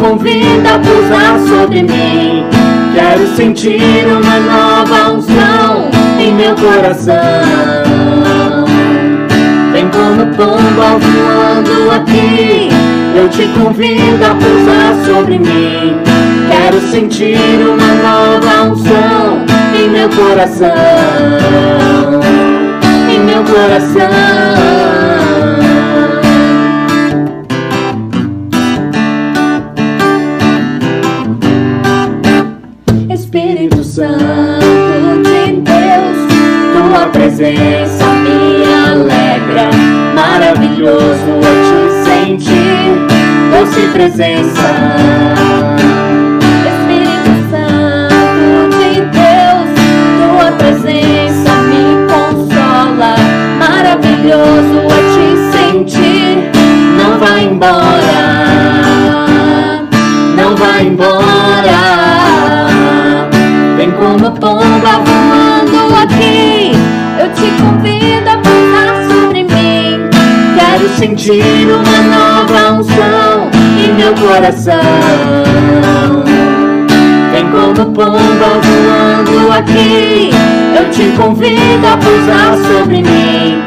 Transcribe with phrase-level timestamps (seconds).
[0.00, 2.46] convido a pousar sobre mim.
[2.94, 7.14] Quero sentir uma nova unção em meu coração.
[9.72, 12.68] Vem como pomba voando aqui,
[13.14, 16.00] eu te convido a pousar sobre mim.
[16.48, 19.44] Quero sentir uma nova unção
[19.78, 20.66] em meu coração,
[23.08, 24.79] em meu coração.
[37.40, 39.70] Presença me alegra.
[40.14, 43.06] Maravilhoso é te sentir,
[43.50, 45.19] doce presença.
[71.00, 73.48] Sentir uma nova unção
[73.82, 74.74] em meu coração.
[77.32, 80.28] Vem como pomba voando aqui,
[80.78, 83.62] eu te convido a pousar sobre mim.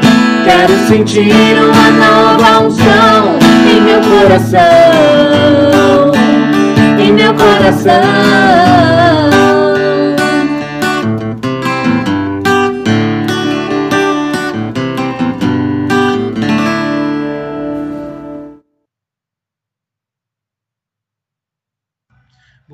[0.45, 4.61] Quero sentir uma nova unção em meu coração,
[6.99, 9.02] em meu coração.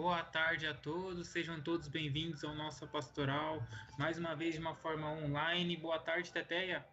[0.02, 3.62] Boa tarde a todos, sejam todos bem-vindos ao nosso pastoral,
[3.98, 5.76] mais uma vez de uma forma online.
[5.76, 6.86] Boa tarde, Teteia.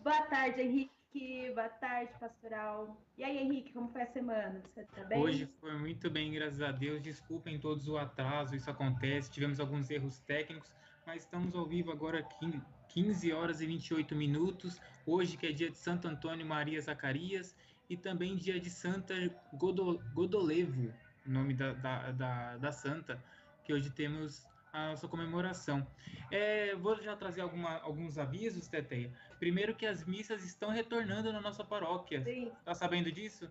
[0.00, 1.50] Boa tarde, Henrique.
[1.54, 3.00] Boa tarde, pastoral.
[3.16, 4.60] E aí, Henrique, como foi a semana?
[4.60, 5.18] Você tá bem?
[5.18, 7.00] Hoje foi muito bem, graças a Deus.
[7.00, 9.30] Desculpem todos o atraso, isso acontece.
[9.30, 10.70] Tivemos alguns erros técnicos,
[11.06, 14.80] mas estamos ao vivo agora aqui, 15 horas e 28 minutos.
[15.06, 17.56] Hoje, que é dia de Santo Antônio Maria Zacarias,
[17.88, 19.14] e também dia de Santa
[19.52, 20.92] Godo, Godolevo,
[21.26, 23.22] nome da, da, da, da santa,
[23.64, 25.86] que hoje temos a nossa comemoração.
[26.30, 29.12] É, vou já trazer alguma, alguns avisos, Teteia.
[29.38, 32.22] Primeiro que as missas estão retornando na nossa paróquia.
[32.24, 33.50] Sim, Tá sabendo disso?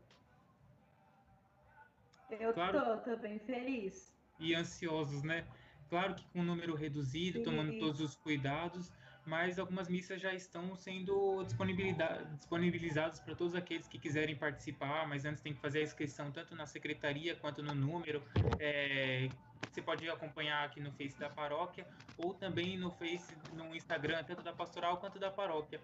[2.31, 2.79] eu Claro.
[3.03, 4.15] tô, tô bem feliz.
[4.39, 5.45] E ansiosos, né?
[5.91, 7.43] Claro que com um número reduzido, Sim.
[7.43, 8.89] tomando todos os cuidados,
[9.25, 15.41] mas algumas missas já estão sendo disponibilizadas para todos aqueles que quiserem participar, mas antes
[15.41, 18.23] tem que fazer a inscrição tanto na secretaria quanto no número.
[18.57, 19.27] É,
[19.69, 21.85] você pode acompanhar aqui no Face da paróquia
[22.17, 25.81] ou também no Face, no Instagram, tanto da pastoral quanto da paróquia.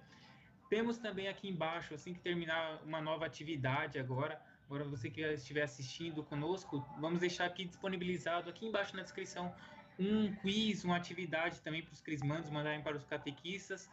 [0.69, 5.63] Temos também aqui embaixo, assim que terminar uma nova atividade agora, agora você que estiver
[5.63, 9.53] assistindo conosco, vamos deixar aqui disponibilizado aqui embaixo na descrição
[10.00, 13.90] um quiz, uma atividade também para os crismandos mandarem para os catequistas,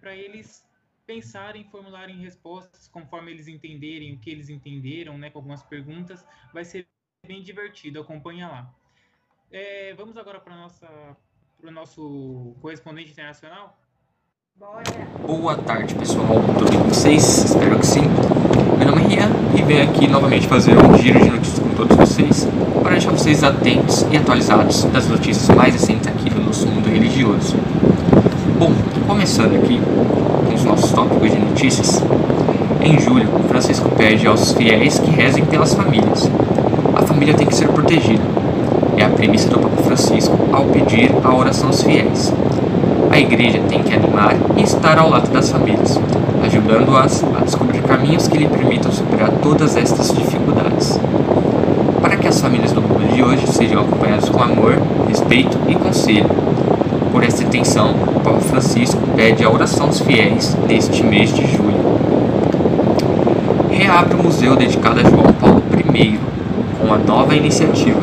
[0.00, 0.66] para eles
[1.06, 6.64] pensarem, formularem respostas conforme eles entenderem o que eles entenderam, né, com algumas perguntas, vai
[6.64, 6.86] ser
[7.26, 8.74] bem divertido, acompanha lá.
[9.50, 11.16] É, vamos agora para nossa
[11.60, 13.78] para o nosso correspondente internacional?
[14.56, 14.82] Bora.
[15.26, 16.26] Boa tarde, pessoal.
[16.58, 17.44] Tudo bem com vocês?
[17.44, 18.02] Espero que sim.
[18.78, 21.96] Meu nome é Rian e venho aqui novamente fazer um giro de notícias com todos
[21.96, 22.46] vocês
[22.82, 27.56] para deixar vocês atentos e atualizados das notícias mais recentes aqui do nosso mundo religioso.
[28.58, 28.70] Bom,
[29.06, 29.80] começando aqui
[30.46, 32.02] com os nossos tópicos de notícias.
[32.82, 36.30] Em julho, Francisco pede aos fiéis que rezem pelas famílias.
[36.94, 38.24] A família tem que ser protegida.
[38.98, 42.30] É a premissa do Papa Francisco ao pedir a oração aos fiéis.
[43.10, 45.98] A igreja tem que animar e estar ao lado das famílias,
[46.44, 51.00] ajudando-as a descobrir caminhos que lhe permitam superar todas estas dificuldades.
[52.30, 54.78] As famílias do mundo de hoje sejam acompanhadas com amor,
[55.08, 56.30] respeito e conselho.
[57.10, 61.98] Por esta intenção, o Papa Francisco pede a oração dos fiéis neste mês de julho.
[63.68, 65.60] Reabre o museu dedicado a João Paulo
[65.92, 66.20] I,
[66.78, 68.00] com uma nova iniciativa.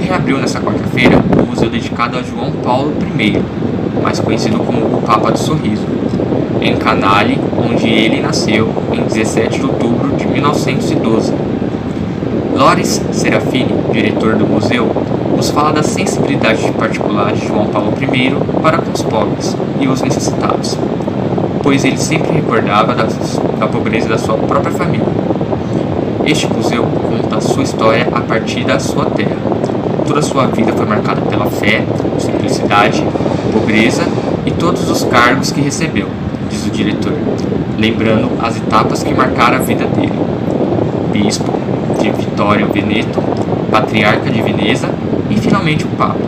[0.00, 3.42] Reabriu nesta quarta-feira o museu dedicado a João Paulo I,
[4.00, 5.84] mais conhecido como o Papa do Sorriso,
[6.60, 7.36] em Canale,
[7.68, 11.47] onde ele nasceu em 17 de outubro de 1912.
[12.58, 14.90] Loris Serafini, diretor do museu,
[15.36, 20.02] nos fala da sensibilidade particular de João Paulo I para com os pobres e os
[20.02, 20.76] necessitados.
[21.62, 23.14] pois ele sempre recordava das,
[23.60, 25.06] da pobreza da sua própria família.
[26.26, 29.36] Este museu conta a sua história a partir da sua terra.
[30.04, 31.84] Toda a sua vida foi marcada pela fé,
[32.18, 33.04] simplicidade,
[33.52, 34.02] pobreza
[34.44, 36.08] e todos os cargos que recebeu,
[36.50, 37.12] diz o diretor,
[37.78, 40.18] lembrando as etapas que marcaram a vida dele.
[41.12, 41.47] Bispo
[42.38, 43.20] Vittorio Veneto,
[43.68, 44.88] patriarca de Veneza
[45.28, 46.20] e finalmente o Papa.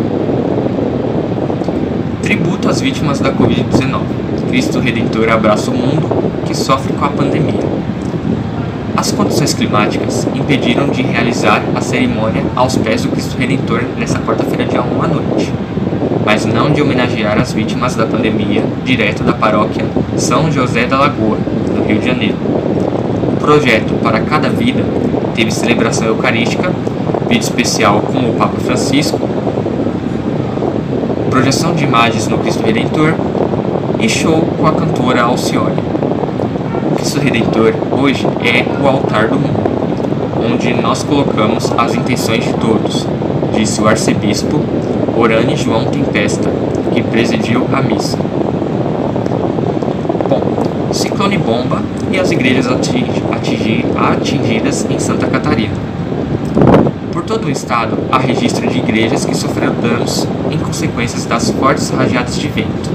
[2.20, 4.00] Tributo às vítimas da Covid-19.
[4.48, 6.08] Cristo Redentor abraça o mundo
[6.44, 7.60] que sofre com a pandemia.
[8.96, 14.64] As condições climáticas impediram de realizar a cerimônia aos pés do Cristo Redentor nesta quarta-feira,
[14.64, 15.52] dia 1 à noite,
[16.26, 19.84] mas não de homenagear as vítimas da pandemia direto da paróquia
[20.16, 21.38] São José da Lagoa,
[21.72, 22.69] no Rio de Janeiro.
[23.40, 24.84] Projeto Para Cada Vida
[25.34, 26.70] teve celebração eucarística,
[27.26, 29.18] vídeo especial com o Papa Francisco,
[31.30, 33.14] projeção de imagens no Cristo Redentor
[33.98, 35.82] e show com a cantora Alcione.
[36.92, 39.58] O Cristo Redentor hoje é o altar do mundo,
[40.52, 43.06] onde nós colocamos as intenções de todos,
[43.54, 44.60] disse o arcebispo
[45.16, 46.50] Orane João Tempesta,
[46.92, 48.18] que presidiu a missa.
[51.30, 55.74] Bom, ciclone bomba e as igrejas atingi, atingi, atingidas em Santa Catarina.
[57.12, 61.90] Por todo o estado, há registro de igrejas que sofreram danos em consequências das fortes
[61.90, 62.90] rajadas de vento.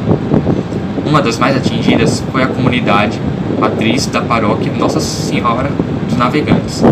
[1.05, 3.19] Uma das mais atingidas foi a comunidade
[3.59, 5.69] matriz da paróquia Nossa Senhora
[6.07, 6.83] dos Navegantes,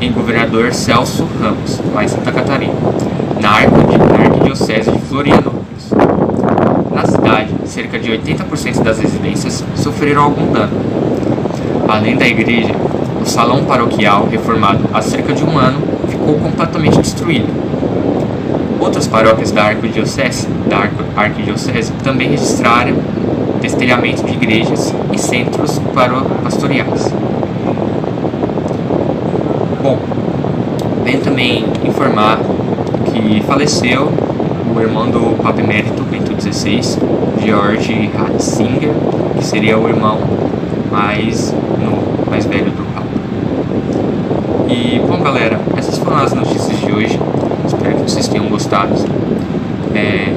[0.00, 2.74] em Governador Celso Ramos, lá em Santa Catarina,
[3.40, 5.55] na Arquidiocese de Florianópolis.
[7.76, 10.72] Cerca de 80% das residências sofreram algum dano.
[11.86, 12.74] Além da igreja,
[13.20, 17.48] o salão paroquial, reformado há cerca de um ano, ficou completamente destruído.
[18.80, 20.88] Outras paróquias da Arquidiocese, da
[21.20, 22.96] Arquidiocese também registraram
[23.60, 25.78] destelhamento de igrejas e centros
[26.42, 27.12] pastoreais.
[29.82, 29.98] Bom,
[31.04, 32.38] venho também informar
[33.12, 34.10] que faleceu
[34.74, 36.98] o irmão do Papa Emérito Bento XVI,
[37.40, 38.92] George Ratzinger,
[39.36, 40.18] que seria o irmão
[40.90, 43.06] mais, no, mais velho do Papa.
[44.68, 47.18] E, bom galera, essas foram as notícias de hoje.
[47.66, 48.94] Espero que vocês tenham gostado.
[49.94, 50.32] É,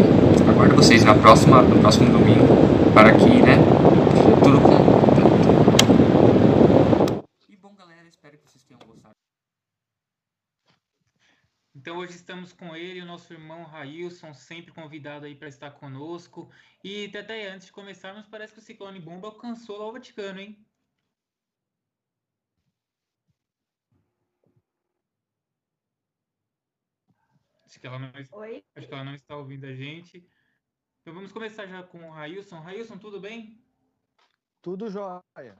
[0.50, 3.56] aguardo vocês na próxima, no próximo domingo para que, né,
[4.44, 4.80] tudo com
[7.48, 9.16] E bom galera, espero que vocês tenham gostado.
[11.74, 13.64] Então hoje estamos com ele, o nosso irmão
[14.34, 16.52] Sempre convidado aí para estar conosco.
[16.84, 20.66] E até antes de começarmos, parece que o ciclone bomba alcançou lá o Vaticano, hein?
[27.66, 28.66] Acho que, ela não, Oi?
[28.76, 30.28] acho que ela não está ouvindo a gente.
[31.02, 32.60] Então vamos começar já com o Railson.
[32.60, 33.64] Railson, tudo bem?
[34.62, 35.58] Tudo jóia.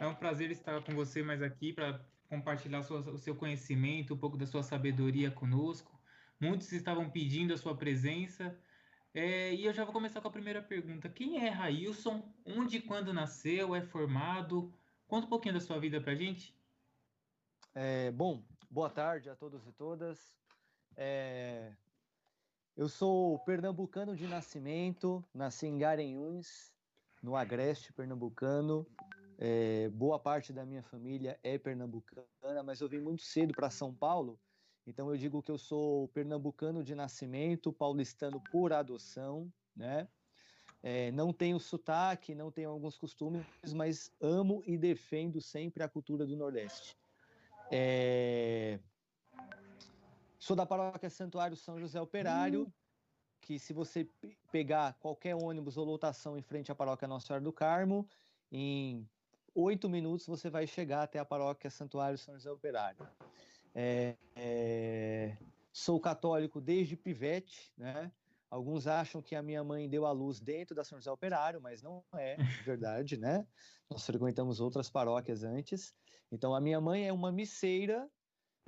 [0.00, 4.18] É um prazer estar com você mais aqui para compartilhar sua, o seu conhecimento, um
[4.18, 5.91] pouco da sua sabedoria conosco.
[6.42, 8.58] Muitos estavam pedindo a sua presença.
[9.14, 11.08] É, e eu já vou começar com a primeira pergunta.
[11.08, 12.34] Quem é Railson?
[12.44, 13.76] Onde e quando nasceu?
[13.76, 14.74] É formado?
[15.06, 16.52] Conta um pouquinho da sua vida para a gente.
[17.72, 20.36] É, bom, boa tarde a todos e todas.
[20.96, 21.76] É,
[22.76, 26.74] eu sou pernambucano de nascimento, nasci em Garanhuns,
[27.22, 28.84] no Agreste pernambucano.
[29.38, 33.94] É, boa parte da minha família é pernambucana, mas eu vim muito cedo para São
[33.94, 34.40] Paulo,
[34.86, 40.08] então eu digo que eu sou pernambucano de nascimento, paulistano por adoção, né?
[40.82, 46.26] É, não tenho sotaque, não tenho alguns costumes, mas amo e defendo sempre a cultura
[46.26, 46.96] do Nordeste.
[47.70, 48.80] É,
[50.42, 52.72] Sou da paróquia Santuário São José Operário, hum.
[53.40, 54.08] que se você
[54.50, 58.08] pegar qualquer ônibus ou lotação em frente à paróquia Nossa Senhora do Carmo,
[58.50, 59.08] em
[59.54, 63.06] oito minutos você vai chegar até a paróquia Santuário São José Operário.
[63.74, 65.36] É, é,
[65.72, 68.12] sou católico desde pivete, né?
[68.50, 71.82] Alguns acham que a minha mãe deu à luz dentro da São José Operário, mas
[71.82, 72.36] não é
[72.66, 73.46] verdade, né?
[73.90, 75.94] Nós frequentamos outras paróquias antes.
[76.30, 78.10] Então, a minha mãe é uma misseira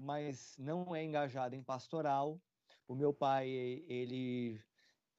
[0.00, 2.40] mas não é engajado em pastoral.
[2.86, 3.48] O meu pai,
[3.88, 4.60] ele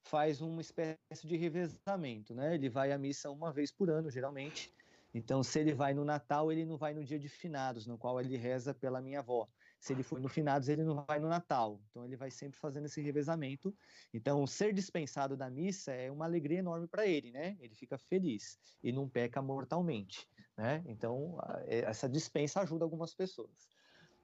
[0.03, 2.53] faz uma espécie de revezamento, né?
[2.53, 4.73] Ele vai à missa uma vez por ano, geralmente.
[5.13, 8.19] Então, se ele vai no Natal, ele não vai no dia de finados, no qual
[8.19, 9.47] ele reza pela minha avó.
[9.85, 11.79] Se ele for no finados, ele não vai no Natal.
[11.91, 13.71] Então, ele vai sempre fazendo esse revezamento.
[14.11, 17.55] Então, ser dispensado da missa é uma alegria enorme para ele, né?
[17.59, 20.27] Ele fica feliz e não peca mortalmente,
[20.57, 20.83] né?
[20.87, 21.37] Então,
[21.67, 23.69] essa dispensa ajuda algumas pessoas.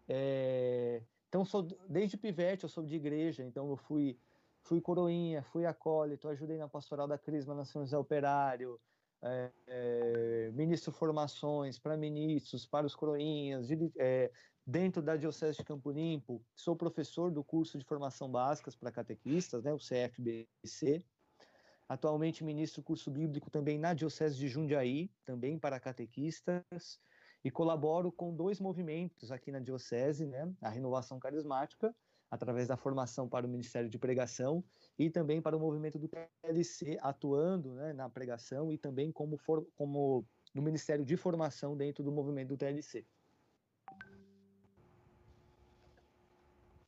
[0.10, 4.18] É, então, sou, desde pivete eu sou de igreja, então eu fui,
[4.64, 8.82] fui coroinha, fui acólito, ajudei na pastoral da Crisma na São José Operário,
[9.24, 14.32] é, é, ministro formações para ministros, para os coroinhas, é,
[14.72, 19.62] dentro da Diocese de Campo Limpo, sou professor do curso de formação básicas para catequistas,
[19.64, 21.04] né, o CFBC.
[21.90, 27.02] Atualmente ministro curso bíblico também na Diocese de Jundiaí, também para catequistas,
[27.44, 31.94] e colaboro com dois movimentos aqui na Diocese, né, a Renovação Carismática,
[32.30, 34.64] através da formação para o Ministério de Pregação
[34.98, 39.68] e também para o movimento do PLC, atuando né, na pregação e também como, for,
[39.76, 40.26] como
[40.56, 43.06] no Ministério de Formação dentro do movimento do TLC.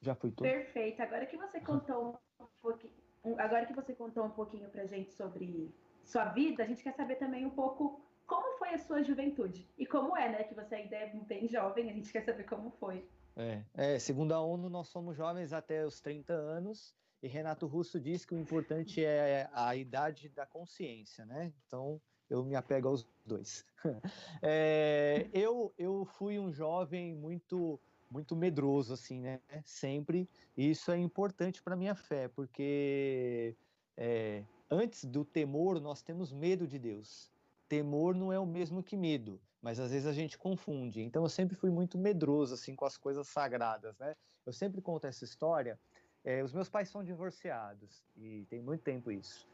[0.03, 0.43] Já foi tudo?
[0.43, 1.01] Perfeito.
[1.01, 2.93] Agora que você contou um pouquinho,
[3.37, 7.15] agora que você contou um pouquinho para gente sobre sua vida, a gente quer saber
[7.15, 10.43] também um pouco como foi a sua juventude e como é, né?
[10.43, 13.07] Que você ainda é bem jovem, a gente quer saber como foi.
[13.37, 17.97] É, é, segundo a ONU, nós somos jovens até os 30 anos, e Renato Russo
[17.97, 21.53] diz que o importante é a idade da consciência, né?
[21.65, 23.65] Então, eu me apego aos dois.
[24.41, 27.79] é, eu, eu fui um jovem muito
[28.13, 29.41] muito medroso, assim, né?
[29.65, 30.29] Sempre.
[30.55, 33.55] E isso é importante para minha fé, porque
[33.97, 37.31] é, antes do temor, nós temos medo de Deus.
[37.67, 41.01] Temor não é o mesmo que medo mas às vezes a gente confunde.
[41.01, 44.13] Então eu sempre fui muito medroso assim com as coisas sagradas, né?
[44.45, 45.79] Eu sempre conto essa história.
[46.21, 49.47] É, os meus pais são divorciados e tem muito tempo isso.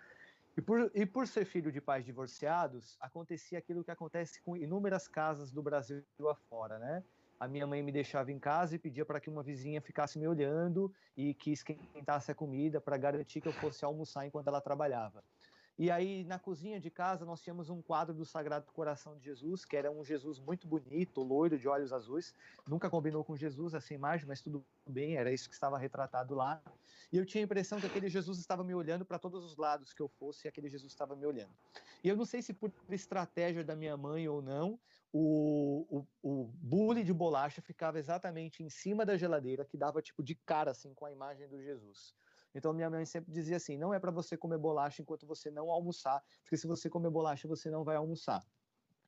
[0.57, 5.07] E por, e por ser filho de pais divorciados, acontecia aquilo que acontece com inúmeras
[5.07, 7.03] casas do Brasil afora, né?
[7.39, 10.27] A minha mãe me deixava em casa e pedia para que uma vizinha ficasse me
[10.27, 15.23] olhando e que esquentasse a comida para garantir que eu fosse almoçar enquanto ela trabalhava.
[15.79, 19.63] E aí, na cozinha de casa, nós tínhamos um quadro do Sagrado Coração de Jesus,
[19.63, 22.35] que era um Jesus muito bonito, loiro, de olhos azuis.
[22.67, 26.61] Nunca combinou com Jesus essa imagem, mas tudo bem, era isso que estava retratado lá.
[27.13, 29.93] E eu tinha a impressão que aquele Jesus estava me olhando para todos os lados
[29.93, 31.53] que eu fosse, e aquele Jesus estava me olhando.
[32.03, 34.77] E eu não sei se por estratégia da minha mãe ou não,
[35.13, 40.21] o, o, o bule de bolacha ficava exatamente em cima da geladeira, que dava tipo
[40.21, 42.13] de cara assim com a imagem do Jesus.
[42.53, 45.69] Então minha mãe sempre dizia assim: não é para você comer bolacha enquanto você não
[45.69, 48.43] almoçar, porque se você comer bolacha você não vai almoçar.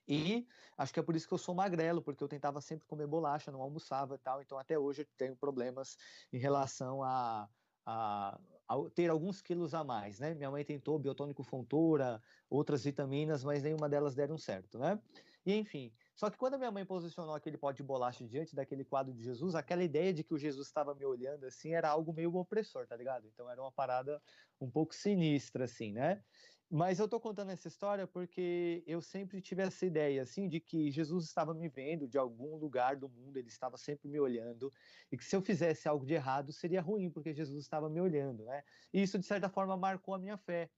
[0.08, 3.08] E acho que é por isso que eu sou magrelo, porque eu tentava sempre comer
[3.08, 4.42] bolacha, não almoçava e tal.
[4.42, 5.98] Então até hoje eu tenho problemas
[6.34, 7.48] em relação a,
[7.86, 10.34] a, a, ter alguns quilos a mais, né?
[10.34, 15.00] Minha mãe tentou biotônico fontura, outras vitaminas, mas nenhuma delas deram certo, né?
[15.46, 18.86] E enfim, só que quando a minha mãe posicionou aquele pote de bolacha diante daquele
[18.86, 22.14] quadro de Jesus, aquela ideia de que o Jesus estava me olhando assim era algo
[22.14, 23.26] meio opressor, tá ligado?
[23.26, 24.22] Então era uma parada
[24.60, 26.24] um pouco sinistra, assim, né?
[26.70, 30.92] Mas eu tô contando essa história porque eu sempre tive essa ideia, assim, de que
[30.92, 34.72] Jesus estava me vendo de algum lugar do mundo, ele estava sempre me olhando,
[35.12, 38.46] e que se eu fizesse algo de errado seria ruim, porque Jesus estava me olhando,
[38.46, 38.64] né?
[38.94, 40.70] E isso, de certa forma, marcou a minha fé.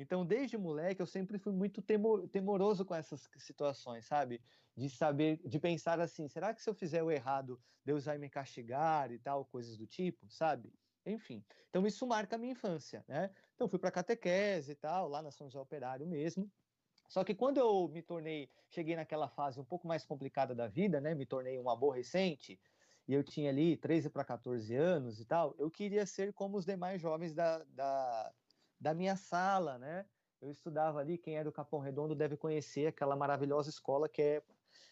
[0.00, 4.42] Então, desde moleque, eu sempre fui muito temor, temoroso com essas situações, sabe?
[4.76, 8.30] De saber, de pensar assim: será que se eu fizer o errado, Deus vai me
[8.30, 10.72] castigar e tal, coisas do tipo, sabe?
[11.04, 13.30] Enfim, então isso marca a minha infância, né?
[13.54, 16.50] Então, fui para catequese e tal, lá na São José Operário mesmo.
[17.08, 21.00] Só que quando eu me tornei, cheguei naquela fase um pouco mais complicada da vida,
[21.00, 21.14] né?
[21.14, 22.60] Me tornei um aborrecente,
[23.08, 26.64] e eu tinha ali 13 para 14 anos e tal, eu queria ser como os
[26.64, 28.32] demais jovens da, da,
[28.80, 30.06] da minha sala, né?
[30.40, 34.42] Eu estudava ali, quem é do Capão Redondo deve conhecer aquela maravilhosa escola que é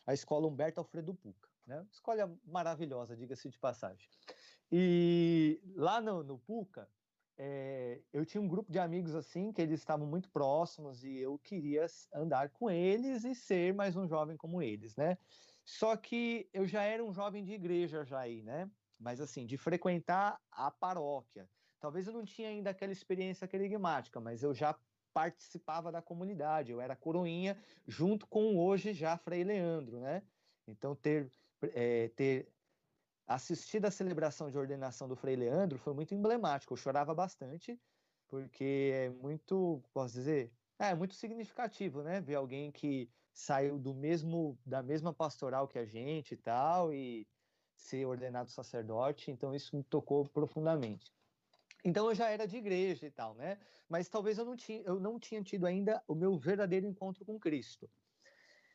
[0.07, 1.87] a Escola Humberto Alfredo Puca, né?
[1.91, 4.09] Escola maravilhosa, diga-se de passagem.
[4.71, 6.89] E lá no, no Puca,
[7.39, 11.39] é, eu tinha um grupo de amigos assim, que eles estavam muito próximos e eu
[11.39, 15.17] queria andar com eles e ser mais um jovem como eles, né?
[15.65, 18.71] Só que eu já era um jovem de igreja já aí, né?
[18.99, 21.49] Mas assim, de frequentar a paróquia,
[21.81, 24.79] Talvez eu não tinha ainda aquela experiência querigmática, mas eu já
[25.13, 30.23] participava da comunidade, eu era coroinha junto com hoje já Frei Leandro, né?
[30.67, 31.31] Então ter,
[31.75, 32.53] é, ter
[33.27, 37.81] assistido a celebração de ordenação do Frei Leandro foi muito emblemático, eu chorava bastante,
[38.29, 42.21] porque é muito, posso dizer, é muito significativo, né?
[42.21, 47.27] Ver alguém que saiu do mesmo da mesma pastoral que a gente e tal e
[47.77, 51.13] ser ordenado sacerdote, então isso me tocou profundamente.
[51.85, 53.59] Então eu já era de igreja e tal, né?
[53.89, 57.39] Mas talvez eu não tinha, eu não tinha tido ainda o meu verdadeiro encontro com
[57.39, 57.89] Cristo.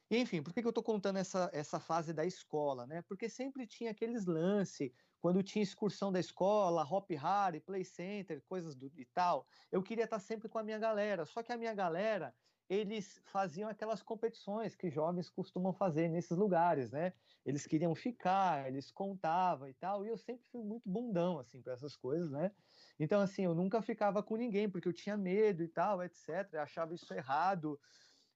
[0.09, 3.01] E, enfim, por que, que eu estou contando essa, essa fase da escola, né?
[3.01, 8.75] Porque sempre tinha aqueles lances, quando tinha excursão da escola, Hop Harry, Play Center, coisas
[8.75, 9.47] do, e tal.
[9.71, 12.35] Eu queria estar sempre com a minha galera, só que a minha galera
[12.69, 17.13] eles faziam aquelas competições que jovens costumam fazer nesses lugares, né?
[17.45, 21.73] Eles queriam ficar, eles contavam e tal, e eu sempre fui muito bundão assim para
[21.73, 22.51] essas coisas, né?
[22.99, 26.29] Então assim, eu nunca ficava com ninguém porque eu tinha medo e tal, etc.
[26.53, 27.79] Eu achava isso errado.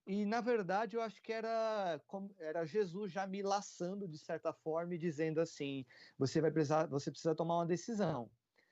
[0.06, 2.02] e na verdade eu acho que era,
[2.40, 5.86] era Jesus já me laçando de certa forma e dizendo assim:
[6.18, 8.32] você vai precisar, você precisa tomar uma decisão.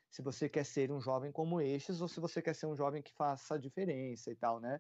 [0.10, 3.02] Se você quer ser um jovem como estes ou se você quer ser um jovem
[3.04, 4.80] que faça a diferença e tal, né?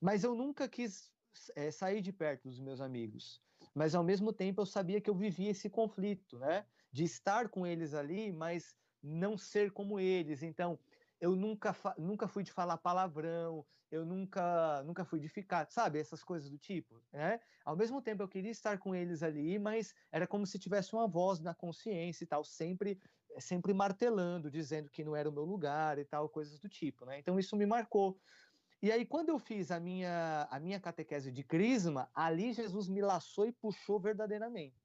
[0.00, 1.12] Mas eu nunca quis
[1.54, 3.40] é, sair de perto dos meus amigos.
[3.74, 6.66] Mas ao mesmo tempo eu sabia que eu vivia esse conflito, né?
[6.90, 10.42] De estar com eles ali, mas não ser como eles.
[10.42, 10.78] Então,
[11.20, 16.24] eu nunca, nunca fui de falar palavrão, eu nunca, nunca fui de ficar, sabe, essas
[16.24, 17.40] coisas do tipo, né?
[17.64, 21.06] Ao mesmo tempo eu queria estar com eles ali, mas era como se tivesse uma
[21.06, 22.98] voz na consciência e tal, sempre,
[23.38, 27.18] sempre martelando, dizendo que não era o meu lugar e tal, coisas do tipo, né?
[27.18, 28.18] Então isso me marcou.
[28.82, 33.00] E aí quando eu fiz a minha, a minha catequese de crisma, ali Jesus me
[33.02, 34.81] laçou e puxou verdadeiramente.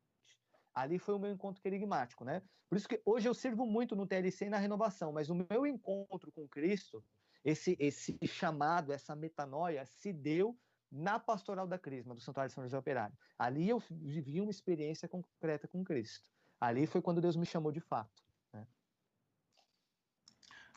[0.77, 2.39] Ali foi o meu encontro querigmático, né?
[2.69, 5.65] Por isso que hoje eu sirvo muito no TLC e na renovação, mas o meu
[5.65, 7.03] encontro com Cristo,
[7.43, 10.55] esse, esse chamado, essa metanoia, se deu
[10.91, 13.17] na pastoral da Crisma, do Santuário de São José Operário.
[13.39, 16.29] Ali eu vivi uma experiência concreta com Cristo.
[16.61, 18.23] Ali foi quando Deus me chamou de fato.
[18.53, 18.67] Né?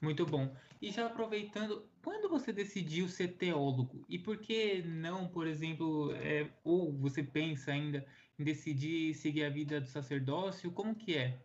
[0.00, 0.56] Muito bom.
[0.80, 4.02] E já aproveitando, quando você decidiu ser teólogo?
[4.08, 8.06] E por que não, por exemplo, é, ou você pensa ainda
[8.44, 10.72] decidir seguir a vida do sacerdócio?
[10.72, 11.42] Como que é?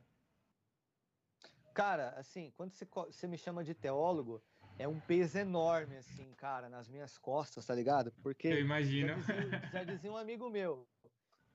[1.73, 4.41] Cara, assim, quando você, você me chama de teólogo,
[4.79, 8.13] é um peso enorme, assim, cara, nas minhas costas, tá ligado?
[8.23, 8.47] Porque.
[8.47, 9.21] Eu imagino.
[9.21, 10.87] Já dizia, já dizia um amigo meu: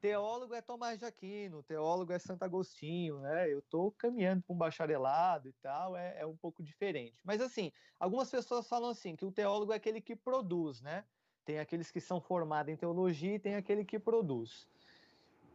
[0.00, 3.50] teólogo é Tomás de Aquino, teólogo é Santo Agostinho, né?
[3.50, 7.20] Eu tô caminhando para um bacharelado e tal, é, é um pouco diferente.
[7.24, 11.04] Mas, assim, algumas pessoas falam assim: que o teólogo é aquele que produz, né?
[11.44, 14.68] Tem aqueles que são formados em teologia e tem aquele que produz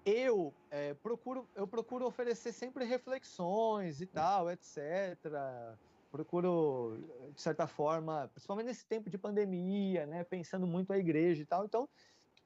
[0.06, 4.78] eu é, procuro eu procuro oferecer sempre reflexões e tal, etc.
[6.12, 6.98] Procuro
[7.34, 11.66] de certa forma, principalmente nesse tempo de pandemia, né, pensando muito a igreja e tal.
[11.66, 11.90] Então,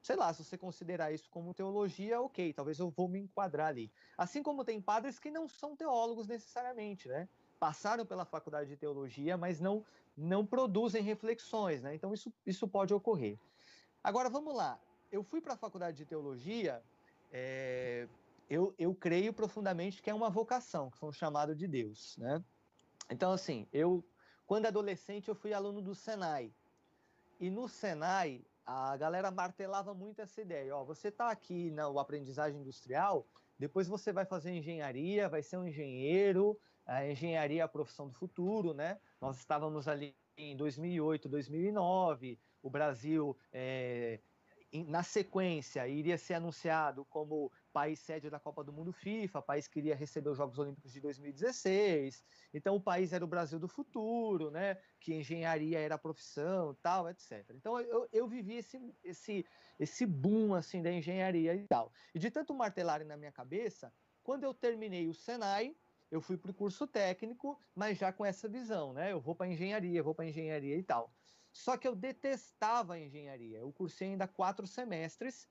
[0.02, 3.91] sei lá, se você considerar isso como teologia, ok, talvez eu vou me enquadrar ali.
[4.17, 7.28] Assim como tem padres que não são teólogos necessariamente, né?
[7.60, 11.93] Passaram pela faculdade de teologia, mas não não produzem reflexões, né?
[11.93, 13.38] Então isso isso pode ocorrer.
[14.02, 14.80] Agora vamos lá.
[15.12, 16.82] Eu fui para a faculdade de teologia
[17.32, 18.08] é,
[18.50, 22.44] eu, eu creio profundamente que é uma vocação, que foi um chamado de Deus, né?
[23.10, 24.04] Então, assim, eu,
[24.46, 26.54] quando adolescente, eu fui aluno do Senai.
[27.39, 30.76] E no Senai, a galera martelava muito essa ideia.
[30.76, 35.68] Ó, você está aqui na aprendizagem industrial, depois você vai fazer engenharia, vai ser um
[35.68, 39.00] engenheiro, a engenharia é a profissão do futuro, né?
[39.20, 44.20] Nós estávamos ali em 2008, 2009, o Brasil é,
[44.71, 49.79] na sequência, iria ser anunciado como país sede da Copa do Mundo FIFA, país que
[49.79, 52.23] iria receber os Jogos Olímpicos de 2016.
[52.53, 54.75] Então, o país era o Brasil do futuro, né?
[54.99, 57.49] Que engenharia era a profissão, tal, etc.
[57.55, 59.45] Então, eu, eu vivi esse, esse,
[59.79, 61.91] esse boom assim da engenharia e tal.
[62.13, 65.75] E de tanto martelarem na minha cabeça, quando eu terminei o Senai,
[66.12, 69.12] eu fui para o curso técnico, mas já com essa visão, né?
[69.12, 71.13] Eu vou para engenharia, vou para engenharia e tal.
[71.60, 73.60] Só que eu detestava a engenharia.
[73.60, 75.45] Eu cursei ainda quatro semestres.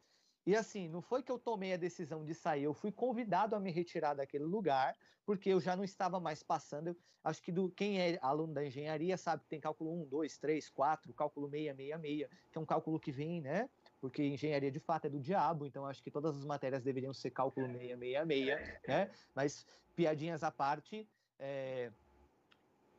[0.47, 3.61] E assim, não foi que eu tomei a decisão de sair, eu fui convidado a
[3.61, 6.97] me retirar daquele lugar, porque eu já não estava mais passando.
[7.23, 10.71] Acho que do, quem é aluno da engenharia sabe que tem cálculo 1, 2, 3,
[10.71, 13.69] 4, cálculo 666, que é um cálculo que vem, né?
[14.01, 17.31] Porque engenharia de fato é do diabo, então acho que todas as matérias deveriam ser
[17.33, 18.57] cálculo 666,
[18.89, 19.11] né?
[19.35, 21.07] Mas piadinhas à parte,
[21.39, 21.93] é,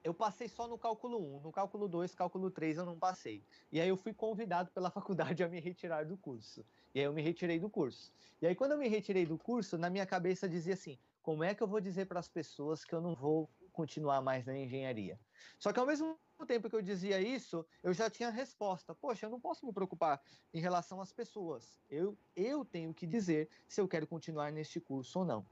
[0.04, 3.44] eu passei só no cálculo 1, no cálculo 2, cálculo 3 eu não passei.
[3.72, 6.66] E aí eu fui convidado pela faculdade a me retirar do curso.
[6.94, 8.14] E aí eu me retirei do curso.
[8.42, 11.54] E aí quando eu me retirei do curso, na minha cabeça dizia assim: como é
[11.54, 15.20] que eu vou dizer para as pessoas que eu não vou continuar mais na engenharia?
[15.60, 18.96] Só que ao mesmo tempo que eu dizia isso, eu já tinha resposta.
[18.96, 20.22] Poxa, eu não posso me preocupar
[20.54, 21.78] em relação às pessoas.
[21.90, 25.46] Eu, eu tenho que dizer se eu quero continuar neste curso ou não.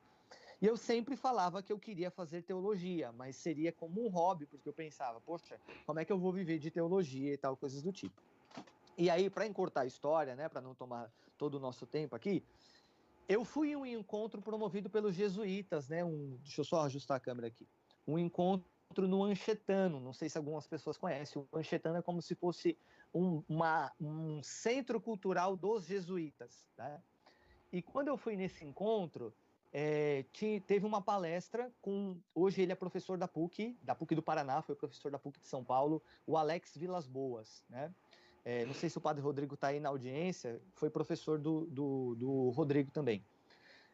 [0.59, 4.67] E eu sempre falava que eu queria fazer teologia, mas seria como um hobby, porque
[4.67, 7.91] eu pensava, poxa, como é que eu vou viver de teologia e tal, coisas do
[7.91, 8.19] tipo.
[8.97, 12.43] E aí, para encurtar a história, né, para não tomar todo o nosso tempo aqui,
[13.29, 17.19] eu fui em um encontro promovido pelos jesuítas, né, um, deixa eu só ajustar a
[17.19, 17.67] câmera aqui,
[18.07, 18.65] um encontro
[19.07, 22.75] no Anchetano, não sei se algumas pessoas conhecem, o Anchetano é como se fosse
[23.13, 26.99] um, uma, um centro cultural dos jesuítas, né?
[27.71, 29.33] E quando eu fui nesse encontro,
[29.73, 30.25] é,
[30.65, 32.17] teve uma palestra com.
[32.33, 35.47] Hoje ele é professor da PUC, da PUC do Paraná, foi professor da PUC de
[35.47, 37.63] São Paulo, o Alex Vilas Boas.
[37.69, 37.93] Né?
[38.45, 42.15] É, não sei se o padre Rodrigo está aí na audiência, foi professor do, do,
[42.15, 43.23] do Rodrigo também.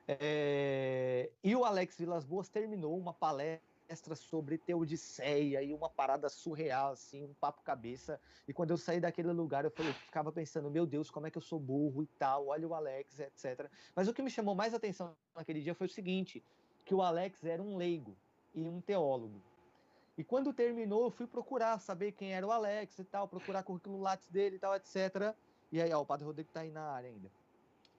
[0.07, 6.30] É, e o Alex Vilas Boas terminou uma palestra palestra sobre Teodiceia e uma parada
[6.30, 8.19] surreal, assim, um papo cabeça.
[8.48, 11.38] E quando eu saí daquele lugar, eu falei, ficava pensando, meu Deus, como é que
[11.38, 13.69] eu sou burro e tal, olha o Alex, etc.
[13.96, 16.43] Mas o que me chamou mais atenção naquele dia foi o seguinte,
[16.86, 18.15] que o Alex era um leigo
[18.54, 19.41] e um teólogo.
[20.17, 24.00] E quando terminou, eu fui procurar saber quem era o Alex e tal, procurar currículo
[24.00, 25.36] Lattes dele e tal, etc.
[25.72, 27.32] E aí, ó, o Padre Rodrigo tá aí na área ainda.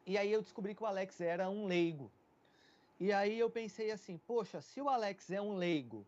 [0.06, 2.12] E aí eu descobri que o Alex era um leigo.
[3.00, 6.06] E aí eu pensei assim, poxa, se o Alex é um leigo,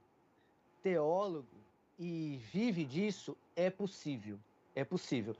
[0.82, 1.56] teólogo
[1.98, 4.38] e vive disso, é possível.
[4.74, 5.34] É possível.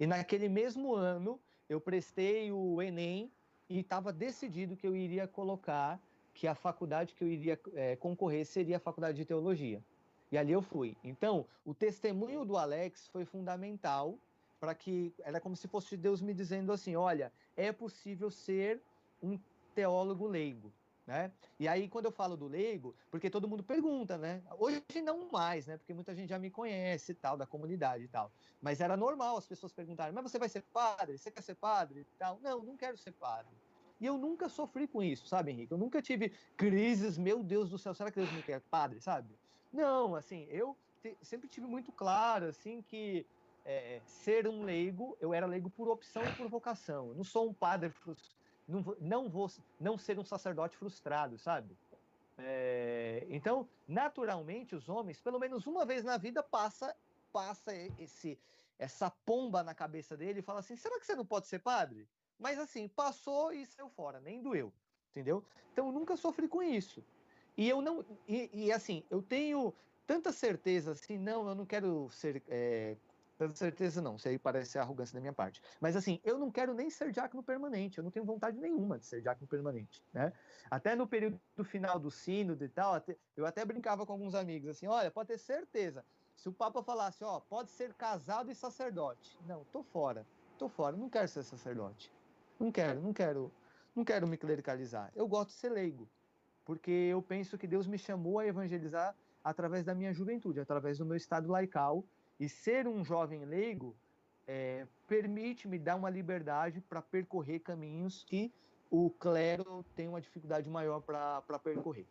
[0.00, 3.30] E naquele mesmo ano, eu prestei o Enem
[3.68, 6.00] e estava decidido que eu iria colocar
[6.32, 9.82] que a faculdade que eu iria é, concorrer seria a faculdade de teologia.
[10.30, 10.96] E ali eu fui.
[11.02, 14.18] Então, o testemunho do Alex foi fundamental
[14.58, 18.80] para que era como se fosse Deus me dizendo assim, olha, é possível ser
[19.22, 19.38] um
[19.74, 20.72] teólogo leigo,
[21.06, 21.32] né?
[21.58, 24.42] E aí quando eu falo do leigo, porque todo mundo pergunta, né?
[24.58, 25.76] Hoje não mais, né?
[25.76, 28.32] Porque muita gente já me conhece tal da comunidade e tal.
[28.60, 31.16] Mas era normal as pessoas perguntarem: "Mas você vai ser padre?
[31.18, 32.40] Você quer ser padre?" tal.
[32.40, 33.54] Não, não quero ser padre.
[34.00, 35.72] E eu nunca sofri com isso, sabe, Henrique?
[35.72, 39.38] Eu nunca tive crises, meu Deus do céu, será que Deus me quer padre, sabe?
[39.72, 43.26] Não, assim, eu te, sempre tive muito claro, assim, que
[43.64, 47.08] é, ser um leigo, eu era leigo por opção e por vocação.
[47.08, 47.90] Eu não sou um padre
[48.68, 51.76] não, vou não ser um sacerdote frustrado, sabe?
[52.38, 56.94] É, então, naturalmente, os homens, pelo menos uma vez na vida, passa
[57.32, 58.38] passa esse
[58.78, 62.06] essa pomba na cabeça dele e fala assim: será que você não pode ser padre?
[62.38, 64.72] Mas assim, passou e saiu fora, nem doeu,
[65.10, 65.42] entendeu?
[65.72, 67.02] Então, eu nunca sofri com isso.
[67.56, 68.04] E eu não.
[68.28, 69.74] E, e, assim, eu tenho
[70.06, 72.42] tanta certeza assim, não, eu não quero ser.
[72.48, 72.96] É,
[73.36, 75.62] tanta certeza não, isso aí parece arrogância da minha parte.
[75.80, 79.06] Mas assim, eu não quero nem ser diácono permanente, eu não tenho vontade nenhuma de
[79.06, 80.32] ser diácono permanente, né?
[80.70, 83.02] Até no período do final do sínodo e tal,
[83.36, 87.24] eu até brincava com alguns amigos assim, olha, pode ter certeza, se o Papa falasse,
[87.24, 89.38] ó, pode ser casado e sacerdote.
[89.46, 90.26] Não, tô fora,
[90.58, 92.12] tô fora, não quero ser sacerdote.
[92.58, 93.52] Não quero, não quero,
[93.94, 95.10] não quero me clericalizar.
[95.14, 96.08] Eu gosto de ser leigo
[96.66, 101.06] porque eu penso que Deus me chamou a evangelizar através da minha juventude, através do
[101.06, 102.04] meu estado laical,
[102.38, 103.96] e ser um jovem leigo
[104.46, 108.52] é, permite-me dar uma liberdade para percorrer caminhos que
[108.90, 112.06] o clero tem uma dificuldade maior para percorrer.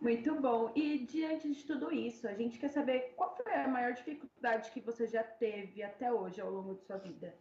[0.00, 0.70] Muito bom.
[0.74, 4.80] E diante de tudo isso, a gente quer saber qual foi a maior dificuldade que
[4.80, 7.34] você já teve até hoje ao longo de sua vida?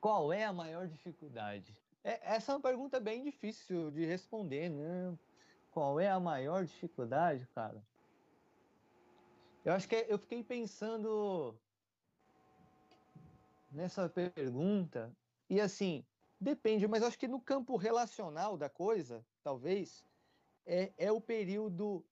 [0.00, 1.76] Qual é a maior dificuldade?
[2.02, 5.18] É, essa é uma pergunta bem difícil de responder, né?
[5.70, 7.82] Qual é a maior dificuldade, cara?
[9.64, 11.58] Eu acho que eu fiquei pensando
[13.70, 15.14] nessa pergunta
[15.48, 16.04] e assim
[16.40, 20.02] depende, mas acho que no campo relacional da coisa, talvez
[20.64, 22.04] é, é o período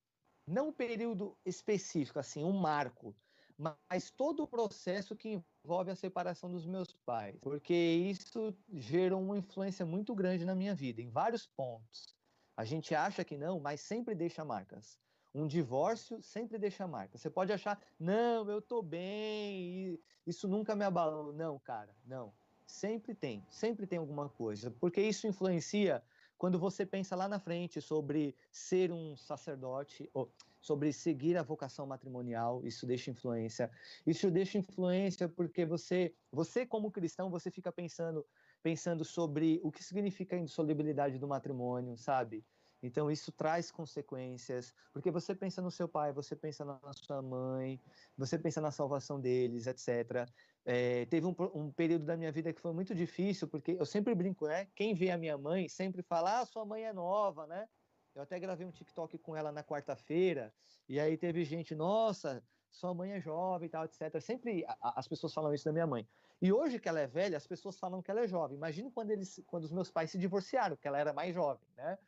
[0.47, 3.15] não o período específico, assim, um marco,
[3.57, 9.37] mas todo o processo que envolve a separação dos meus pais, porque isso gerou uma
[9.37, 12.17] influência muito grande na minha vida, em vários pontos.
[12.57, 14.99] A gente acha que não, mas sempre deixa marcas.
[15.39, 17.21] Um divórcio sempre deixa marcas.
[17.21, 19.97] Você pode achar, não, eu tô bem,
[20.27, 21.33] isso nunca me abalou.
[21.33, 22.35] Não, cara, não.
[22.67, 26.03] Sempre tem, sempre tem alguma coisa, porque isso influencia
[26.37, 30.29] quando você pensa lá na frente sobre ser um sacerdote, ou
[30.61, 33.71] sobre seguir a vocação matrimonial, isso deixa influência.
[34.05, 38.27] Isso deixa influência porque você, você como cristão, você fica pensando,
[38.61, 42.45] pensando sobre o que significa a indissolubilidade do matrimônio, sabe?
[42.83, 47.81] Então isso traz consequências, porque você pensa no seu pai, você pensa na sua mãe,
[48.17, 50.29] você pensa na salvação deles, etc.
[50.65, 54.15] É, teve um, um, período da minha vida que foi muito difícil, porque eu sempre
[54.15, 54.69] brinco, né?
[54.77, 57.69] Quem vê a minha mãe sempre fala, ah, sua mãe é nova, né?
[58.15, 60.53] Eu até gravei um TikTok com ela na quarta-feira,
[60.89, 64.21] e aí teve gente, nossa, sua mãe é jovem e tal, etc.
[64.21, 66.07] Sempre a, as pessoas falam isso da minha mãe.
[66.41, 68.57] E hoje que ela é velha, as pessoas falam que ela é jovem.
[68.57, 71.99] Imagina quando eles, quando os meus pais se divorciaram, que ela era mais jovem, né?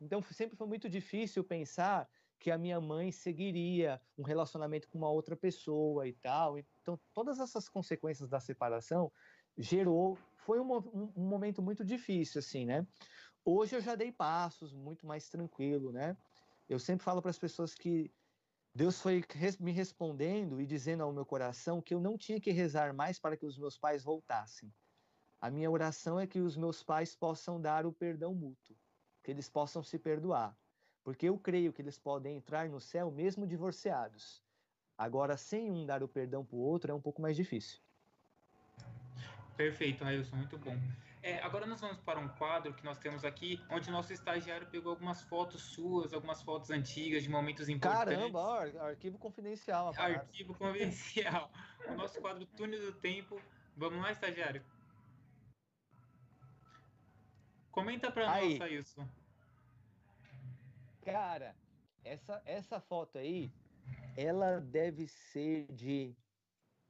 [0.00, 2.08] Então sempre foi muito difícil pensar
[2.38, 6.58] que a minha mãe seguiria um relacionamento com uma outra pessoa e tal.
[6.58, 9.12] Então todas essas consequências da separação
[9.58, 12.86] gerou foi um, um, um momento muito difícil assim, né?
[13.44, 16.16] Hoje eu já dei passos muito mais tranquilo, né?
[16.68, 18.10] Eu sempre falo para as pessoas que
[18.74, 19.24] Deus foi
[19.58, 23.36] me respondendo e dizendo ao meu coração que eu não tinha que rezar mais para
[23.36, 24.72] que os meus pais voltassem.
[25.40, 28.76] A minha oração é que os meus pais possam dar o perdão mútuo,
[29.22, 30.56] que eles possam se perdoar,
[31.04, 34.42] porque eu creio que eles podem entrar no céu mesmo divorciados.
[34.96, 37.80] Agora, sem um dar o perdão para o outro, é um pouco mais difícil.
[39.56, 40.76] Perfeito, Railson, muito bom.
[41.22, 44.90] É, agora nós vamos para um quadro que nós temos aqui, onde nosso estagiário pegou
[44.90, 48.16] algumas fotos suas, algumas fotos antigas de momentos importantes.
[48.16, 49.92] Caramba, ó, arquivo confidencial.
[49.98, 51.50] Arquivo confidencial.
[51.88, 53.38] o nosso quadro Túnel do Tempo.
[53.76, 54.62] Vamos lá, estagiário?
[57.70, 59.08] Comenta para nós, isso.
[61.02, 61.56] Cara,
[62.04, 63.52] essa, essa foto aí,
[64.16, 66.16] ela deve ser de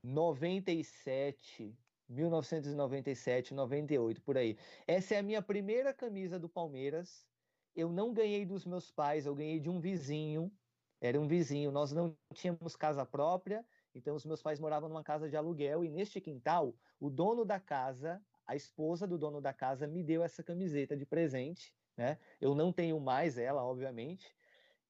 [0.02, 1.76] 97,
[2.08, 4.58] 1997, 98, por aí.
[4.86, 7.26] Essa é a minha primeira camisa do Palmeiras.
[7.74, 10.52] Eu não ganhei dos meus pais, eu ganhei de um vizinho.
[11.00, 11.70] Era um vizinho.
[11.70, 13.64] Nós não tínhamos casa própria,
[13.94, 15.84] então os meus pais moravam numa casa de aluguel.
[15.84, 20.24] E neste quintal, o dono da casa, a esposa do dono da casa, me deu
[20.24, 21.72] essa camiseta de presente.
[21.96, 22.18] Né?
[22.40, 24.34] Eu não tenho mais ela, obviamente.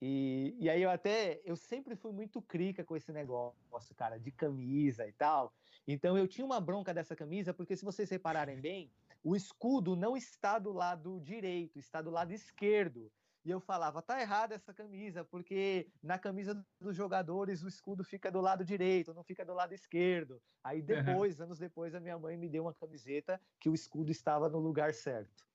[0.01, 4.31] E, e aí eu até, eu sempre fui muito crica com esse negócio, cara, de
[4.31, 5.53] camisa e tal.
[5.87, 8.91] Então eu tinha uma bronca dessa camisa, porque se vocês repararem bem,
[9.23, 13.13] o escudo não está do lado direito, está do lado esquerdo.
[13.45, 18.31] E eu falava, tá errada essa camisa, porque na camisa dos jogadores o escudo fica
[18.31, 20.43] do lado direito, não fica do lado esquerdo.
[20.63, 21.47] Aí depois, uhum.
[21.47, 24.93] anos depois, a minha mãe me deu uma camiseta que o escudo estava no lugar
[24.93, 25.47] certo.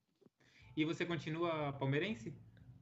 [0.75, 2.33] E você continua palmeirense?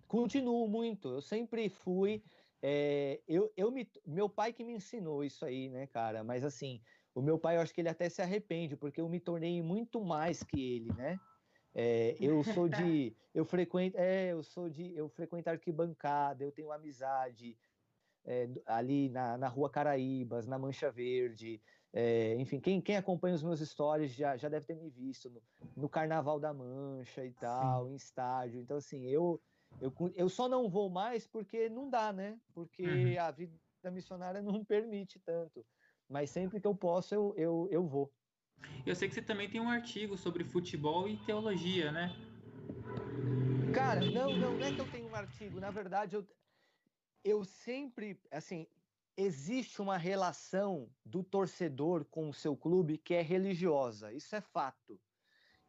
[0.08, 1.10] Continuo muito.
[1.10, 2.24] Eu sempre fui.
[2.62, 6.24] É, eu, eu me, meu pai que me ensinou isso aí, né, cara?
[6.24, 6.82] Mas assim,
[7.14, 10.04] o meu pai, eu acho que ele até se arrepende, porque eu me tornei muito
[10.04, 11.20] mais que ele, né?
[11.74, 16.72] É, eu sou de, eu frequento, é, eu sou de, eu frequento arquibancada, eu tenho
[16.72, 17.58] amizade
[18.26, 23.44] é, ali na, na Rua Caraíbas, na Mancha Verde, é, enfim, quem, quem acompanha os
[23.44, 25.42] meus stories já, já deve ter me visto no,
[25.78, 27.92] no Carnaval da Mancha e tal, Sim.
[27.92, 28.60] em estádio.
[28.60, 29.40] Então, assim, eu,
[29.80, 32.40] eu, eu só não vou mais porque não dá, né?
[32.52, 33.22] Porque uhum.
[33.22, 33.54] a vida
[33.92, 35.64] missionária não permite tanto.
[36.10, 38.12] Mas sempre que eu posso, eu, eu, eu vou.
[38.86, 42.10] Eu sei que você também tem um artigo sobre futebol e teologia, né?
[43.72, 45.60] Cara, não, não, não é que eu tenho um artigo.
[45.60, 46.28] Na verdade, eu,
[47.24, 48.68] eu sempre, assim,
[49.18, 54.12] existe uma relação do torcedor com o seu clube que é religiosa.
[54.12, 55.00] Isso é fato.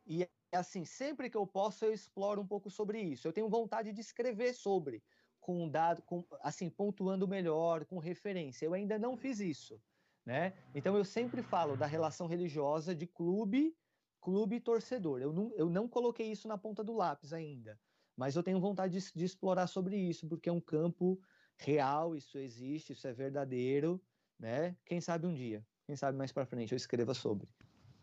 [0.07, 3.27] E assim, sempre que eu posso, eu exploro um pouco sobre isso.
[3.27, 5.03] Eu tenho vontade de escrever sobre,
[5.41, 8.67] com dado, com, assim, pontuando melhor, com referência.
[8.67, 9.83] Eu ainda não fiz isso,
[10.25, 10.55] né?
[10.75, 13.77] Então eu sempre falo da relação religiosa de clube,
[14.21, 15.21] clube e torcedor.
[15.21, 17.79] Eu não, eu não coloquei isso na ponta do lápis ainda,
[18.17, 21.21] mas eu tenho vontade de, de explorar sobre isso, porque é um campo
[21.59, 24.03] real, isso existe, isso é verdadeiro,
[24.39, 24.77] né?
[24.85, 27.49] Quem sabe um dia, quem sabe mais para frente eu escreva sobre.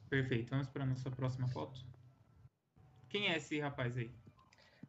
[0.09, 0.49] Perfeito.
[0.49, 1.85] Vamos para a nossa próxima foto.
[3.09, 4.13] Quem é esse rapaz aí?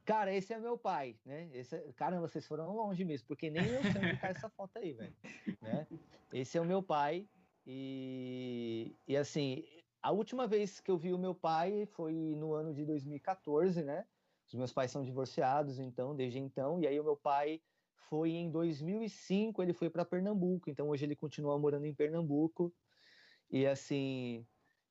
[0.04, 1.48] Cara, esse é meu pai, né?
[1.52, 4.92] Esse, é, caramba, vocês foram longe mesmo, porque nem eu sei onde essa foto aí,
[4.92, 5.14] velho.
[5.60, 5.86] Né?
[6.32, 7.28] Esse é o meu pai
[7.66, 9.64] e, e assim,
[10.02, 14.04] a última vez que eu vi o meu pai foi no ano de 2014, né?
[14.48, 17.62] Os meus pais são divorciados, então, desde então, e aí o meu pai
[18.08, 22.74] foi em 2005, ele foi para Pernambuco, então hoje ele continua morando em Pernambuco.
[23.50, 24.46] E assim,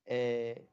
[0.06, 0.64] é,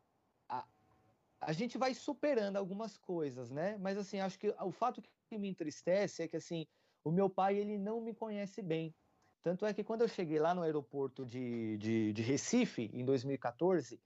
[1.41, 3.77] a gente vai superando algumas coisas, né?
[3.79, 6.67] Mas assim, acho que o fato que me entristece é que assim,
[7.05, 8.95] o meu pai ele não me conhece bem.
[9.43, 14.01] Tanto é que quando eu cheguei lá no aeroporto de, de, de Recife, em 2014,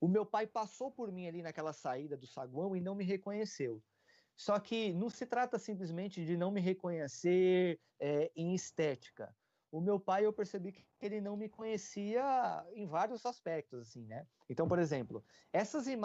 [0.00, 3.82] o meu pai passou por mim ali naquela saída do saguão e não me reconheceu.
[4.36, 9.34] Só que não se trata simplesmente de não me reconhecer é, em estética
[9.74, 14.24] o meu pai eu percebi que ele não me conhecia em vários aspectos, assim, né?
[14.48, 15.98] Então, por exemplo, essas é,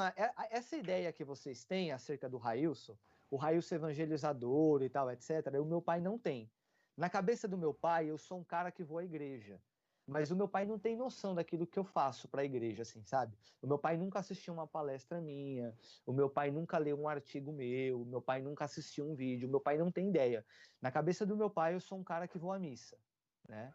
[0.49, 2.97] essa ideia que vocês têm acerca do Railson,
[3.29, 6.51] o Railson evangelizador e tal, etc., o meu pai não tem.
[6.97, 9.61] Na cabeça do meu pai, eu sou um cara que vou à igreja.
[10.07, 13.03] Mas o meu pai não tem noção daquilo que eu faço para a igreja, assim,
[13.03, 13.37] sabe?
[13.61, 15.77] O meu pai nunca assistiu uma palestra minha,
[16.07, 19.47] o meu pai nunca leu um artigo meu, o meu pai nunca assistiu um vídeo,
[19.47, 20.43] o meu pai não tem ideia.
[20.81, 22.97] Na cabeça do meu pai, eu sou um cara que vou à missa
[23.49, 23.73] né?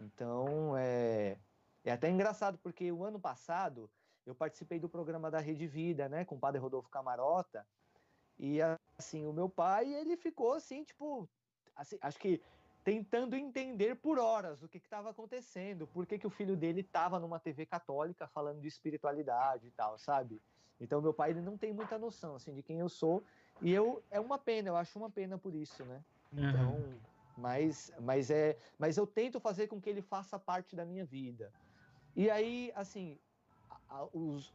[0.00, 1.36] Então, é,
[1.84, 3.88] é até engraçado, porque o ano passado
[4.26, 7.66] eu participei do programa da Rede Vida, né, com o padre Rodolfo Camarota,
[8.38, 8.58] e
[8.98, 11.28] assim, o meu pai, ele ficou assim, tipo,
[11.76, 12.40] assim, acho que
[12.82, 17.18] tentando entender por horas o que estava acontecendo, por que, que o filho dele estava
[17.18, 20.40] numa TV católica falando de espiritualidade e tal, sabe?
[20.80, 23.22] Então, meu pai, ele não tem muita noção, assim, de quem eu sou,
[23.60, 26.02] e eu, é uma pena, eu acho uma pena por isso, né?
[26.32, 26.98] Uhum.
[27.40, 31.50] Mas, mas, é, mas eu tento fazer com que ele faça parte da minha vida.
[32.14, 33.18] E aí, assim,
[33.88, 34.52] a, os,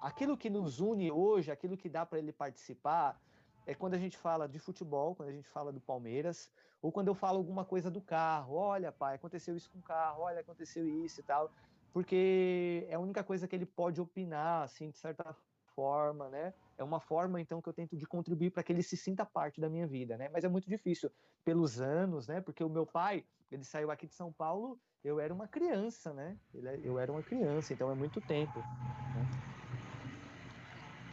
[0.00, 3.20] aquilo que nos une hoje, aquilo que dá para ele participar,
[3.66, 6.50] é quando a gente fala de futebol, quando a gente fala do Palmeiras,
[6.82, 8.56] ou quando eu falo alguma coisa do carro.
[8.56, 11.52] Olha, pai, aconteceu isso com o carro, olha, aconteceu isso e tal.
[11.92, 15.36] Porque é a única coisa que ele pode opinar, assim, de certa
[15.80, 16.52] forma, né?
[16.76, 19.60] É uma forma, então, que eu tento de contribuir para que ele se sinta parte
[19.62, 20.28] da minha vida, né?
[20.28, 21.10] Mas é muito difícil
[21.42, 22.42] pelos anos, né?
[22.42, 26.36] Porque o meu pai, ele saiu aqui de São Paulo, eu era uma criança, né?
[26.54, 28.58] É, eu era uma criança, então é muito tempo.
[28.58, 29.24] Né?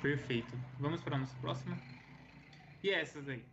[0.01, 0.53] Perfeito.
[0.80, 1.77] Vamos para a nossa próxima.
[2.84, 3.43] E essas aí?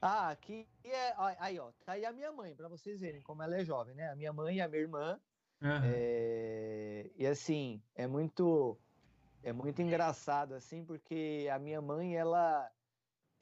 [0.00, 1.14] Ah, aqui é.
[1.38, 4.10] Aí, ó, tá aí a minha mãe, para vocês verem como ela é jovem, né?
[4.10, 5.20] A minha mãe e a minha irmã.
[5.62, 5.80] Uhum.
[5.84, 8.76] É, e assim, é muito.
[9.42, 12.70] É muito engraçado, assim, porque a minha mãe, ela.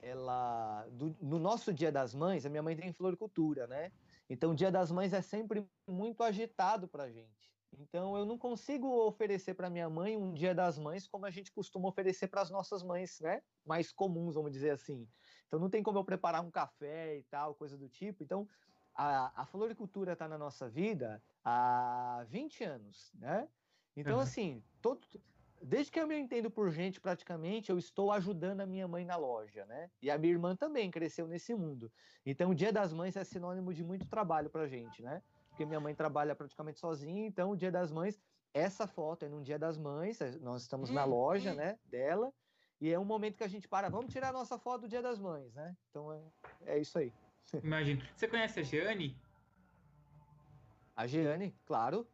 [0.03, 0.87] Ela.
[0.93, 3.93] Do, no nosso Dia das Mães, a minha mãe tem floricultura, né?
[4.29, 7.51] Então, o Dia das Mães é sempre muito agitado pra gente.
[7.79, 11.53] Então, eu não consigo oferecer para minha mãe um Dia das Mães como a gente
[11.53, 13.43] costuma oferecer para as nossas mães, né?
[13.65, 15.07] Mais comuns, vamos dizer assim.
[15.47, 18.23] Então não tem como eu preparar um café e tal, coisa do tipo.
[18.23, 18.49] Então
[18.95, 23.49] a, a floricultura está na nossa vida há 20 anos, né?
[23.97, 24.21] Então, uhum.
[24.21, 25.01] assim, todo,
[25.63, 29.17] desde que eu me entendo por gente, praticamente, eu estou ajudando a minha mãe na
[29.17, 29.91] loja, né?
[30.01, 31.91] E a minha irmã também cresceu nesse mundo.
[32.25, 35.23] Então, o Dia das Mães é sinônimo de muito trabalho para gente, né?
[35.51, 38.21] Porque minha mãe trabalha praticamente sozinha, então o Dia das Mães,
[38.55, 42.33] essa foto é no Dia das Mães, nós estamos na loja, né, dela,
[42.81, 45.03] e é um momento que a gente para, vamos tirar a nossa foto do Dia
[45.03, 45.77] das Mães, né?
[45.91, 46.23] Então é,
[46.65, 47.13] é isso aí.
[47.63, 48.03] Imagina.
[48.17, 49.17] Você conhece a Jeane?
[50.97, 52.07] A Jeane, claro.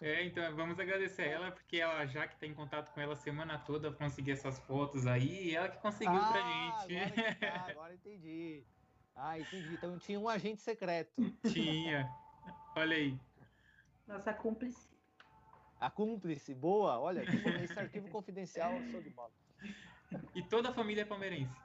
[0.00, 3.12] É, então vamos agradecer a ela, porque ela já que está em contato com ela
[3.12, 6.96] a semana toda conseguir essas fotos aí, e ela que conseguiu ah, pra gente.
[6.96, 8.64] Agora, tá, agora entendi.
[9.14, 9.74] Ah, entendi.
[9.74, 11.22] Então tinha um agente secreto.
[11.52, 12.08] Tinha.
[12.76, 13.18] Olha aí.
[14.06, 14.88] Nossa cúmplice.
[15.80, 16.98] A cúmplice, boa.
[16.98, 17.22] Olha,
[17.62, 19.32] esse arquivo confidencial, show de bola.
[20.34, 21.63] E toda a família é palmeirense?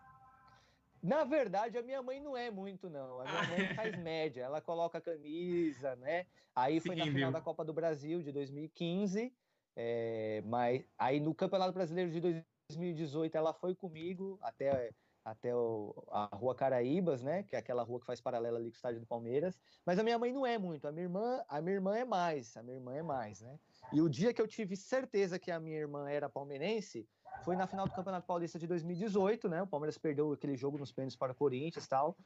[1.01, 3.21] Na verdade, a minha mãe não é muito, não.
[3.21, 4.43] A minha mãe faz média.
[4.43, 6.25] Ela coloca a camisa, né?
[6.55, 7.31] Aí foi Sim, na final viu?
[7.31, 9.33] da Copa do Brasil de 2015.
[9.75, 14.91] É, mas aí no Campeonato Brasileiro de 2018 ela foi comigo até
[15.23, 17.43] até o, a Rua Caraíbas, né?
[17.43, 19.59] Que é aquela rua que faz paralela ali com o estádio do Palmeiras.
[19.85, 20.87] Mas a minha mãe não é muito.
[20.87, 22.55] A minha irmã, a minha irmã é mais.
[22.57, 23.59] A minha irmã é mais, né?
[23.93, 27.07] E o dia que eu tive certeza que a minha irmã era palmeirense
[27.43, 29.61] foi na final do Campeonato Paulista de 2018, né?
[29.61, 32.17] O Palmeiras perdeu aquele jogo nos pênaltis para o Corinthians e tal.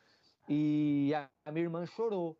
[0.49, 1.11] E
[1.45, 2.37] a minha irmã chorou.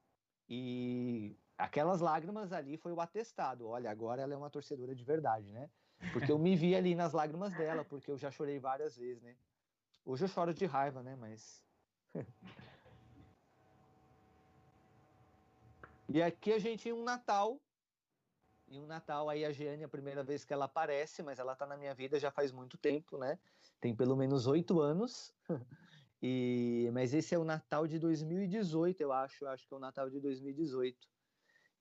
[0.49, 3.67] E aquelas lágrimas ali foi o atestado.
[3.67, 5.69] Olha, agora ela é uma torcedora de verdade, né?
[6.11, 9.35] Porque eu me vi ali nas lágrimas dela, porque eu já chorei várias vezes, né?
[10.05, 11.15] Hoje eu choro de raiva, né?
[11.15, 11.63] Mas.
[16.09, 17.57] e aqui a gente tem um Natal
[18.73, 21.67] e um Natal aí a Jeane, a primeira vez que ela aparece, mas ela tá
[21.67, 23.37] na minha vida já faz muito tempo, né?
[23.79, 25.31] Tem pelo menos oito anos.
[26.21, 29.45] e mas esse é o Natal de 2018, eu acho.
[29.45, 31.07] Eu acho que é o Natal de 2018.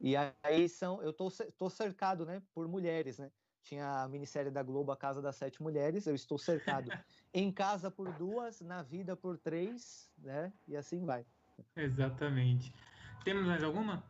[0.01, 3.31] E aí são, eu tô, tô cercado, né, por mulheres, né?
[3.63, 6.07] Tinha a minissérie da Globo, A Casa das Sete Mulheres.
[6.07, 6.91] Eu estou cercado
[7.33, 10.53] em casa por duas, na vida por três, né?
[10.69, 11.25] E assim vai.
[11.75, 12.75] Exatamente.
[13.25, 14.03] Temos mais alguma?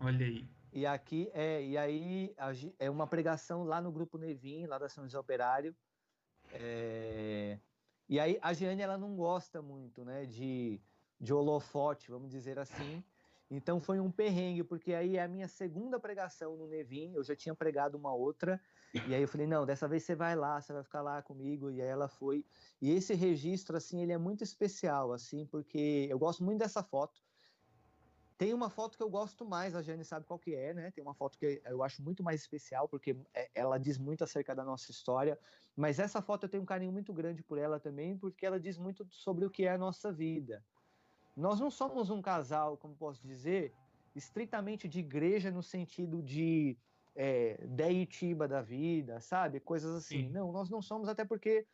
[0.00, 0.48] Olha aí.
[0.72, 2.34] E aqui é, e aí
[2.78, 5.74] é uma pregação lá no grupo Nevim, lá da São José Operário.
[6.52, 7.58] É,
[8.08, 10.80] e aí a Giane ela não gosta muito, né, de,
[11.20, 13.02] de holofote, vamos dizer assim.
[13.50, 17.36] Então foi um perrengue, porque aí é a minha segunda pregação no Nevim, eu já
[17.36, 18.60] tinha pregado uma outra,
[19.06, 21.70] e aí eu falei, não, dessa vez você vai lá, você vai ficar lá comigo,
[21.70, 22.44] e aí ela foi.
[22.80, 27.23] E esse registro, assim, ele é muito especial, assim, porque eu gosto muito dessa foto,
[28.36, 30.90] tem uma foto que eu gosto mais, a Jane sabe qual que é, né?
[30.90, 34.54] Tem uma foto que eu acho muito mais especial, porque é, ela diz muito acerca
[34.54, 35.38] da nossa história,
[35.76, 38.76] mas essa foto eu tenho um carinho muito grande por ela também, porque ela diz
[38.76, 40.64] muito sobre o que é a nossa vida.
[41.36, 43.72] Nós não somos um casal, como posso dizer,
[44.14, 46.76] estritamente de igreja no sentido de
[47.14, 49.60] é, deitiba da vida, sabe?
[49.60, 50.24] Coisas assim.
[50.24, 50.30] Sim.
[50.30, 51.66] Não, nós não somos, até porque,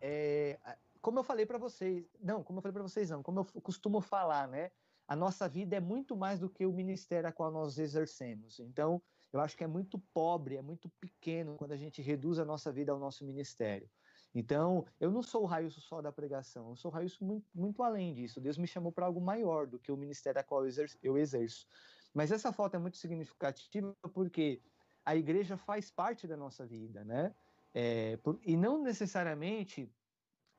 [0.00, 0.58] é,
[1.00, 4.00] como eu falei para vocês, não, como eu falei para vocês, não, como eu costumo
[4.00, 4.70] falar, né?
[5.12, 8.58] A nossa vida é muito mais do que o ministério a qual nós exercemos.
[8.58, 12.46] Então, eu acho que é muito pobre, é muito pequeno quando a gente reduz a
[12.46, 13.90] nossa vida ao nosso ministério.
[14.34, 17.82] Então, eu não sou o raio só da pregação, eu sou o raio muito, muito
[17.82, 18.40] além disso.
[18.40, 20.64] Deus me chamou para algo maior do que o ministério a qual
[21.02, 21.66] eu exerço.
[22.14, 24.62] Mas essa foto é muito significativa porque
[25.04, 27.34] a igreja faz parte da nossa vida, né?
[27.74, 29.92] É, por, e não necessariamente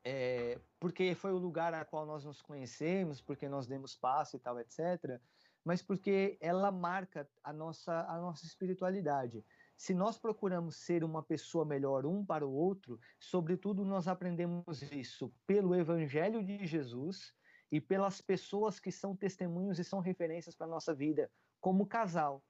[0.04, 4.38] é, porque foi o lugar a qual nós nos conhecemos, porque nós demos passo e
[4.38, 5.18] tal, etc.
[5.64, 9.42] Mas porque ela marca a nossa, a nossa espiritualidade.
[9.76, 15.32] Se nós procuramos ser uma pessoa melhor um para o outro, sobretudo nós aprendemos isso
[15.46, 17.34] pelo Evangelho de Jesus
[17.72, 21.30] e pelas pessoas que são testemunhos e são referências para a nossa vida
[21.60, 22.44] como casal.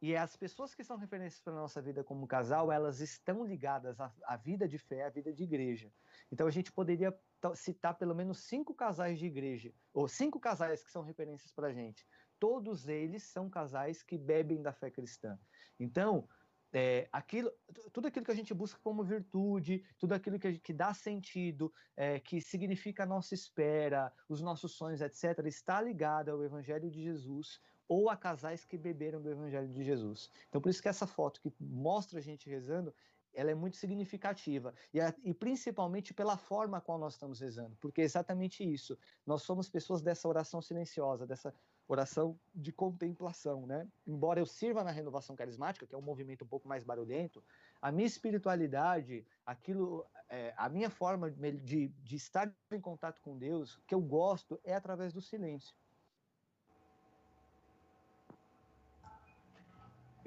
[0.00, 4.00] E as pessoas que são referências para a nossa vida como casal, elas estão ligadas
[4.00, 5.92] à, à, vida de fé, à vida de igreja.
[6.30, 7.12] Então a gente poderia
[7.54, 11.72] citar pelo menos cinco casais de igreja, ou cinco casais que são referências para a
[11.72, 12.06] gente.
[12.38, 15.36] Todos eles são casais que bebem da fé cristã.
[15.80, 16.28] Então,
[16.72, 17.50] é, aquilo,
[17.92, 22.20] tudo aquilo que a gente busca como virtude, tudo aquilo que, que dá sentido, é,
[22.20, 27.60] que significa a nossa espera, os nossos sonhos, etc., está ligado ao Evangelho de Jesus,
[27.88, 30.30] ou a casais que beberam do Evangelho de Jesus.
[30.48, 32.94] Então, por isso que essa foto que mostra a gente rezando,
[33.32, 34.74] ela é muito significativa.
[34.92, 38.98] E, a, e principalmente pela forma qual nós estamos rezando, porque é exatamente isso.
[39.26, 41.54] Nós somos pessoas dessa oração silenciosa, dessa
[41.86, 43.88] oração de contemplação, né?
[44.06, 47.42] Embora eu sirva na renovação carismática, que é um movimento um pouco mais barulhento,
[47.80, 53.80] a minha espiritualidade, aquilo, é, a minha forma de, de estar em contato com Deus,
[53.86, 55.74] que eu gosto, é através do silêncio.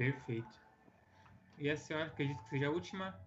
[0.02, 0.60] Perfeito.
[1.60, 3.20] E a senhora, acredito que seja a última?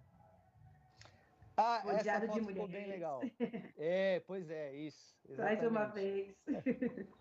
[1.55, 3.21] Ah, essa foto de ficou bem legal.
[3.77, 5.15] É, pois é, isso.
[5.37, 6.35] Mais uma vez.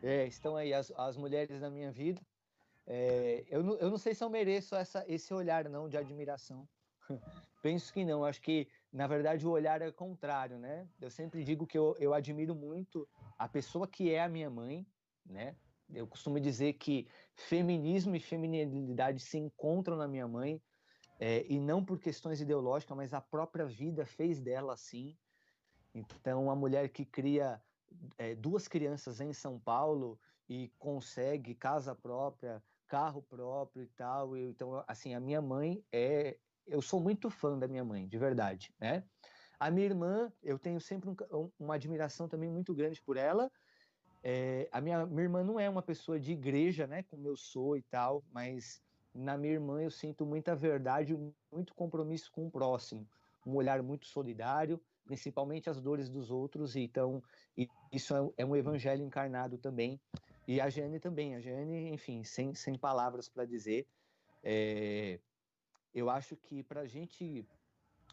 [0.00, 2.20] É, estão aí as, as mulheres na minha vida.
[2.86, 6.68] É, eu, não, eu não sei se eu mereço essa, esse olhar não de admiração.
[7.62, 8.24] Penso que não.
[8.24, 10.86] Acho que, na verdade, o olhar é contrário, né?
[11.00, 14.86] Eu sempre digo que eu, eu admiro muito a pessoa que é a minha mãe,
[15.26, 15.56] né?
[15.92, 20.60] Eu costumo dizer que feminismo e feminilidade se encontram na minha mãe,
[21.20, 25.16] é, e não por questões ideológicas, mas a própria vida fez dela assim.
[25.94, 27.60] Então, uma mulher que cria
[28.16, 30.18] é, duas crianças em São Paulo
[30.48, 34.36] e consegue casa própria, carro próprio e tal.
[34.36, 36.38] Eu, então, assim, a minha mãe é.
[36.66, 39.02] Eu sou muito fã da minha mãe, de verdade, né?
[39.58, 43.50] A minha irmã, eu tenho sempre um, uma admiração também muito grande por ela,
[44.22, 47.76] é, a minha, minha irmã não é uma pessoa de igreja, né, como eu sou
[47.76, 48.82] e tal, mas
[49.14, 51.16] na minha irmã eu sinto muita verdade,
[51.52, 53.06] muito compromisso com o próximo,
[53.46, 57.22] um olhar muito solidário, principalmente as dores dos outros, e então
[57.90, 60.00] isso é, é um evangelho encarnado também.
[60.46, 63.86] E a Jane também, a Jane, enfim, sem, sem palavras para dizer.
[64.42, 65.18] É,
[65.94, 67.46] eu acho que para a gente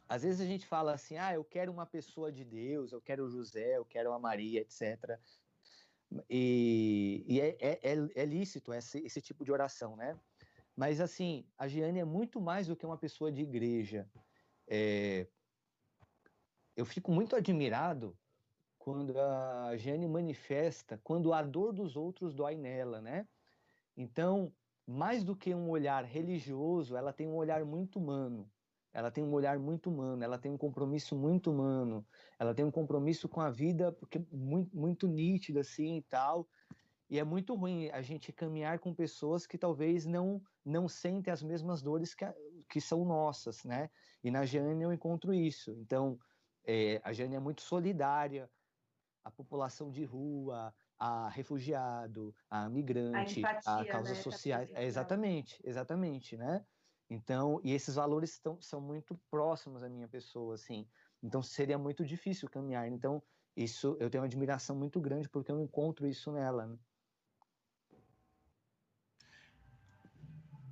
[0.07, 3.25] às vezes a gente fala assim, ah, eu quero uma pessoa de Deus, eu quero
[3.25, 5.19] o José, eu quero a Maria, etc.
[6.29, 10.19] E, e é, é, é, é, lícito esse, esse tipo de oração, né?
[10.75, 14.09] Mas, assim, a Giane é muito mais do que uma pessoa de igreja.
[14.67, 15.27] É,
[16.75, 18.17] eu fico muito admirado
[18.77, 23.27] quando a Giane manifesta, quando a dor dos outros dói nela, né?
[23.95, 24.53] Então,
[24.85, 28.51] mais do que um olhar religioso, ela tem um olhar muito humano
[28.95, 32.07] ela tem um olhar muito humano, ela tem um compromisso muito humano,
[32.39, 36.47] ela tem um compromisso com a vida porque muito, muito nítido assim e tal.
[37.09, 41.43] E é muito ruim a gente caminhar com pessoas que talvez não não sentem as
[41.43, 42.33] mesmas dores que, a,
[42.69, 43.89] que são nossas, né?
[44.23, 45.71] E na Jane eu encontro isso.
[45.73, 46.17] Então,
[46.63, 48.49] é, a Jane é muito solidária,
[49.25, 54.23] a população de rua, a refugiado, a migrante, a, empatia, a causas né?
[54.23, 54.71] sociais.
[54.73, 56.65] É, exatamente, exatamente, né?
[57.09, 60.87] Então, e esses valores estão, são muito próximos à minha pessoa, assim.
[61.21, 62.87] Então, seria muito difícil caminhar.
[62.87, 63.21] Então,
[63.55, 66.65] isso eu tenho uma admiração muito grande porque eu encontro isso nela.
[66.65, 66.77] Né?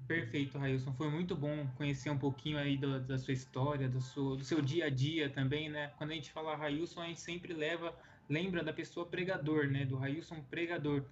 [0.07, 0.93] Perfeito, Railson.
[0.93, 4.61] Foi muito bom conhecer um pouquinho aí da, da sua história, do seu, do seu,
[4.61, 5.93] dia a dia também, né?
[5.97, 9.86] Quando a gente fala Railson, a gente sempre leva, lembra da pessoa pregador, né?
[9.86, 11.05] Do Railson pregador.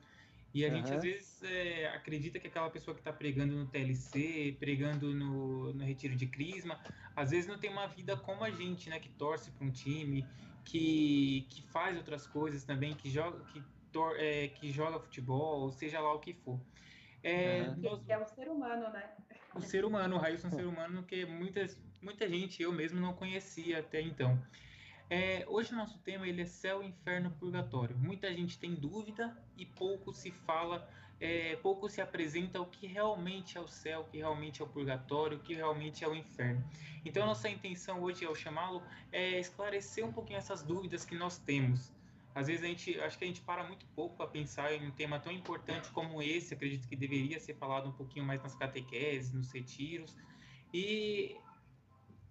[0.54, 0.76] E a uhum.
[0.76, 5.74] gente às vezes é, acredita que aquela pessoa que está pregando no TLC, pregando no,
[5.74, 6.80] no Retiro de Crisma,
[7.16, 9.00] às vezes não tem uma vida como a gente, né?
[9.00, 10.26] Que torce para um time,
[10.66, 16.00] que, que faz outras coisas também, que joga, que, tor, é, que joga futebol, seja
[16.00, 16.60] lá o que for.
[17.24, 17.78] É, uhum.
[17.78, 18.10] nós...
[18.10, 19.10] é um ser humano, né?
[19.56, 23.00] O ser humano, o Raíssa é um ser humano que muitas, muita gente, eu mesmo,
[23.00, 24.42] não conhecia até então.
[25.12, 27.98] É, hoje o nosso tema ele é céu, inferno, purgatório.
[27.98, 30.90] Muita gente tem dúvida e pouco se fala,
[31.20, 34.70] é, pouco se apresenta o que realmente é o céu, o que realmente é o
[34.70, 36.64] purgatório, o que realmente é o inferno.
[37.04, 38.82] Então nossa intenção hoje ao chamá-lo
[39.12, 41.92] é esclarecer um pouquinho essas dúvidas que nós temos.
[42.34, 44.92] Às vezes a gente, acho que a gente para muito pouco para pensar em um
[44.92, 46.54] tema tão importante como esse.
[46.54, 50.16] Acredito que deveria ser falado um pouquinho mais nas catequeses, nos retiros.
[50.74, 51.36] E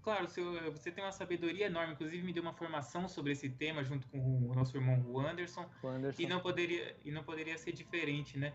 [0.03, 3.85] Claro, seu, você tem uma sabedoria enorme, inclusive me deu uma formação sobre esse tema
[3.85, 6.23] junto com o nosso irmão o Anderson, o Anderson.
[6.23, 8.55] E, não poderia, e não poderia ser diferente, né?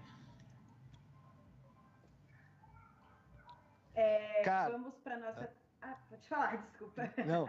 [3.93, 5.53] É, Cara, vamos para nossa.
[5.81, 7.13] Ah, pode falar, desculpa.
[7.25, 7.47] Não,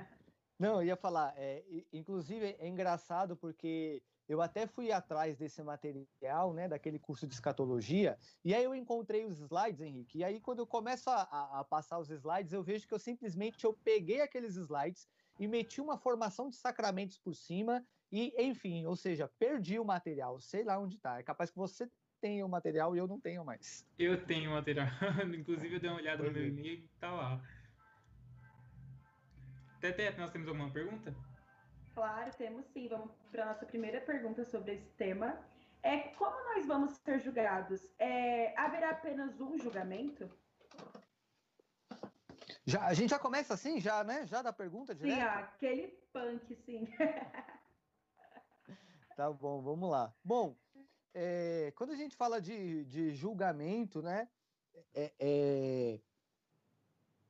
[0.58, 1.32] não, eu ia falar.
[1.36, 7.34] É, inclusive é engraçado porque eu até fui atrás desse material, né, daquele curso de
[7.34, 11.60] escatologia, e aí eu encontrei os slides, Henrique, e aí quando eu começo a, a,
[11.60, 15.08] a passar os slides, eu vejo que eu simplesmente eu peguei aqueles slides
[15.38, 20.40] e meti uma formação de sacramentos por cima, e enfim, ou seja, perdi o material,
[20.40, 21.18] sei lá onde está.
[21.18, 23.86] É capaz que você tenha o material e eu não tenho mais.
[23.98, 24.88] Eu tenho o material,
[25.36, 26.46] inclusive eu dei uma olhada no meu é.
[26.46, 27.42] e-mail e tá lá.
[29.80, 31.14] Tete, nós temos alguma pergunta?
[31.96, 32.88] Claro, temos sim.
[32.88, 35.42] Vamos para a nossa primeira pergunta sobre esse tema.
[35.82, 37.90] É como nós vamos ser julgados?
[37.98, 40.30] É, haverá apenas um julgamento?
[42.66, 44.26] Já, a gente já começa assim, já, né?
[44.26, 45.16] Já da pergunta direto?
[45.16, 46.86] Sim, aquele punk, sim.
[49.16, 50.14] tá bom, vamos lá.
[50.22, 50.54] Bom,
[51.14, 54.28] é, quando a gente fala de, de julgamento, né?
[54.92, 56.00] É, é,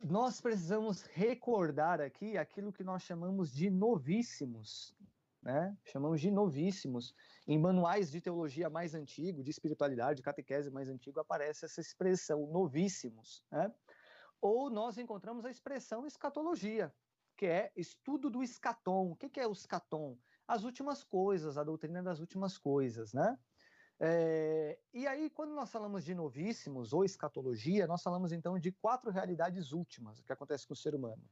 [0.09, 4.95] nós precisamos recordar aqui aquilo que nós chamamos de novíssimos,
[5.43, 5.77] né?
[5.85, 7.15] Chamamos de novíssimos.
[7.47, 12.47] Em manuais de teologia mais antigo, de espiritualidade, de catequese mais antigo, aparece essa expressão,
[12.47, 13.73] novíssimos, né?
[14.41, 16.95] Ou nós encontramos a expressão escatologia,
[17.37, 19.11] que é estudo do escatom.
[19.11, 20.19] O que é o escatom?
[20.47, 23.37] As últimas coisas, a doutrina das últimas coisas, né?
[23.99, 29.11] É, e aí, quando nós falamos de novíssimos ou escatologia, nós falamos então de quatro
[29.11, 31.23] realidades últimas que acontecem com o ser humano: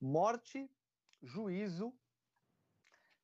[0.00, 0.70] morte,
[1.20, 1.98] juízo,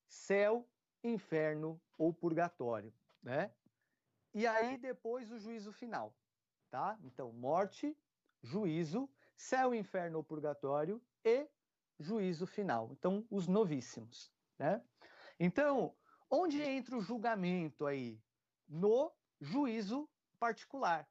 [0.09, 0.68] céu,
[1.03, 3.55] inferno ou purgatório, né?
[4.35, 6.18] E aí depois o juízo final,
[6.70, 6.99] tá?
[7.05, 7.97] Então, morte,
[8.43, 11.49] juízo, céu, inferno ou purgatório e
[11.99, 12.93] juízo final.
[12.93, 14.85] Então, os novíssimos, né?
[15.39, 15.97] Então,
[16.28, 18.20] onde entra o julgamento aí?
[18.68, 20.08] No juízo
[20.38, 21.08] particular.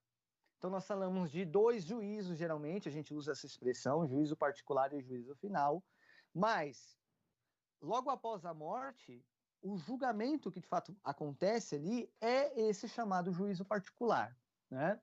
[0.58, 5.02] Então, nós falamos de dois juízos, geralmente, a gente usa essa expressão, juízo particular e
[5.02, 5.84] juízo final,
[6.34, 7.00] mas,
[7.82, 9.26] logo após a morte,
[9.62, 14.38] o julgamento que de fato acontece ali é esse chamado juízo particular,
[14.70, 15.00] né?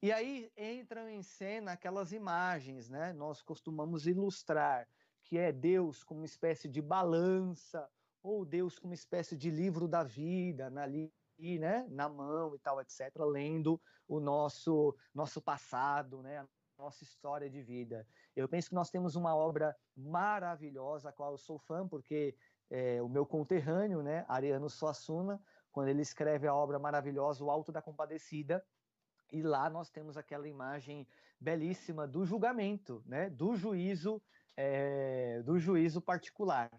[0.00, 3.12] E aí entram em cena aquelas imagens, né?
[3.12, 4.88] Nós costumamos ilustrar
[5.22, 7.88] que é Deus como uma espécie de balança
[8.22, 10.84] ou Deus como uma espécie de livro da vida, na
[11.58, 16.46] né, na mão e tal, etc., lendo o nosso, nosso passado, né,
[16.78, 18.06] nossa história de vida.
[18.34, 22.36] Eu penso que nós temos uma obra maravilhosa, a qual eu sou fã, porque
[22.70, 25.40] é, o meu conterrâneo, né, Ariano Suassuna,
[25.70, 28.64] quando ele escreve a obra maravilhosa O Alto da Compadecida,
[29.30, 31.06] e lá nós temos aquela imagem
[31.40, 34.22] belíssima do julgamento, né, do juízo,
[34.56, 36.70] é, do juízo particular.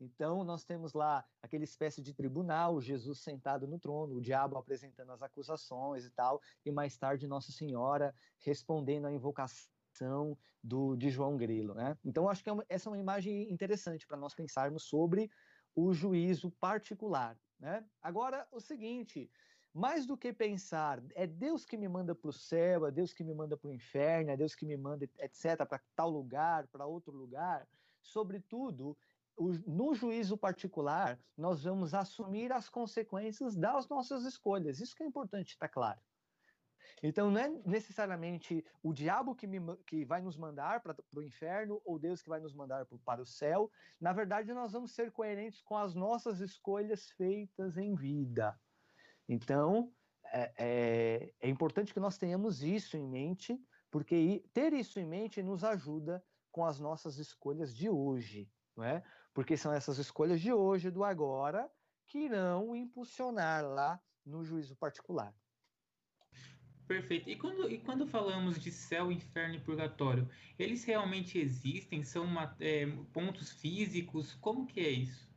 [0.00, 5.12] Então, nós temos lá aquele espécie de tribunal, Jesus sentado no trono, o diabo apresentando
[5.12, 11.36] as acusações e tal, e mais tarde Nossa Senhora respondendo à invocação do, de João
[11.36, 11.74] Grilo.
[11.74, 11.96] Né?
[12.04, 15.30] Então, acho que é uma, essa é uma imagem interessante para nós pensarmos sobre
[15.74, 17.38] o juízo particular.
[17.58, 17.84] Né?
[18.02, 19.30] Agora, o seguinte.
[19.72, 23.22] Mais do que pensar, é Deus que me manda para o céu, é Deus que
[23.22, 26.86] me manda para o inferno, é Deus que me manda, etc., para tal lugar, para
[26.86, 27.68] outro lugar.
[28.02, 28.98] Sobretudo,
[29.66, 34.80] no juízo particular, nós vamos assumir as consequências das nossas escolhas.
[34.80, 36.00] Isso que é importante estar tá claro.
[37.02, 41.80] Então, não é necessariamente o diabo que, me, que vai nos mandar para o inferno
[41.84, 43.70] ou Deus que vai nos mandar pro, para o céu.
[43.98, 48.58] Na verdade, nós vamos ser coerentes com as nossas escolhas feitas em vida.
[49.26, 49.92] Então,
[50.26, 53.58] é, é, é importante que nós tenhamos isso em mente,
[53.90, 56.22] porque ter isso em mente nos ajuda
[56.52, 58.50] com as nossas escolhas de hoje.
[58.76, 59.02] Não é?
[59.32, 61.70] Porque são essas escolhas de hoje, do agora,
[62.06, 65.34] que irão impulsionar lá no juízo particular.
[66.86, 67.30] Perfeito.
[67.30, 70.28] E quando, e quando falamos de céu, inferno e purgatório,
[70.58, 72.02] eles realmente existem?
[72.02, 74.34] São uma, é, pontos físicos?
[74.34, 75.30] Como que é isso?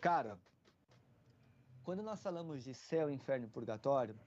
[0.00, 0.36] Cara,
[1.84, 4.18] quando nós falamos de céu, inferno e purgatório,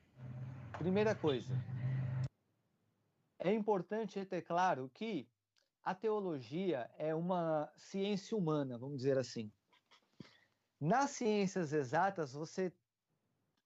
[0.78, 1.54] primeira coisa,
[3.38, 5.28] é importante ter claro que
[5.84, 9.52] a teologia é uma ciência humana, vamos dizer assim.
[10.80, 12.74] Nas ciências exatas, você,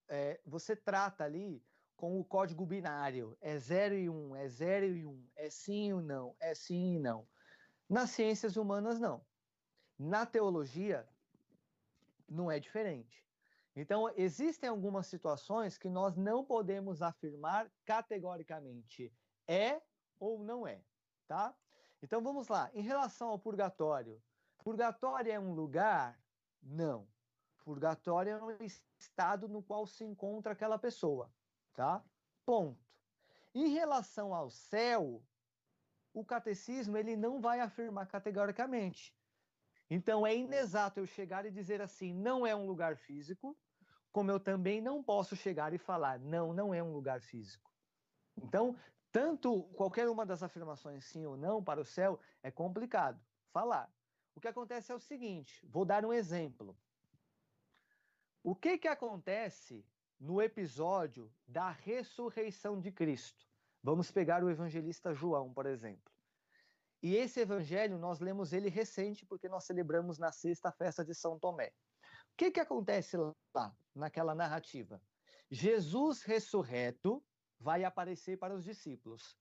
[0.07, 1.63] é, você trata ali
[1.95, 3.37] com o código binário.
[3.41, 6.53] É 0 e 1, um, é 0 e 1, um, é sim ou não, é
[6.53, 7.27] sim e não.
[7.89, 9.25] Nas ciências humanas, não.
[9.97, 11.07] Na teologia,
[12.27, 13.25] não é diferente.
[13.75, 19.13] Então, existem algumas situações que nós não podemos afirmar categoricamente
[19.47, 19.81] é
[20.19, 20.81] ou não é,
[21.27, 21.55] tá?
[22.01, 22.69] Então vamos lá.
[22.73, 24.21] Em relação ao purgatório,
[24.63, 26.19] purgatório é um lugar?
[26.61, 27.07] Não.
[27.63, 28.57] Purgatório é um
[28.99, 31.33] estado no qual se encontra aquela pessoa,
[31.73, 32.03] tá?
[32.45, 32.85] Ponto.
[33.53, 35.23] Em relação ao céu,
[36.13, 39.15] o catecismo ele não vai afirmar categoricamente.
[39.89, 43.57] Então é inexato eu chegar e dizer assim, não é um lugar físico,
[44.11, 47.69] como eu também não posso chegar e falar, não, não é um lugar físico.
[48.37, 48.77] Então,
[49.15, 53.17] tanto qualquer uma das afirmações sim ou não para o céu é complicado
[53.49, 53.89] falar.
[54.35, 56.77] O que acontece é o seguinte, vou dar um exemplo.
[58.43, 59.85] O que que acontece
[60.19, 63.47] no episódio da ressurreição de Cristo?
[63.81, 66.11] Vamos pegar o evangelista João, por exemplo.
[67.01, 71.39] E esse evangelho, nós lemos ele recente, porque nós celebramos na sexta festa de São
[71.39, 71.69] Tomé.
[72.33, 75.01] O que, que acontece lá, naquela narrativa?
[75.49, 77.23] Jesus ressurreto
[77.59, 79.37] vai aparecer para os discípulos.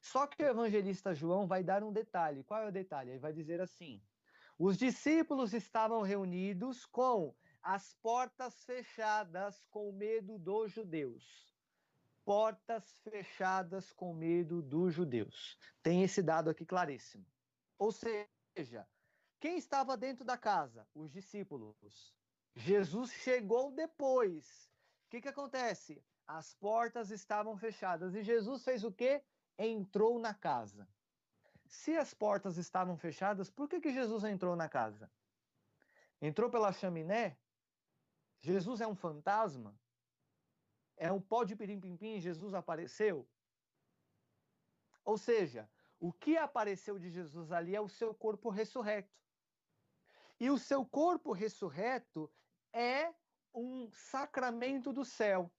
[0.00, 2.44] Só que o evangelista João vai dar um detalhe.
[2.44, 3.10] Qual é o detalhe?
[3.10, 4.02] Ele vai dizer assim:
[4.58, 11.44] os discípulos estavam reunidos com as portas fechadas com medo dos judeus
[12.24, 15.58] portas fechadas com medo dos judeus.
[15.82, 17.26] Tem esse dado aqui claríssimo.
[17.78, 18.88] Ou seja,
[19.38, 20.88] quem estava dentro da casa?
[20.94, 21.76] Os discípulos.
[22.56, 24.70] Jesus chegou depois.
[25.06, 26.02] O que, que acontece?
[26.26, 29.22] As portas estavam fechadas e Jesus fez o quê?
[29.58, 30.88] Entrou na casa.
[31.66, 35.10] Se as portas estavam fechadas, por que, que Jesus entrou na casa?
[36.20, 37.36] Entrou pela chaminé?
[38.40, 39.78] Jesus é um fantasma?
[40.96, 43.28] é um pó de pirim-pim-pim, Jesus apareceu?
[45.04, 45.68] Ou seja,
[45.98, 49.12] o que apareceu de Jesus ali é o seu corpo ressurreto.
[50.40, 52.32] E o seu corpo ressurreto
[52.72, 53.12] é
[53.54, 55.52] um sacramento do céu.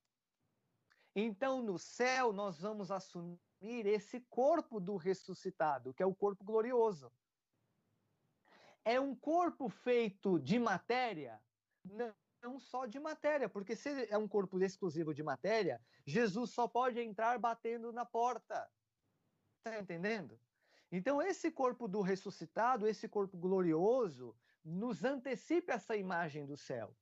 [1.16, 7.10] Então, no céu, nós vamos assumir esse corpo do ressuscitado, que é o corpo glorioso.
[8.84, 11.42] É um corpo feito de matéria?
[12.44, 17.00] Não só de matéria, porque se é um corpo exclusivo de matéria, Jesus só pode
[17.00, 18.70] entrar batendo na porta.
[19.58, 20.40] Está entendendo?
[20.92, 26.96] Então, esse corpo do ressuscitado, esse corpo glorioso, nos antecipa essa imagem do céu.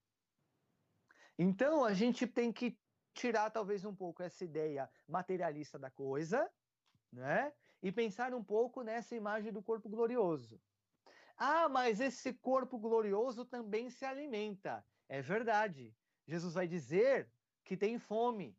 [1.37, 2.79] Então, a gente tem que
[3.13, 6.51] tirar talvez um pouco essa ideia materialista da coisa,
[7.11, 7.53] né?
[7.81, 10.61] E pensar um pouco nessa imagem do corpo glorioso.
[11.37, 14.85] Ah, mas esse corpo glorioso também se alimenta.
[15.07, 15.95] É verdade.
[16.25, 17.31] Jesus vai dizer
[17.63, 18.57] que tem fome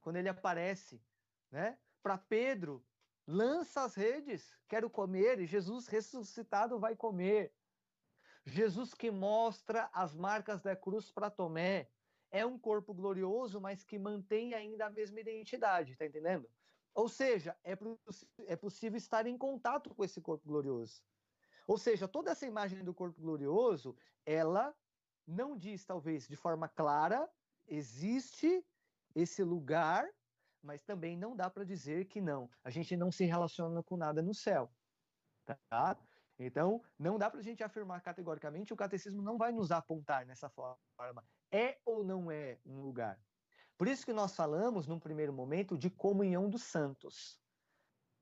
[0.00, 1.04] quando ele aparece,
[1.50, 1.78] né?
[2.02, 2.86] Para Pedro,
[3.26, 7.52] lança as redes, quero comer, e Jesus ressuscitado vai comer.
[8.44, 11.90] Jesus que mostra as marcas da cruz para Tomé,
[12.30, 16.48] é um corpo glorioso, mas que mantém ainda a mesma identidade, tá entendendo?
[16.94, 17.76] Ou seja, é,
[18.46, 21.02] é possível estar em contato com esse corpo glorioso.
[21.66, 24.74] Ou seja, toda essa imagem do corpo glorioso, ela
[25.26, 27.28] não diz, talvez, de forma clara,
[27.66, 28.64] existe
[29.14, 30.08] esse lugar,
[30.62, 32.48] mas também não dá para dizer que não.
[32.62, 34.70] A gente não se relaciona com nada no céu.
[35.44, 35.98] Tá?
[36.38, 40.48] Então, não dá para a gente afirmar categoricamente, o catecismo não vai nos apontar nessa
[40.50, 41.24] forma.
[41.50, 43.20] É ou não é um lugar?
[43.78, 47.38] Por isso que nós falamos, num primeiro momento, de comunhão dos santos.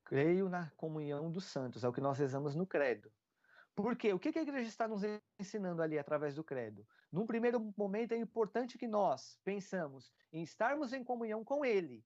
[0.03, 3.11] Creio na comunhão dos santos, é o que nós rezamos no credo.
[3.73, 5.01] Porque o que a igreja está nos
[5.39, 6.87] ensinando ali através do credo?
[7.11, 12.05] Num primeiro momento é importante que nós pensamos em estarmos em comunhão com Ele.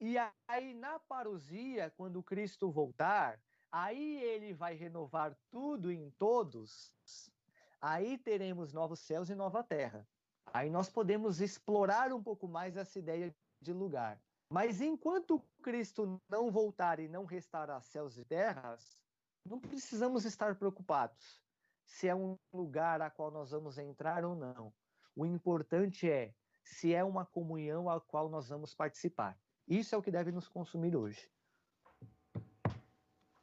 [0.00, 0.16] E
[0.46, 3.40] aí na parousia, quando Cristo voltar,
[3.70, 6.94] aí Ele vai renovar tudo em todos.
[7.80, 10.06] Aí teremos novos céus e nova terra.
[10.52, 14.20] Aí nós podemos explorar um pouco mais essa ideia de lugar.
[14.50, 19.02] Mas enquanto Cristo não voltar e não restaurar céus e terras,
[19.44, 21.42] não precisamos estar preocupados
[21.84, 24.72] se é um lugar a qual nós vamos entrar ou não.
[25.16, 29.38] O importante é se é uma comunhão a qual nós vamos participar.
[29.66, 31.30] Isso é o que deve nos consumir hoje.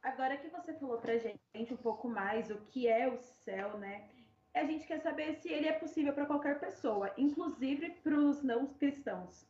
[0.00, 4.08] Agora que você falou para gente um pouco mais o que é o céu, né?
[4.56, 8.72] A gente quer saber se ele é possível para qualquer pessoa, inclusive para os não
[8.74, 9.46] cristãos.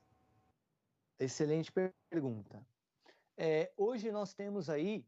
[1.16, 1.72] Excelente
[2.10, 2.60] pergunta.
[3.36, 5.06] É, hoje nós temos aí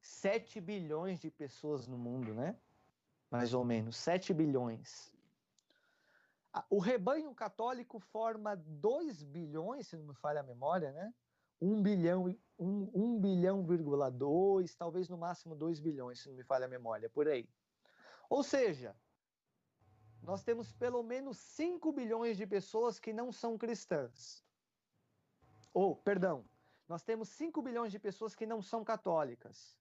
[0.00, 2.56] 7 bilhões de pessoas no mundo, né?
[3.28, 5.12] Mais ou menos, 7 bilhões.
[6.70, 11.12] O rebanho católico forma 2 bilhões, se não me falha a memória, né?
[11.60, 13.66] 1 bilhão, 1, 1 bilhão,
[14.12, 17.48] 2, talvez no máximo 2 bilhões, se não me falha a memória, por aí.
[18.30, 18.94] Ou seja,
[20.26, 24.44] nós temos pelo menos 5 bilhões de pessoas que não são cristãs.
[25.72, 26.44] Ou, perdão,
[26.88, 29.78] nós temos 5 bilhões de pessoas que não são católicas.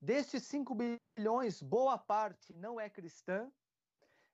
[0.00, 3.48] Destes 5 bilhões, boa parte não é cristã.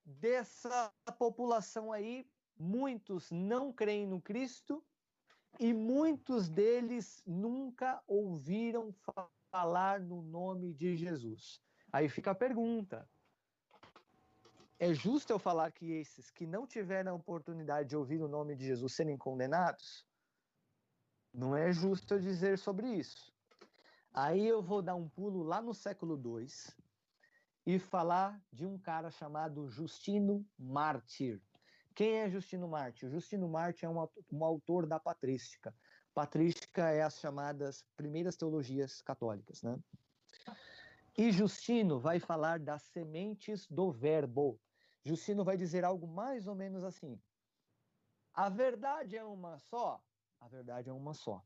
[0.02, 2.26] Dessa população aí,
[2.58, 4.82] muitos não creem no Cristo
[5.60, 8.90] e muitos deles nunca ouviram
[9.50, 11.60] falar no nome de Jesus.
[11.92, 13.06] Aí fica a pergunta:
[14.82, 18.56] é justo eu falar que esses que não tiveram a oportunidade de ouvir o nome
[18.56, 20.04] de Jesus serem condenados?
[21.32, 23.32] Não é justo eu dizer sobre isso.
[24.12, 26.48] Aí eu vou dar um pulo lá no século II
[27.64, 31.40] e falar de um cara chamado Justino Mártir.
[31.94, 33.08] Quem é Justino Mártir?
[33.08, 35.72] Justino Mártir é um, um autor da patrística.
[36.12, 39.78] Patrística é as chamadas primeiras teologias católicas, né?
[41.16, 44.58] E Justino vai falar das sementes do verbo.
[45.04, 47.20] Justino vai dizer algo mais ou menos assim:
[48.34, 50.02] a verdade é uma só,
[50.40, 51.44] a verdade é uma só.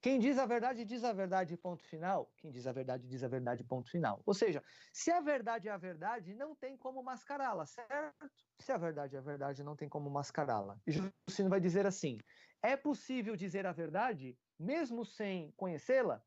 [0.00, 2.32] Quem diz a verdade, diz a verdade, ponto final.
[2.36, 4.22] Quem diz a verdade, diz a verdade, ponto final.
[4.24, 8.30] Ou seja, se a verdade é a verdade, não tem como mascará-la, certo?
[8.60, 10.78] Se a verdade é a verdade, não tem como mascará-la.
[10.86, 12.18] E Justino vai dizer assim:
[12.62, 16.22] é possível dizer a verdade, mesmo sem conhecê-la?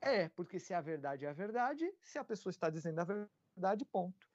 [0.00, 3.84] É, porque se a verdade é a verdade, se a pessoa está dizendo a verdade,
[3.84, 4.27] ponto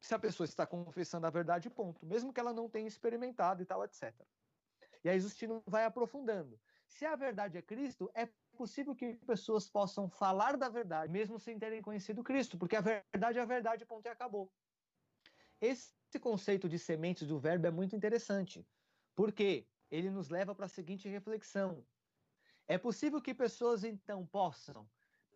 [0.00, 2.06] se a pessoa está confessando a verdade, ponto.
[2.06, 4.14] Mesmo que ela não tenha experimentado e tal, etc.
[5.04, 6.58] E aí Justino vai aprofundando.
[6.86, 11.58] Se a verdade é Cristo, é possível que pessoas possam falar da verdade, mesmo sem
[11.58, 14.50] terem conhecido Cristo, porque a verdade é a verdade, ponto e acabou.
[15.60, 18.66] Esse conceito de sementes do verbo é muito interessante,
[19.14, 21.86] porque ele nos leva para a seguinte reflexão.
[22.66, 24.88] É possível que pessoas, então, possam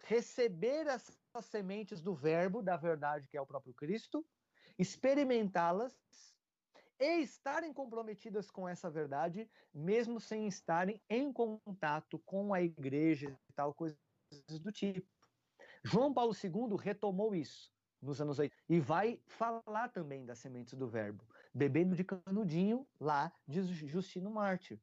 [0.05, 4.27] receber essas sementes do verbo, da verdade que é o próprio Cristo,
[4.79, 5.95] experimentá-las
[6.99, 13.53] e estarem comprometidas com essa verdade, mesmo sem estarem em contato com a igreja e
[13.53, 13.99] tal, coisas
[14.61, 15.09] do tipo.
[15.83, 20.87] João Paulo II retomou isso nos anos 80 e vai falar também das sementes do
[20.87, 24.81] verbo, bebendo de canudinho lá de Justino Mártir.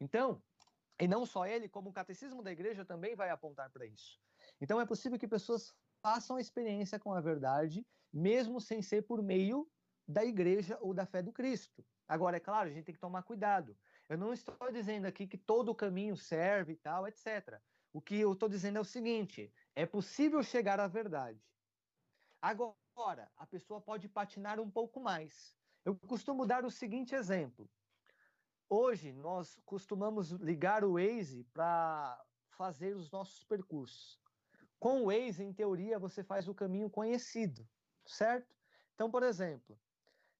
[0.00, 0.42] Então,
[1.00, 4.20] e não só ele, como o catecismo da igreja também vai apontar para isso.
[4.60, 9.22] Então é possível que pessoas façam a experiência com a verdade, mesmo sem ser por
[9.22, 9.70] meio
[10.06, 11.84] da igreja ou da fé do Cristo.
[12.06, 13.76] Agora, é claro, a gente tem que tomar cuidado.
[14.08, 17.58] Eu não estou dizendo aqui que todo caminho serve e tal, etc.
[17.92, 21.40] O que eu estou dizendo é o seguinte: é possível chegar à verdade.
[22.40, 25.56] Agora, a pessoa pode patinar um pouco mais.
[25.84, 27.70] Eu costumo dar o seguinte exemplo.
[28.68, 34.20] Hoje, nós costumamos ligar o Waze para fazer os nossos percursos.
[34.78, 37.68] Com o Waze, em teoria, você faz o caminho conhecido,
[38.06, 38.56] certo?
[38.94, 39.80] Então, por exemplo,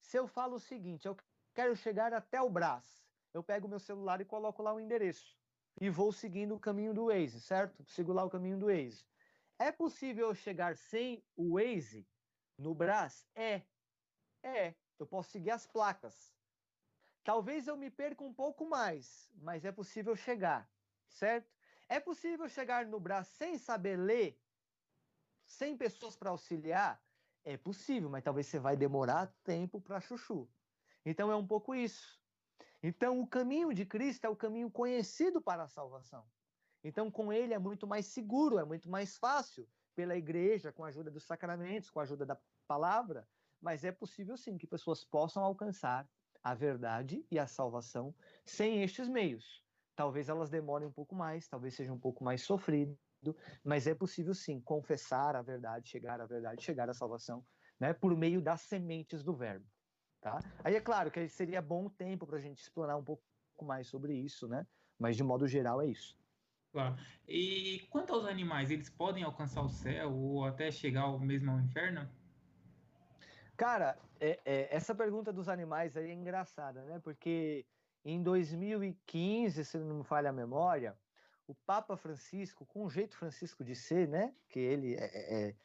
[0.00, 1.16] se eu falo o seguinte, eu
[1.54, 5.38] quero chegar até o Brás, eu pego meu celular e coloco lá o endereço
[5.80, 7.84] e vou seguindo o caminho do Waze, certo?
[7.84, 9.06] Sigo lá o caminho do Waze.
[9.58, 12.06] É possível eu chegar sem o Waze
[12.58, 13.30] no Brás?
[13.34, 13.62] É.
[14.42, 14.74] É.
[14.98, 16.36] Eu posso seguir as placas.
[17.24, 20.68] Talvez eu me perca um pouco mais, mas é possível chegar,
[21.08, 21.54] certo?
[21.88, 24.42] É possível chegar no Brás sem saber ler?
[25.44, 27.00] Sem pessoas para auxiliar?
[27.44, 30.48] É possível, mas talvez você vai demorar tempo para chuchu.
[31.04, 32.20] Então é um pouco isso.
[32.82, 36.24] Então o caminho de Cristo é o caminho conhecido para a salvação.
[36.84, 40.88] Então com ele é muito mais seguro, é muito mais fácil pela igreja, com a
[40.88, 43.28] ajuda dos sacramentos, com a ajuda da palavra,
[43.60, 46.08] mas é possível sim que pessoas possam alcançar
[46.42, 48.14] a verdade e a salvação
[48.44, 49.64] sem estes meios.
[49.94, 52.98] Talvez elas demorem um pouco mais, talvez seja um pouco mais sofrido,
[53.64, 57.44] mas é possível sim confessar a verdade, chegar à verdade, chegar à salvação,
[57.78, 59.66] né, por meio das sementes do verbo.
[60.20, 60.38] Tá?
[60.62, 63.22] Aí é claro que seria bom tempo para a gente explorar um pouco
[63.60, 64.66] mais sobre isso, né?
[64.98, 66.16] Mas de modo geral é isso.
[66.72, 66.96] Claro.
[67.28, 71.60] E quanto aos animais, eles podem alcançar o céu ou até chegar ao mesmo ao
[71.60, 72.08] inferno?
[73.56, 77.00] Cara, é, é, essa pergunta dos animais aí é engraçada, né?
[77.00, 77.66] Porque
[78.04, 80.96] em 2015, se não me falha a memória,
[81.46, 84.34] o Papa Francisco, com o jeito Francisco de ser, né?
[84.48, 85.56] Que ele é, é, é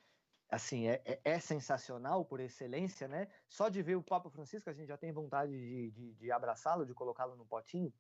[0.50, 3.28] assim é, é, é, sensacional por excelência, né?
[3.48, 6.86] Só de ver o Papa Francisco a gente já tem vontade de, de, de abraçá-lo,
[6.86, 7.94] de colocá-lo no potinho.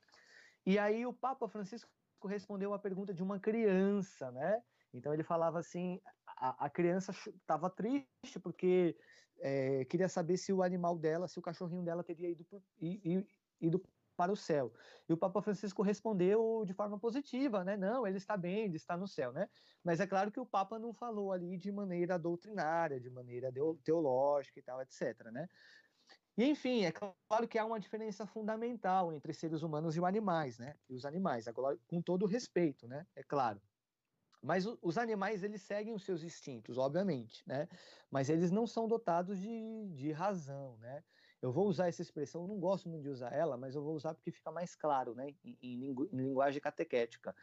[0.65, 1.89] E aí o Papa Francisco
[2.25, 4.61] respondeu a pergunta de uma criança, né?
[4.93, 8.97] Então ele falava assim, a, a criança estava triste porque
[9.39, 12.61] é, queria saber se o animal dela, se o cachorrinho dela teria ido, por,
[13.61, 13.83] ido
[14.17, 14.73] para o céu.
[15.07, 17.77] E o Papa Francisco respondeu de forma positiva, né?
[17.77, 19.47] Não, ele está bem, ele está no céu, né?
[19.83, 23.53] Mas é claro que o Papa não falou ali de maneira doutrinária, de maneira
[23.83, 25.47] teológica e tal, etc, né?
[26.37, 30.57] E enfim, é claro que há uma diferença fundamental entre seres humanos e os animais,
[30.59, 30.75] né?
[30.89, 33.07] E os animais, agora com todo respeito, né?
[33.15, 33.61] É claro.
[34.41, 37.67] Mas os animais, eles seguem os seus instintos, obviamente, né?
[38.09, 41.03] Mas eles não são dotados de, de razão, né?
[41.41, 43.95] Eu vou usar essa expressão, eu não gosto muito de usar ela, mas eu vou
[43.95, 45.27] usar porque fica mais claro, né?
[45.43, 47.35] Em, em, em linguagem catequética.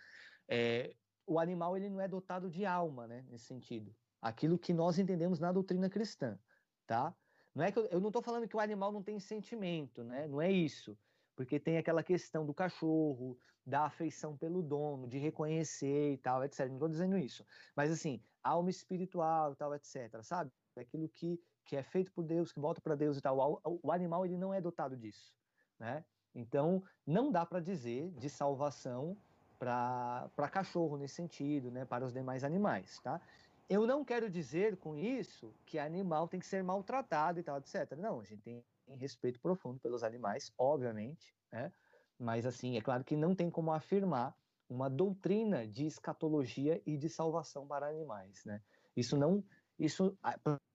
[0.48, 3.24] É, o animal, ele não é dotado de alma, né?
[3.28, 3.94] Nesse sentido.
[4.20, 6.38] Aquilo que nós entendemos na doutrina cristã,
[6.86, 7.14] tá?
[7.54, 10.26] Não é que eu, eu não estou falando que o animal não tem sentimento, né?
[10.26, 10.98] Não é isso.
[11.36, 16.66] Porque tem aquela questão do cachorro, da afeição pelo dono, de reconhecer e tal, etc.
[16.66, 17.44] Não estou dizendo isso.
[17.74, 20.22] Mas assim, alma espiritual e tal, etc.
[20.22, 20.50] Sabe?
[20.76, 23.60] Aquilo que, que é feito por Deus, que volta para Deus e tal.
[23.64, 25.34] O, o animal ele não é dotado disso,
[25.78, 26.04] né?
[26.34, 29.16] Então, não dá para dizer de salvação
[29.58, 33.20] para cachorro nesse sentido, né, para os demais animais, tá?
[33.68, 37.96] Eu não quero dizer com isso que animal tem que ser maltratado e tal, etc.
[37.96, 41.72] Não, a gente tem respeito profundo pelos animais, obviamente, né?
[42.18, 44.34] Mas assim, é claro que não tem como afirmar
[44.68, 48.62] uma doutrina de escatologia e de salvação para animais, né?
[48.96, 49.44] Isso não,
[49.78, 50.16] isso,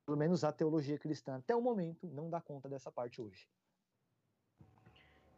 [0.05, 3.47] pelo menos a teologia cristã até o momento não dá conta dessa parte hoje.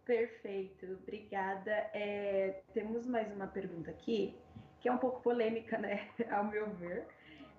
[0.06, 1.72] Perfeito, obrigada.
[1.94, 4.36] É, temos mais uma pergunta aqui,
[4.80, 6.10] que é um pouco polêmica, né?
[6.32, 7.08] Ao meu ver.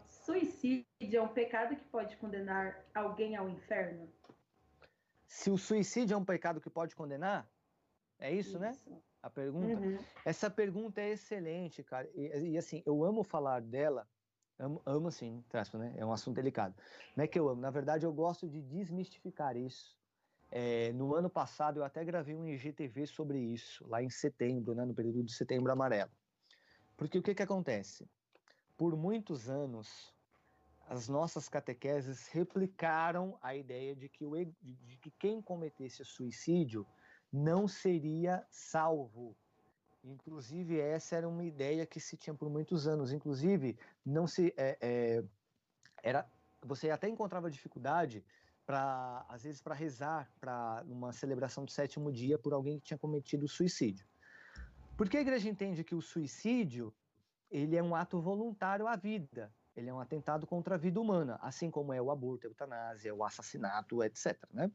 [0.07, 4.13] Suicídio é um pecado que pode condenar alguém ao inferno?
[5.33, 7.49] Se o suicídio é um pecado que pode condenar?
[8.19, 8.73] É isso, né?
[8.73, 8.91] isso.
[8.91, 9.01] né?
[9.23, 9.81] A pergunta.
[9.81, 9.99] Uhum.
[10.25, 12.09] Essa pergunta é excelente, cara.
[12.15, 14.07] E, e, assim, eu amo falar dela.
[14.59, 15.43] Amo, amo assim,
[15.75, 15.95] né?
[15.97, 16.75] É um assunto delicado.
[17.17, 17.61] Não é que eu amo.
[17.61, 19.97] Na verdade, eu gosto de desmistificar isso
[20.55, 24.85] é, no ano passado eu até gravei um IGTV sobre isso, lá em setembro, né,
[24.85, 26.11] no período de setembro amarelo.
[26.95, 28.07] Porque o que, que acontece?
[28.77, 30.12] Por muitos anos,
[30.93, 36.87] as nossas catequeses replicaram a ideia de que, o, de que quem cometesse suicídio
[37.33, 39.35] não seria salvo.
[40.05, 43.11] Inclusive, essa era uma ideia que se tinha por muitos anos.
[43.11, 45.25] Inclusive, não se é, é,
[46.03, 46.31] era
[46.63, 48.23] você até encontrava dificuldade
[48.67, 52.99] para às vezes para rezar para uma celebração do sétimo dia por alguém que tinha
[52.99, 54.07] cometido suicídio.
[54.95, 56.95] Porque a igreja entende que o suicídio
[57.51, 61.39] ele é um ato voluntário à vida, ele é um atentado contra a vida humana,
[61.43, 64.39] assim como é o aborto, a eutanásia, o assassinato, etc.
[64.53, 64.71] Né?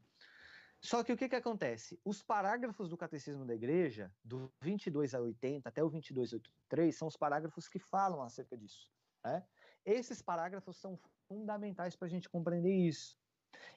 [0.82, 2.00] Só que o que, que acontece?
[2.04, 6.95] Os parágrafos do Catecismo da Igreja, do 22 a 80 até o 22 a 83,
[6.95, 8.91] são os parágrafos que falam acerca disso.
[9.24, 9.43] Né?
[9.86, 13.18] Esses parágrafos são fundamentais para a gente compreender isso.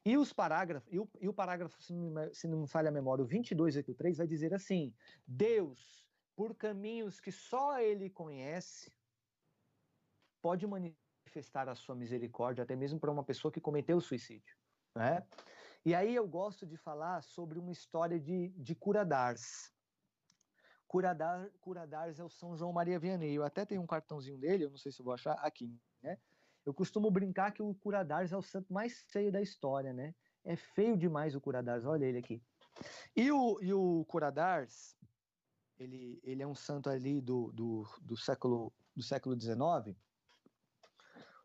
[0.04, 2.92] E os parágrafos, e o, e o parágrafo, se me, se não me falha a
[2.92, 4.94] memória, o 2283 vai dizer assim:
[5.26, 6.06] Deus,
[6.36, 8.92] por caminhos que só Ele conhece,
[10.42, 14.56] pode manifestar a sua misericórdia até mesmo para uma pessoa que cometeu suicídio.
[14.94, 15.24] Né?
[15.84, 19.72] E aí eu gosto de falar sobre uma história de, de Curadars.
[20.86, 23.32] Curadar, Curadars é o São João Maria Vianney.
[23.32, 26.18] Eu até tenho um cartãozinho dele, eu não sei se vou achar aqui, né?
[26.66, 30.14] Eu costumo brincar que o Curadars é o santo mais feio da história, né?
[30.44, 32.42] É feio demais o Curadars, olha ele aqui.
[33.14, 34.96] E o, e o Curadars,
[35.78, 39.96] ele, ele é um santo ali do, do, do século do século XIX.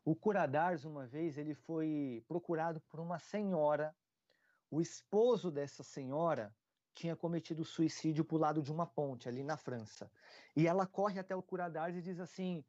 [0.06, 3.96] O Curadars, uma vez, ele foi procurado por uma senhora.
[4.70, 6.56] O esposo dessa senhora
[6.94, 10.12] tinha cometido suicídio por lado de uma ponte ali na França.
[10.56, 12.64] E ela corre até o Curadars e diz assim: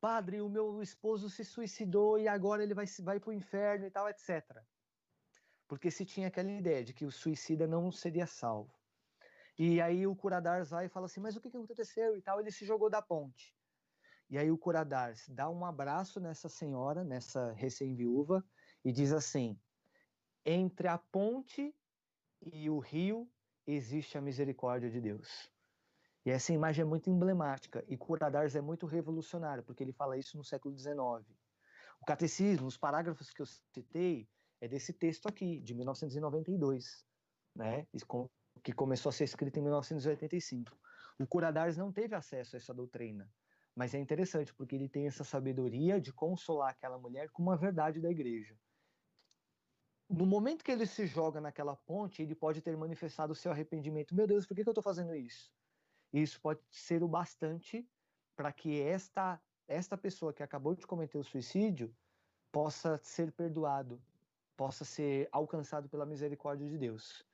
[0.00, 3.90] padre, o meu esposo se suicidou e agora ele vai, vai para o inferno e
[3.90, 4.60] tal, etc.
[5.68, 8.74] Porque se tinha aquela ideia de que o suicida não seria salvo.
[9.56, 12.40] E aí o Curadars vai e fala assim, mas o que aconteceu e tal?
[12.40, 13.54] Ele se jogou da ponte.
[14.30, 18.44] E aí o Curadars dá um abraço nessa senhora, nessa recém-viúva,
[18.84, 19.58] e diz assim,
[20.46, 21.74] entre a ponte
[22.40, 23.28] e o rio
[23.66, 25.50] existe a misericórdia de Deus.
[26.24, 27.84] E essa imagem é muito emblemática.
[27.88, 30.96] E Curadars é muito revolucionário, porque ele fala isso no século XIX.
[32.00, 34.28] O catecismo, os parágrafos que eu citei,
[34.60, 37.04] é desse texto aqui, de 1992,
[37.56, 37.86] né?
[38.62, 40.78] que começou a ser escrito em 1985.
[41.18, 43.30] O Curadars não teve acesso a essa doutrina,
[43.74, 48.00] mas é interessante porque ele tem essa sabedoria de consolar aquela mulher com uma verdade
[48.00, 48.58] da igreja.
[50.08, 54.14] No momento que ele se joga naquela ponte, ele pode ter manifestado o seu arrependimento.
[54.14, 55.52] Meu Deus, por que, que eu estou fazendo isso?
[56.12, 57.88] Isso pode ser o bastante
[58.34, 61.94] para que esta, esta pessoa que acabou de cometer o suicídio
[62.50, 64.02] possa ser perdoado,
[64.56, 67.24] possa ser alcançado pela misericórdia de Deus.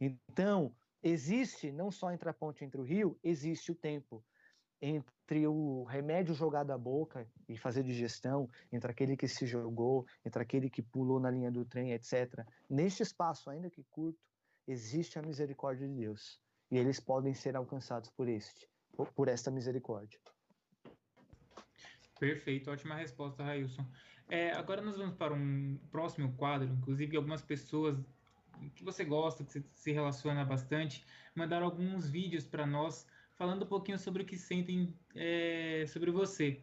[0.00, 4.24] Então, existe, não só entre a ponte e entre o rio, existe o tempo
[4.82, 10.42] entre o remédio jogado à boca e fazer digestão, entre aquele que se jogou, entre
[10.42, 12.44] aquele que pulou na linha do trem, etc.
[12.68, 14.18] Neste espaço, ainda que curto,
[14.66, 18.68] existe a misericórdia de Deus e eles podem ser alcançados por este,
[19.14, 20.18] por esta misericórdia.
[22.18, 23.86] Perfeito, ótima resposta, Railson.
[24.28, 27.96] É, agora nós vamos para um próximo quadro, inclusive algumas pessoas
[28.74, 31.04] que você gosta, que se relaciona bastante,
[31.34, 33.06] mandaram alguns vídeos para nós
[33.36, 36.62] falando um pouquinho sobre o que sentem é, sobre você.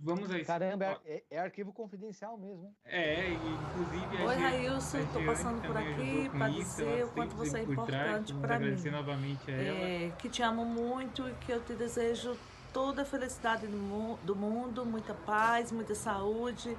[0.00, 0.46] Vamos a isso.
[0.46, 2.72] Caramba, é, é, arquivo confidencial mesmo.
[2.84, 8.32] É, inclusive Oi, Railson, estou passando por aqui para dizer o quanto você é importante
[8.34, 8.66] para mim.
[8.66, 9.78] Agradecer novamente a ela.
[9.78, 12.36] É, que te amo muito e que eu te desejo
[12.72, 16.76] toda a felicidade do mundo, muita paz, muita saúde,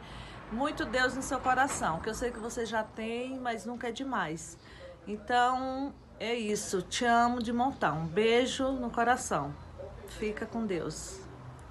[0.49, 3.91] muito Deus no seu coração, que eu sei que você já tem, mas nunca é
[3.91, 4.57] demais.
[5.05, 6.81] Então, é isso.
[6.81, 8.01] Te amo de montão.
[8.01, 9.53] Um beijo no coração.
[10.19, 11.19] Fica com Deus.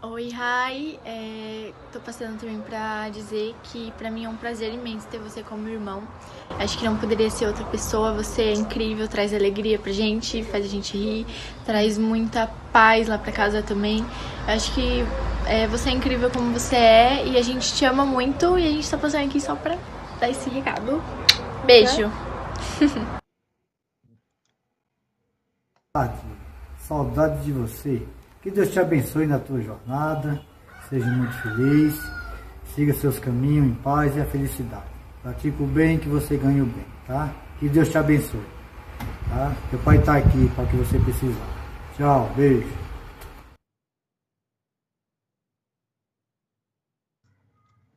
[0.00, 0.98] Oi, Rai.
[1.04, 5.42] É, tô passando também pra dizer que pra mim é um prazer imenso ter você
[5.42, 6.02] como irmão.
[6.58, 8.12] Acho que não poderia ser outra pessoa.
[8.14, 11.26] Você é incrível, traz alegria pra gente, faz a gente rir,
[11.66, 14.06] traz muita paz lá pra casa também.
[14.46, 15.04] Acho que
[15.46, 18.70] é, você é incrível como você é e a gente te ama muito e a
[18.70, 19.76] gente tá passando aqui só pra
[20.20, 21.02] dar esse recado.
[21.66, 22.08] Beijo.
[26.78, 28.06] Saudade de você.
[28.40, 30.40] Que Deus te abençoe na tua jornada,
[30.88, 32.00] seja muito feliz,
[32.74, 34.86] siga seus caminhos em paz e a felicidade.
[35.22, 37.34] Pratique o bem que você ganhe o bem, tá?
[37.58, 38.46] Que Deus te abençoe,
[39.28, 39.54] tá?
[39.70, 41.46] Teu pai está aqui para o que você precisar.
[41.96, 42.68] Tchau, beijo.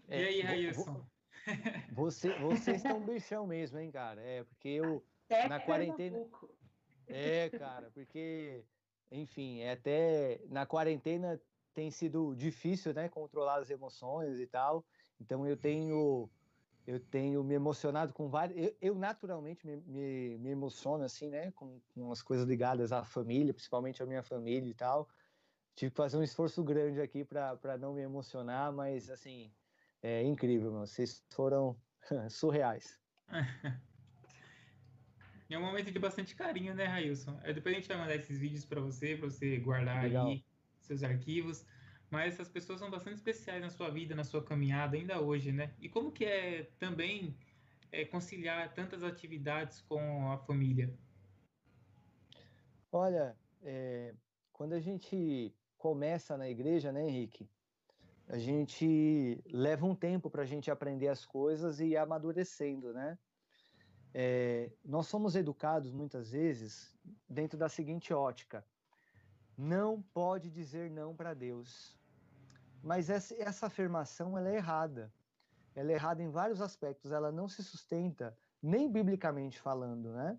[0.10, 1.06] E aí, Railson?
[1.94, 4.22] Você, vocês estão bichão mesmo, hein, cara?
[4.22, 6.20] É, porque eu, Até na quarentena...
[7.14, 8.64] É, cara, porque
[9.12, 11.40] enfim, é até na quarentena
[11.74, 14.86] tem sido difícil, né, controlar as emoções e tal.
[15.20, 16.30] Então eu tenho
[16.88, 18.58] eu tenho me emocionado com vários.
[18.58, 23.04] Eu, eu naturalmente me, me, me, emociono assim, né, com, com as coisas ligadas à
[23.04, 25.08] família, principalmente a minha família e tal.
[25.76, 29.54] Tive que fazer um esforço grande aqui para não me emocionar, mas assim
[30.02, 30.86] é incrível, meu.
[30.86, 31.78] Vocês foram
[32.30, 33.00] surreais.
[35.54, 37.38] É um momento de bastante carinho, né, Railson?
[37.54, 40.28] Depois a gente vai mandar esses vídeos para você, para você guardar Legal.
[40.28, 40.46] aí
[40.80, 41.66] seus arquivos.
[42.10, 45.74] Mas essas pessoas são bastante especiais na sua vida, na sua caminhada, ainda hoje, né?
[45.80, 47.36] E como que é também
[47.92, 50.94] é, conciliar tantas atividades com a família?
[52.92, 54.14] Olha, é,
[54.52, 57.50] quando a gente começa na igreja, né, Henrique?
[58.28, 63.18] A gente leva um tempo para a gente aprender as coisas e ir amadurecendo, né?
[64.14, 66.98] É, nós somos educados muitas vezes
[67.30, 68.66] dentro da seguinte ótica:
[69.58, 71.98] não pode dizer não para Deus.
[72.84, 75.14] Mas essa, essa afirmação ela é errada.
[75.76, 77.12] Ela é errada em vários aspectos.
[77.12, 80.38] Ela não se sustenta nem biblicamente falando, né?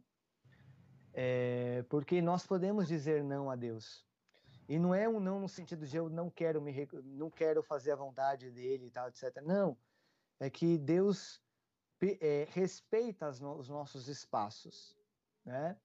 [1.14, 4.06] É, porque nós podemos dizer não a Deus.
[4.68, 7.92] E não é um não no sentido de eu não quero me não quero fazer
[7.92, 9.40] a vontade dele e tal, etc.
[9.42, 9.76] Não.
[10.38, 11.40] É que Deus
[12.20, 14.96] é, respeita no, os nossos espaços,
[15.44, 15.76] né?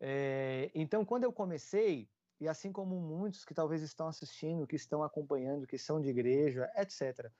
[0.00, 5.02] É, então, quando eu comecei, e assim como muitos que talvez estão assistindo, que estão
[5.02, 7.30] acompanhando, que são de igreja, etc.,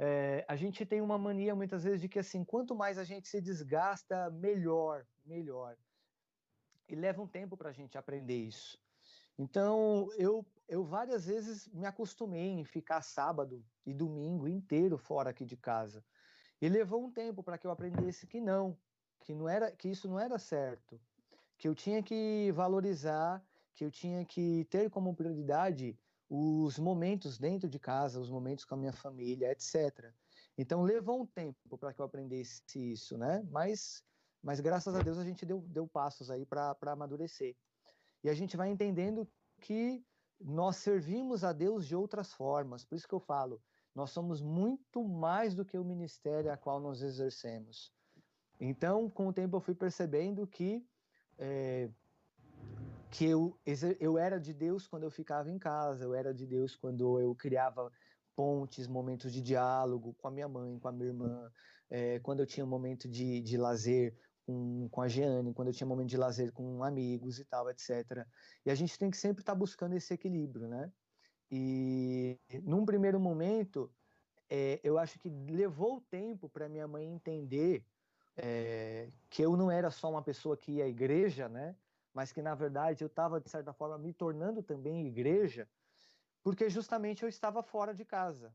[0.00, 3.26] é, a gente tem uma mania muitas vezes de que assim, quanto mais a gente
[3.26, 5.76] se desgasta, melhor, melhor.
[6.88, 8.78] E leva um tempo para a gente aprender isso.
[9.36, 15.44] Então, eu, eu várias vezes me acostumei em ficar sábado e domingo inteiro fora aqui
[15.44, 16.04] de casa.
[16.60, 18.76] E levou um tempo para que eu aprendesse que não,
[19.20, 21.00] que não era, que isso não era certo,
[21.56, 23.44] que eu tinha que valorizar,
[23.74, 25.98] que eu tinha que ter como prioridade
[26.28, 30.12] os momentos dentro de casa, os momentos com a minha família, etc.
[30.56, 33.46] Então levou um tempo para que eu aprendesse isso, né?
[33.50, 34.02] Mas,
[34.42, 37.56] mas graças a Deus a gente deu, deu passos aí para amadurecer.
[38.22, 39.26] E a gente vai entendendo
[39.60, 40.04] que
[40.40, 42.84] nós servimos a Deus de outras formas.
[42.84, 43.62] Por isso que eu falo,
[43.98, 47.92] nós somos muito mais do que o ministério a qual nós exercemos.
[48.60, 50.86] Então, com o tempo, eu fui percebendo que
[51.36, 51.90] é,
[53.10, 53.58] que eu,
[53.98, 57.34] eu era de Deus quando eu ficava em casa, eu era de Deus quando eu
[57.34, 57.90] criava
[58.36, 61.50] pontes, momentos de diálogo com a minha mãe, com a minha irmã,
[61.90, 65.74] é, quando eu tinha um momento de, de lazer com, com a Jeane, quando eu
[65.74, 68.24] tinha um momento de lazer com amigos e tal, etc.
[68.64, 70.88] E a gente tem que sempre estar tá buscando esse equilíbrio, né?
[71.50, 73.90] E num primeiro momento,
[74.48, 77.86] é, eu acho que levou tempo para minha mãe entender
[78.36, 81.76] é, que eu não era só uma pessoa que ia à igreja, né?
[82.12, 85.68] Mas que na verdade eu estava de certa forma me tornando também igreja,
[86.42, 88.54] porque justamente eu estava fora de casa.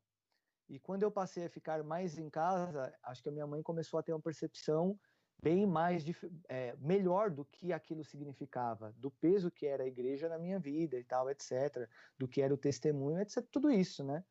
[0.70, 4.00] E quando eu passei a ficar mais em casa, acho que a minha mãe começou
[4.00, 5.00] a ter uma percepção
[5.42, 6.04] bem mais
[6.48, 10.98] é, melhor do que aquilo significava, do peso que era a igreja na minha vida
[10.98, 14.24] e tal, etc, do que era o testemunho, etc, tudo isso, né?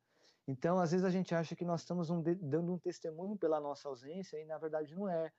[0.47, 3.87] Então, às vezes a gente acha que nós estamos um, dando um testemunho pela nossa
[3.87, 5.31] ausência e na verdade não é.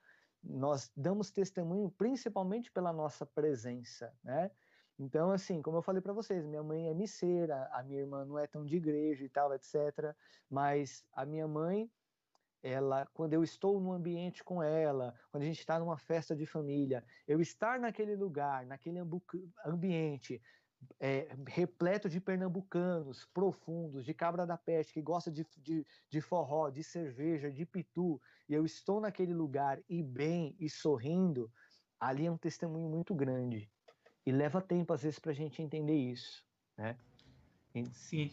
[0.43, 4.51] Nós damos testemunho principalmente pela nossa presença, né?
[4.99, 8.39] Então, assim, como eu falei para vocês, minha mãe é misseira, a minha irmã não
[8.39, 10.15] é tão de igreja e tal, etc.
[10.49, 11.91] Mas a minha mãe,
[12.65, 16.47] ela, quando eu estou no ambiente com ela, quando a gente está numa festa de
[16.47, 19.01] família, eu estar naquele lugar, naquele
[19.67, 20.41] ambiente,
[20.99, 26.71] é, repleto de pernambucanos profundos, de cabra da peste, que gosta de, de, de, forró,
[26.71, 31.53] de cerveja, de pitu, e eu estou naquele lugar e bem e sorrindo,
[32.01, 33.71] ali é um testemunho muito grande.
[34.25, 36.43] E leva tempo, às vezes, para a gente entender isso.
[36.79, 36.97] Né?
[37.93, 38.33] Sim.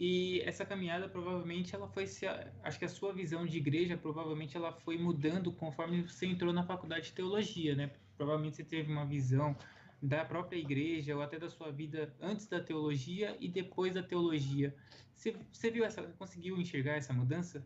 [0.00, 4.56] E essa caminhada provavelmente ela foi se acho que a sua visão de igreja provavelmente
[4.56, 7.92] ela foi mudando conforme você entrou na faculdade de teologia, né?
[8.16, 9.54] Provavelmente você teve uma visão
[10.00, 14.74] da própria igreja ou até da sua vida antes da teologia e depois da teologia.
[15.14, 17.62] Você, você viu essa, conseguiu enxergar essa mudança?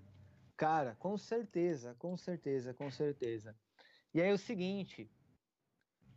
[0.56, 3.56] Cara, com certeza, com certeza, com certeza.
[4.12, 5.08] E aí é o seguinte,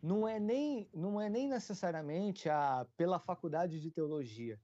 [0.02, 4.60] não é nem não é nem necessariamente a pela faculdade de teologia.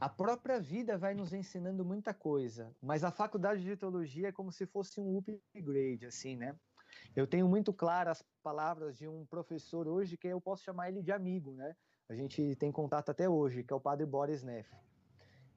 [0.00, 4.52] A própria vida vai nos ensinando muita coisa, mas a faculdade de teologia é como
[4.52, 6.54] se fosse um upgrade, assim, né?
[7.14, 11.02] Eu tenho muito claras as palavras de um professor hoje que eu posso chamar ele
[11.02, 11.74] de amigo, né?
[12.08, 14.68] A gente tem contato até hoje, que é o Padre Boris Neff.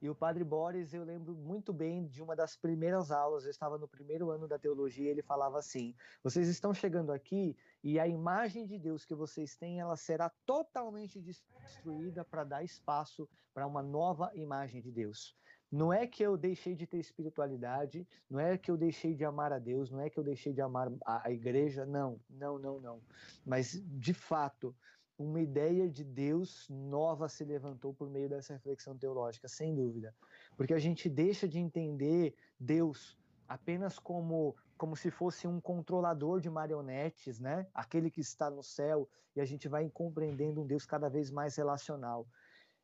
[0.00, 3.76] E o Padre Boris, eu lembro muito bem de uma das primeiras aulas, eu estava
[3.76, 8.66] no primeiro ano da teologia, ele falava assim: "Vocês estão chegando aqui e a imagem
[8.66, 14.30] de Deus que vocês têm, ela será totalmente destruída para dar espaço para uma nova
[14.34, 15.36] imagem de Deus.
[15.70, 19.52] Não é que eu deixei de ter espiritualidade, não é que eu deixei de amar
[19.52, 22.80] a Deus, não é que eu deixei de amar a, a igreja, não, não, não,
[22.80, 23.02] não.
[23.44, 24.74] Mas, de fato,
[25.18, 30.14] uma ideia de Deus nova se levantou por meio dessa reflexão teológica, sem dúvida.
[30.56, 36.48] Porque a gente deixa de entender Deus apenas como como se fosse um controlador de
[36.48, 37.66] marionetes, né?
[37.74, 41.56] Aquele que está no céu, e a gente vai compreendendo um Deus cada vez mais
[41.56, 42.28] relacional.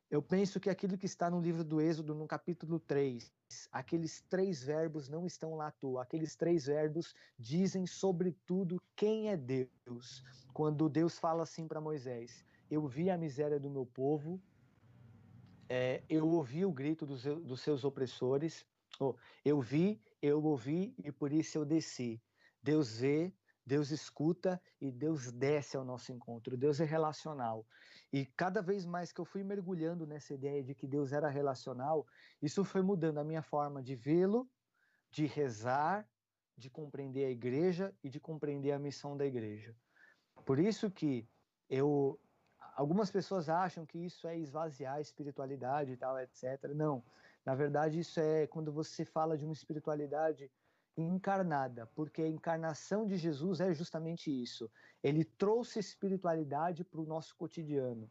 [0.09, 3.31] Eu penso que aquilo que está no livro do Êxodo, no capítulo 3,
[3.71, 6.03] aqueles três verbos não estão lá à toa.
[6.03, 10.23] Aqueles três verbos dizem sobretudo quem é Deus.
[10.53, 14.39] Quando Deus fala assim para Moisés: Eu vi a miséria do meu povo,
[15.67, 18.63] é, eu ouvi o grito dos, dos seus opressores,
[18.99, 22.21] oh, eu vi, eu ouvi e por isso eu desci.
[22.61, 23.33] Deus vê,
[23.65, 26.55] Deus escuta e Deus desce ao nosso encontro.
[26.55, 27.65] Deus é relacional.
[28.13, 32.05] E cada vez mais que eu fui mergulhando nessa ideia de que Deus era relacional,
[32.41, 34.47] isso foi mudando a minha forma de vê-lo,
[35.09, 36.07] de rezar,
[36.55, 39.75] de compreender a igreja e de compreender a missão da igreja.
[40.45, 41.27] Por isso que
[41.69, 42.19] eu
[42.75, 46.61] algumas pessoas acham que isso é esvaziar a espiritualidade e tal, etc.
[46.75, 47.03] Não.
[47.45, 50.51] Na verdade, isso é quando você fala de uma espiritualidade
[50.97, 54.71] encarnada, porque a encarnação de Jesus é justamente isso.
[55.03, 58.09] Ele trouxe espiritualidade para o nosso cotidiano.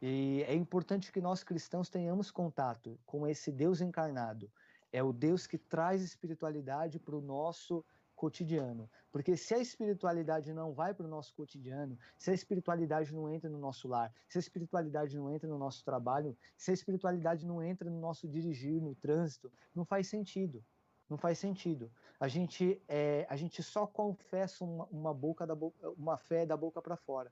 [0.00, 4.50] E é importante que nós cristãos tenhamos contato com esse Deus encarnado.
[4.92, 7.84] É o Deus que traz espiritualidade para o nosso
[8.14, 8.90] cotidiano.
[9.10, 13.48] Porque se a espiritualidade não vai para o nosso cotidiano, se a espiritualidade não entra
[13.48, 17.62] no nosso lar, se a espiritualidade não entra no nosso trabalho, se a espiritualidade não
[17.62, 20.64] entra no nosso dirigir, no trânsito, não faz sentido.
[21.08, 21.90] Não faz sentido.
[22.18, 26.56] A gente, é, a gente só confessa uma, uma, boca da boca, uma fé da
[26.56, 27.30] boca para fora.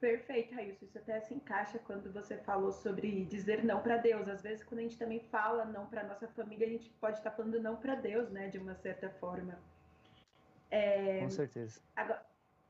[0.00, 0.84] Perfeito, Raíssa.
[0.84, 4.28] Isso até se encaixa quando você falou sobre dizer não para Deus.
[4.28, 7.30] Às vezes, quando a gente também fala não para nossa família, a gente pode estar
[7.30, 8.48] falando não para Deus, né?
[8.48, 9.58] De uma certa forma.
[10.70, 11.20] É...
[11.20, 11.80] Com certeza.
[11.96, 12.24] Agora,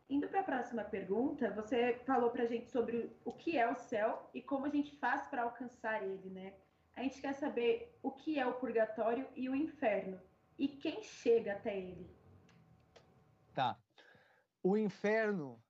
[0.09, 3.77] indo para a próxima pergunta, você falou para a gente sobre o que é o
[3.77, 6.55] céu e como a gente faz para alcançar ele, né?
[6.99, 10.21] A gente quer saber o que é o purgatório e o inferno
[10.59, 12.11] e quem chega até ele.
[13.55, 13.79] Tá.
[14.61, 15.63] O inferno,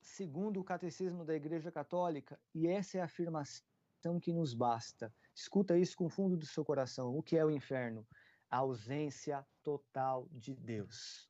[0.00, 5.12] segundo o catecismo da Igreja Católica, e essa é a afirmação que nos basta.
[5.34, 7.16] Escuta isso com o fundo do seu coração.
[7.16, 8.06] O que é o inferno?
[8.48, 11.28] A ausência total de Deus.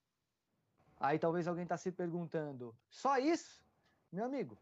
[0.98, 3.64] Aí talvez alguém está se perguntando: só isso?
[4.12, 4.58] Meu amigo.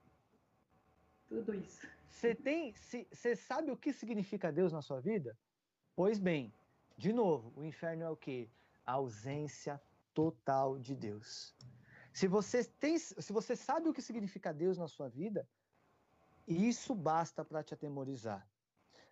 [1.28, 1.95] Tudo isso.
[2.16, 5.36] Você tem, você sabe o que significa Deus na sua vida?
[5.94, 6.50] Pois bem,
[6.96, 8.50] de novo, o inferno é o que?
[8.86, 9.78] A ausência
[10.14, 11.54] total de Deus.
[12.14, 15.46] Se você tem, se você sabe o que significa Deus na sua vida,
[16.48, 18.48] isso basta para te atemorizar.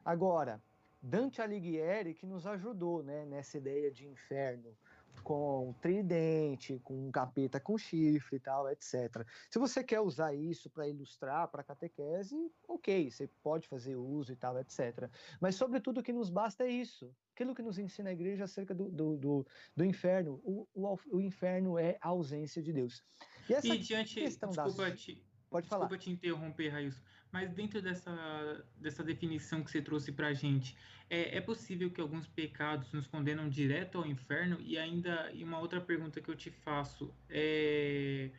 [0.02, 0.62] Agora,
[1.02, 4.74] Dante Alighieri que nos ajudou, né, nessa ideia de inferno,
[5.22, 9.26] com tridente, com um capeta com chifre e tal, etc.
[9.50, 12.36] Se você quer usar isso para ilustrar, para catequese,
[12.68, 15.08] ok, você pode fazer uso e tal, etc.
[15.40, 17.14] Mas, sobretudo, o que nos basta é isso.
[17.34, 19.46] Aquilo que nos ensina a igreja acerca do, do, do,
[19.76, 20.40] do inferno.
[20.44, 23.02] O, o, o inferno é a ausência de Deus.
[23.48, 25.20] E essa E diante, questão da- desculpa, te,
[25.54, 25.86] Pode falar.
[25.86, 27.00] desculpa te interromper, Railson,
[27.30, 30.76] mas dentro dessa, dessa definição que você trouxe para a gente,
[31.08, 34.60] é, é possível que alguns pecados nos condenam direto ao inferno?
[34.60, 38.32] E ainda, e uma outra pergunta que eu te faço, é,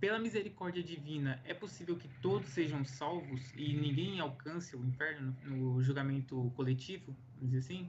[0.00, 5.74] pela misericórdia divina, é possível que todos sejam salvos e ninguém alcance o inferno no,
[5.74, 7.88] no julgamento coletivo, vamos dizer assim?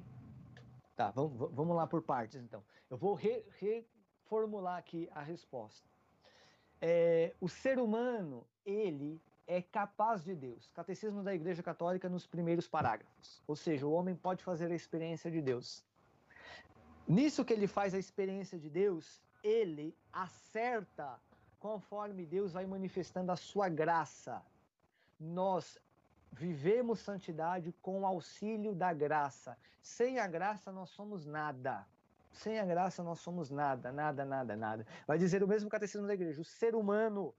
[0.96, 2.64] Tá, vamos, va- vamos lá por partes, então.
[2.88, 5.97] Eu vou re- reformular aqui a resposta.
[6.82, 10.70] É, o ser humano, ele é capaz de Deus.
[10.74, 13.42] Catecismo da Igreja Católica nos primeiros parágrafos.
[13.48, 15.84] Ou seja, o homem pode fazer a experiência de Deus.
[17.08, 21.18] Nisso que ele faz a experiência de Deus, ele acerta
[21.60, 24.44] conforme Deus vai manifestando a sua graça.
[25.20, 25.80] Nós
[26.32, 29.58] vivemos santidade com o auxílio da graça.
[29.82, 31.88] Sem a graça nós somos nada.
[32.32, 34.88] Sem a graça nós somos nada, nada, nada, nada.
[35.06, 37.34] Vai dizer o mesmo catecismo da igreja: o ser humano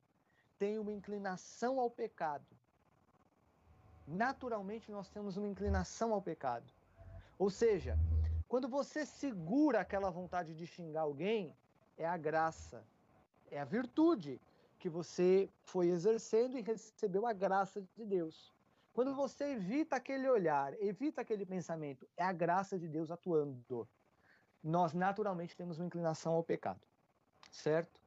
[0.58, 2.46] tem uma inclinação ao pecado.
[4.06, 6.72] Naturalmente nós temos uma inclinação ao pecado.
[7.38, 7.98] Ou seja,
[8.48, 11.54] quando você segura aquela vontade de xingar alguém,
[11.96, 12.82] é a graça,
[13.50, 14.40] é a virtude
[14.78, 18.52] que você foi exercendo e recebeu a graça de Deus.
[18.92, 23.88] Quando você evita aquele olhar, evita aquele pensamento, é a graça de Deus atuando.
[24.62, 26.86] Nós naturalmente temos uma inclinação ao pecado,
[27.50, 28.00] certo?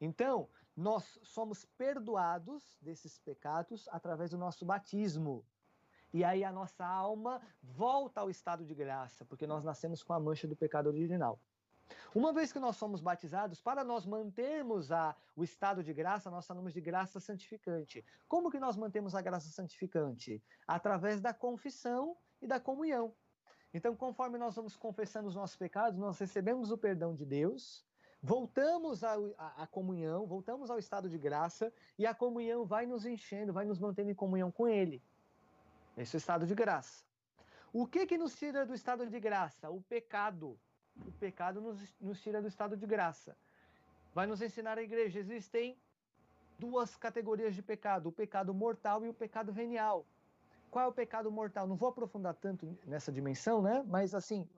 [0.00, 5.44] Então, nós somos perdoados desses pecados através do nosso batismo.
[6.12, 10.20] E aí a nossa alma volta ao estado de graça, porque nós nascemos com a
[10.20, 11.38] mancha do pecado original.
[12.14, 16.46] Uma vez que nós somos batizados, para nós mantermos a, o estado de graça, nós
[16.46, 18.04] chamamos de graça santificante.
[18.26, 20.42] Como que nós mantemos a graça santificante?
[20.66, 23.14] Através da confissão e da comunhão.
[23.72, 27.84] Então, conforme nós vamos confessando os nossos pecados, nós recebemos o perdão de Deus,
[28.22, 33.66] voltamos à, comunhão, voltamos ao estado de graça, e a comunhão vai nos enchendo, vai
[33.66, 35.02] nos mantendo em comunhão com Ele.
[35.96, 37.04] Esse é o estado de graça.
[37.72, 39.68] O que que nos tira do estado de graça?
[39.70, 40.58] O pecado.
[40.96, 43.36] O pecado nos, nos tira do estado de graça.
[44.14, 45.18] Vai nos ensinar a igreja.
[45.18, 45.78] Existem
[46.58, 50.06] duas categorias de pecado: o pecado mortal e o pecado venial.
[50.70, 51.66] Qual é o pecado mortal?
[51.66, 53.82] Não vou aprofundar tanto nessa dimensão, né?
[53.86, 54.48] Mas assim,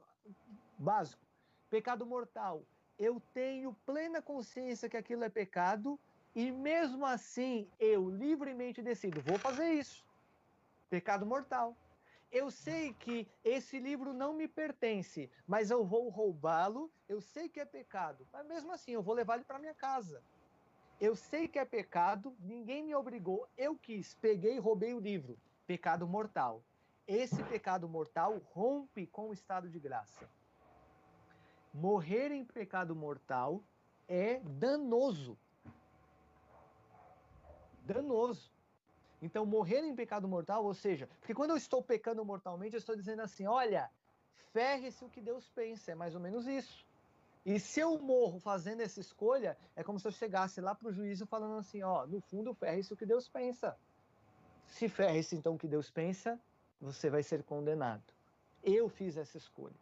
[0.78, 1.22] básico.
[1.68, 2.64] Pecado mortal.
[2.98, 5.98] Eu tenho plena consciência que aquilo é pecado
[6.34, 10.04] e mesmo assim eu livremente decido, vou fazer isso.
[10.88, 11.76] Pecado mortal.
[12.30, 16.90] Eu sei que esse livro não me pertence, mas eu vou roubá-lo.
[17.08, 20.22] Eu sei que é pecado, mas mesmo assim eu vou levar ele para minha casa.
[21.00, 25.38] Eu sei que é pecado, ninguém me obrigou, eu quis, peguei e roubei o livro.
[25.70, 26.64] Pecado mortal.
[27.06, 30.28] Esse pecado mortal rompe com o estado de graça.
[31.72, 33.62] Morrer em pecado mortal
[34.08, 35.38] é danoso.
[37.84, 38.50] Danoso.
[39.22, 42.96] Então, morrer em pecado mortal, ou seja, porque quando eu estou pecando mortalmente, eu estou
[42.96, 43.88] dizendo assim: olha,
[44.52, 46.84] ferre-se o que Deus pensa, é mais ou menos isso.
[47.46, 50.92] E se eu morro fazendo essa escolha, é como se eu chegasse lá para o
[50.92, 53.78] juízo falando assim: ó, no fundo, ferre-se o que Deus pensa.
[54.70, 56.40] Se ferre-se então o que Deus pensa,
[56.80, 58.02] você vai ser condenado.
[58.62, 59.74] Eu fiz essa escolha.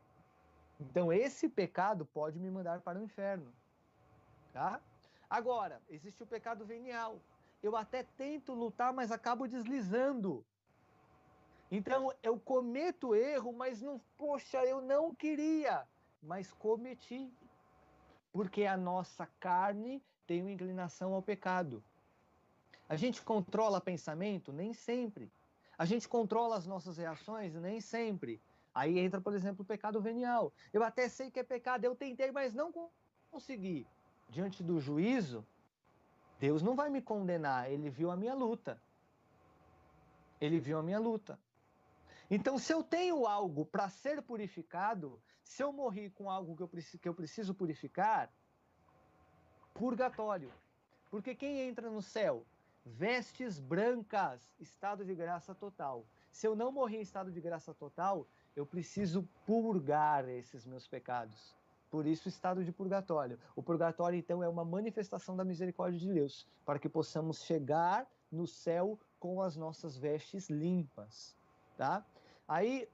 [0.81, 3.53] Então, esse pecado pode me mandar para o inferno.
[4.53, 4.81] Tá?
[5.29, 7.21] Agora, existe o pecado venial.
[7.63, 10.45] Eu até tento lutar, mas acabo deslizando.
[11.71, 15.87] Então, eu cometo erro, mas não, poxa, eu não queria,
[16.23, 17.31] mas cometi.
[18.33, 21.83] Porque a nossa carne tem uma inclinação ao pecado.
[22.89, 24.53] A gente controla pensamento?
[24.53, 25.31] Nem sempre.
[25.77, 27.55] A gente controla as nossas reações?
[27.55, 28.41] Nem sempre.
[28.75, 30.53] Aí entra, por exemplo, o pecado venial.
[30.73, 32.73] Eu até sei que é pecado, eu tentei, mas não
[33.31, 33.87] consegui.
[34.29, 35.47] Diante do juízo,
[36.39, 38.81] Deus não vai me condenar, ele viu a minha luta.
[40.41, 41.39] Ele viu a minha luta.
[42.31, 46.69] Então, se eu tenho algo para ser purificado, se eu morri com algo que eu,
[46.69, 48.31] preciso, que eu preciso purificar,
[49.75, 50.53] purgatório.
[51.11, 52.45] Porque quem entra no céu?
[52.97, 56.07] Vestes brancas, estado de graça total.
[56.33, 61.55] Se eu não morrer em estado de graça total, eu preciso purgar esses meus pecados.
[61.91, 63.39] Por isso, estado de purgatório.
[63.55, 68.47] O purgatório, então, é uma manifestação da misericórdia de Deus, para que possamos chegar no
[68.47, 71.37] céu com as nossas vestes limpas,
[71.77, 72.05] tá?
[72.47, 72.89] Aí,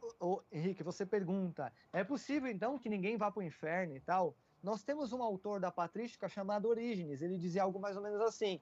[0.50, 4.34] Henrique, você pergunta: é possível então que ninguém vá para o inferno e tal?
[4.62, 7.20] Nós temos um autor da patrística chamado Orígenes.
[7.20, 8.60] Ele dizia algo mais ou menos assim: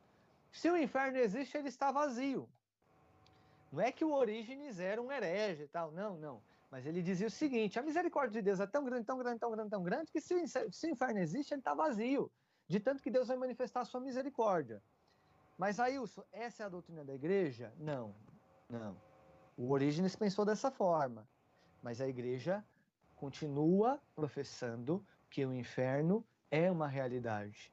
[0.52, 2.48] se o inferno existe, ele está vazio.
[3.72, 6.42] Não é que o Orígenes era um herege e tal, não, não.
[6.70, 9.50] Mas ele dizia o seguinte: a misericórdia de Deus é tão grande, tão grande, tão
[9.50, 12.30] grande, tão grande, que se o, inferno existe, ele está vazio.
[12.68, 14.82] De tanto que Deus vai manifestar a sua misericórdia.
[15.58, 17.72] Mas, Ailson, essa é a doutrina da igreja?
[17.78, 18.14] Não,
[18.68, 18.96] não.
[19.56, 21.26] O Orígenes pensou dessa forma.
[21.82, 22.64] Mas a igreja
[23.16, 27.72] continua professando que o inferno é uma realidade.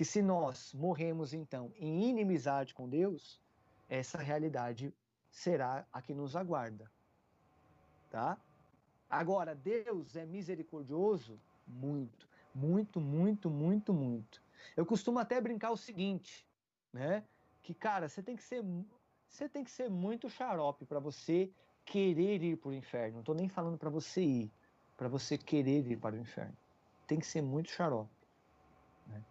[0.00, 3.38] Que se nós morremos, então, em inimizade com Deus,
[3.86, 4.94] essa realidade
[5.30, 6.90] será a que nos aguarda.
[8.08, 8.38] Tá?
[9.10, 11.38] Agora, Deus é misericordioso?
[11.66, 14.42] Muito, muito, muito, muito, muito.
[14.74, 16.48] Eu costumo até brincar o seguinte,
[16.90, 17.22] né?
[17.60, 18.64] Que, cara, você tem que ser,
[19.28, 21.52] você tem que ser muito xarope para você
[21.84, 23.16] querer ir para o inferno.
[23.16, 24.52] Não estou nem falando para você ir,
[24.96, 26.56] para você querer ir para o inferno.
[27.06, 28.08] Tem que ser muito xarope.
[29.06, 29.22] Né?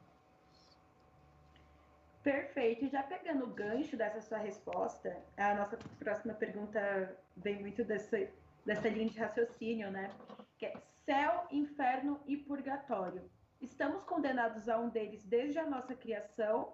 [2.24, 2.86] Perfeito.
[2.86, 8.30] E já pegando o gancho dessa sua resposta, a nossa próxima pergunta vem muito dessa,
[8.66, 10.12] dessa linha de raciocínio, né?
[10.58, 10.74] Que é
[11.06, 13.30] céu, inferno e purgatório.
[13.62, 16.74] Estamos condenados a um deles desde a nossa criação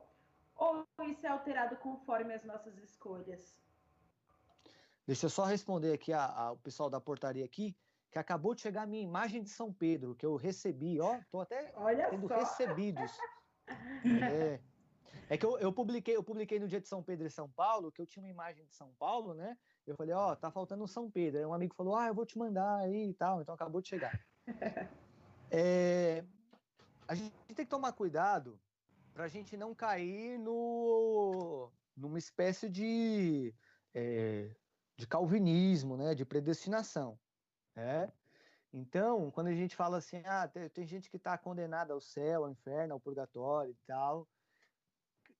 [0.56, 3.56] ou isso é alterado conforme as nossas escolhas?
[5.06, 7.76] Deixa eu só responder aqui ao pessoal da portaria aqui,
[8.10, 11.42] que acabou de chegar a minha imagem de São Pedro, que eu recebi, ó, tô
[11.42, 12.40] até Olha tendo só.
[12.40, 13.12] recebidos.
[14.06, 14.60] É,
[15.30, 17.92] é que eu, eu, publiquei, eu publiquei no dia de São Pedro e São Paulo,
[17.92, 19.58] que eu tinha uma imagem de São Paulo, né?
[19.86, 21.40] Eu falei, ó, tá faltando um São Pedro.
[21.40, 23.90] Aí um amigo falou, ah, eu vou te mandar aí e tal, então acabou de
[23.90, 24.20] chegar.
[25.52, 26.26] É,
[27.08, 28.60] a gente tem que tomar cuidado
[29.14, 33.54] para a gente não cair no, numa espécie de,
[33.94, 34.50] é,
[34.98, 37.18] de calvinismo, né, de predestinação.
[37.76, 38.12] Né?
[38.74, 42.44] Então, quando a gente fala assim, ah, tem, tem gente que está condenada ao céu,
[42.44, 44.28] ao inferno, ao purgatório e tal,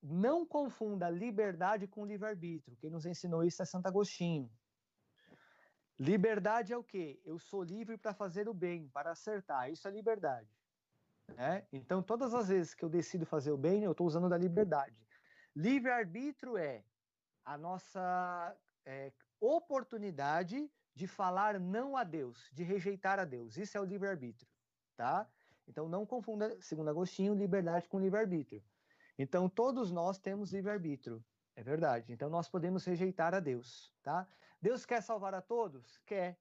[0.08, 2.76] não confunda liberdade com livre-arbítrio.
[2.76, 4.48] Quem nos ensinou isso é Santo Agostinho.
[5.98, 7.20] Liberdade é o quê?
[7.24, 9.70] Eu sou livre para fazer o bem, para acertar.
[9.70, 10.48] Isso é liberdade.
[11.34, 11.66] Né?
[11.72, 14.96] Então, todas as vezes que eu decido fazer o bem, eu estou usando da liberdade.
[15.54, 16.84] Livre-arbítrio é
[17.44, 23.56] a nossa é, oportunidade de falar não a Deus, de rejeitar a Deus.
[23.56, 24.48] Isso é o livre-arbítrio.
[24.96, 25.28] Tá?
[25.66, 28.62] Então, não confunda, segundo Agostinho, liberdade com livre-arbítrio.
[29.18, 31.24] Então, todos nós temos livre-arbítrio.
[31.54, 32.12] É verdade.
[32.12, 33.94] Então, nós podemos rejeitar a Deus.
[34.02, 34.28] Tá?
[34.60, 35.98] Deus quer salvar a todos?
[36.04, 36.38] Quer.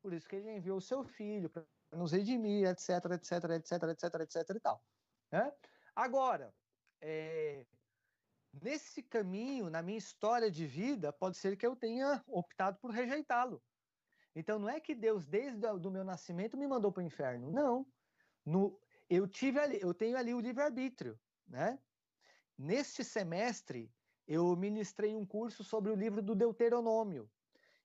[0.00, 4.14] Por isso que ele enviou o seu filho para nos redimir, etc, etc, etc, etc,
[4.20, 4.84] etc e tal.
[5.32, 5.52] Né?
[5.94, 6.54] Agora,
[7.00, 7.66] é,
[8.62, 13.62] nesse caminho, na minha história de vida, pode ser que eu tenha optado por rejeitá-lo.
[14.36, 17.50] Então, não é que Deus, desde o meu nascimento, me mandou para o inferno.
[17.50, 17.86] Não.
[18.44, 18.78] No,
[19.08, 21.78] eu tive ali, eu tenho ali o livre-arbítrio, né?
[22.56, 23.92] Neste semestre,
[24.26, 27.30] eu ministrei um curso sobre o livro do Deuteronômio.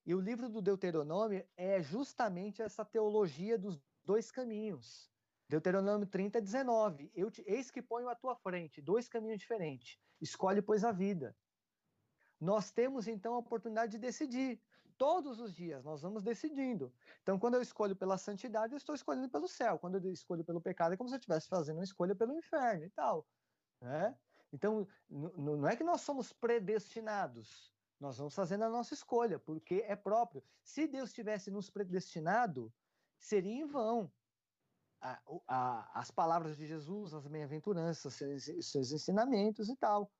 [0.05, 5.11] E o livro do Deuteronômio é justamente essa teologia dos dois caminhos.
[5.47, 7.11] Deuteronômio 30, 19.
[7.15, 9.99] Eu te, eis que ponho à tua frente dois caminhos diferentes.
[10.21, 11.35] Escolhe, pois, a vida.
[12.39, 14.61] Nós temos, então, a oportunidade de decidir.
[14.97, 16.93] Todos os dias nós vamos decidindo.
[17.23, 19.79] Então, quando eu escolho pela santidade, eu estou escolhendo pelo céu.
[19.79, 22.85] Quando eu escolho pelo pecado, é como se eu estivesse fazendo uma escolha pelo inferno
[22.85, 23.27] e tal.
[23.81, 24.15] Né?
[24.51, 27.73] Então, não é que nós somos predestinados.
[27.99, 30.43] Nós vamos fazendo a nossa escolha, porque é próprio.
[30.63, 32.73] Se Deus tivesse nos predestinado,
[33.19, 34.11] seria em vão.
[35.01, 40.11] A, a, as palavras de Jesus, as bem-aventuranças, seus, seus ensinamentos e tal.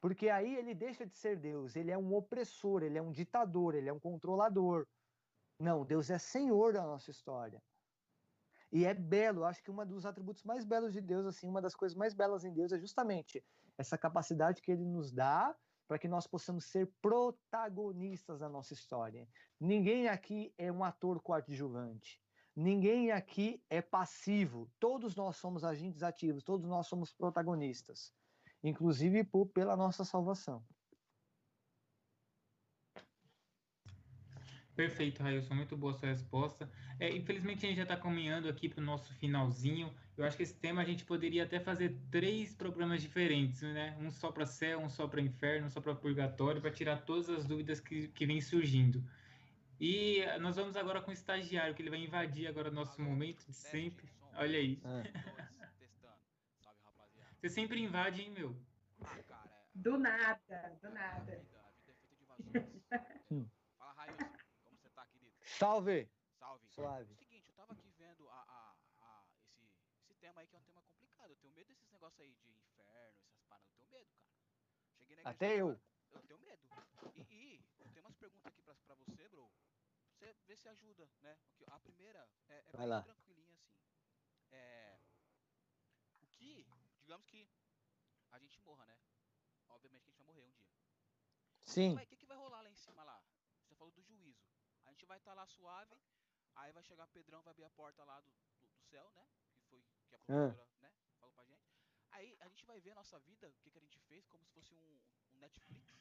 [0.00, 3.74] Porque aí ele deixa de ser Deus, ele é um opressor, ele é um ditador,
[3.74, 4.86] ele é um controlador.
[5.58, 7.62] Não, Deus é senhor da nossa história.
[8.74, 11.76] E é belo, acho que um dos atributos mais belos de Deus, assim, uma das
[11.76, 13.40] coisas mais belas em Deus é justamente
[13.78, 15.54] essa capacidade que ele nos dá
[15.86, 19.28] para que nós possamos ser protagonistas da nossa história.
[19.60, 22.20] Ninguém aqui é um ator coadjuvante.
[22.56, 24.68] Ninguém aqui é passivo.
[24.80, 28.12] Todos nós somos agentes ativos, todos nós somos protagonistas,
[28.60, 30.64] inclusive por, pela nossa salvação.
[34.76, 36.68] Perfeito, Railson, muito boa sua resposta.
[36.98, 39.94] É, infelizmente a gente já está caminhando aqui para o nosso finalzinho.
[40.16, 43.96] Eu acho que esse tema a gente poderia até fazer três programas diferentes, né?
[44.00, 47.28] Um só para céu, um só para inferno, um só para purgatório, para tirar todas
[47.30, 49.04] as dúvidas que, que vêm surgindo.
[49.78, 53.44] E nós vamos agora com o estagiário, que ele vai invadir agora o nosso momento
[53.46, 54.08] de sempre.
[54.34, 54.80] Olha aí.
[57.40, 58.56] Você sempre invade, hein, meu?
[59.74, 61.46] Do nada, do nada.
[63.78, 64.38] Fala, Railson.
[64.62, 65.34] Como você tá, querido?
[65.64, 66.06] Salve!
[66.38, 66.68] Salve.
[66.68, 67.10] Suave.
[67.10, 69.24] É o seguinte, eu tava aqui vendo a, a, a,
[69.62, 69.64] esse,
[69.96, 71.30] esse tema aí que é um tema complicado.
[71.30, 73.66] Eu tenho medo desses negócios aí de inferno, essas paradas.
[73.70, 74.28] Eu tenho medo, cara.
[74.98, 75.68] Cheguei na igreja Até eu.
[75.70, 75.80] agora,
[76.12, 76.68] Eu tenho medo.
[77.30, 79.50] E, e eu tenho umas perguntas aqui pra, pra você, bro.
[80.12, 81.38] Você vê se ajuda, né?
[81.68, 83.02] A primeira é, é bem lá.
[83.02, 83.72] tranquilinha assim.
[84.52, 85.00] É,
[86.20, 86.66] o que
[87.00, 87.48] digamos que
[88.32, 88.98] a gente morra, né?
[89.70, 90.68] Obviamente que a gente vai morrer um dia.
[91.64, 91.94] Sim.
[91.96, 93.24] O que, que vai rolar lá em cima lá?
[93.64, 94.44] Você falou do juízo.
[94.86, 95.94] A gente vai estar lá suave,
[96.56, 99.26] aí vai chegar Pedrão, vai abrir a porta lá do, do, do céu, né?
[99.58, 100.90] Que foi que a professora, né?
[101.20, 101.68] Falou pra gente.
[102.12, 104.42] Aí a gente vai ver a nossa vida, o que, que a gente fez, como
[104.46, 105.00] se fosse um,
[105.34, 105.94] um Netflix.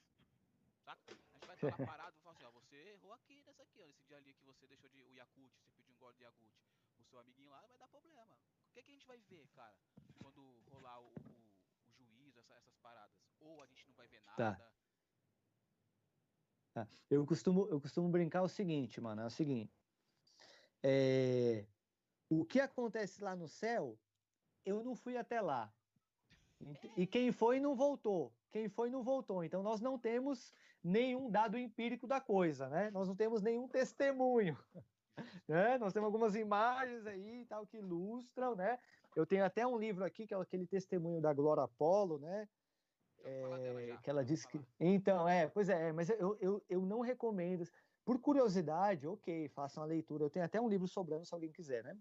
[0.85, 1.11] Saca?
[1.11, 3.81] A gente vai estar lá parado e falar assim, ó, você errou aqui nessa aqui,
[3.81, 6.23] ó, nesse dia ali que você deixou de o Yakut, você pediu um gole de
[6.23, 6.55] Yakut.
[6.99, 8.33] O seu amiguinho lá vai dar problema.
[8.35, 9.77] O que, que a gente vai ver, cara,
[10.21, 13.17] quando rolar o, o, o juízo, essa- essas paradas?
[13.41, 14.55] Ou a gente não vai ver nada.
[14.55, 14.72] Tá.
[17.09, 19.73] Eu costumo, eu costumo brincar o seguinte, mano, é o seguinte.
[20.81, 21.65] É,
[22.29, 23.97] o que acontece lá no céu,
[24.65, 25.71] eu não fui até lá.
[26.95, 28.33] E quem foi não voltou.
[28.51, 29.43] Quem foi não voltou.
[29.43, 32.91] Então nós não temos nenhum dado empírico da coisa, né?
[32.91, 34.57] Nós não temos nenhum testemunho.
[35.47, 35.77] Né?
[35.77, 38.79] Nós temos algumas imagens aí tal que ilustram, né?
[39.15, 42.49] Eu tenho até um livro aqui que é aquele testemunho da Glória Apolo, né?
[43.12, 44.59] Já vou falar dela É, já, que ela disse que.
[44.79, 47.67] Então, é, pois é, mas eu, eu, eu não recomendo.
[48.05, 50.25] Por curiosidade, ok, façam a leitura.
[50.25, 51.97] Eu tenho até um livro sobrando se alguém quiser, né?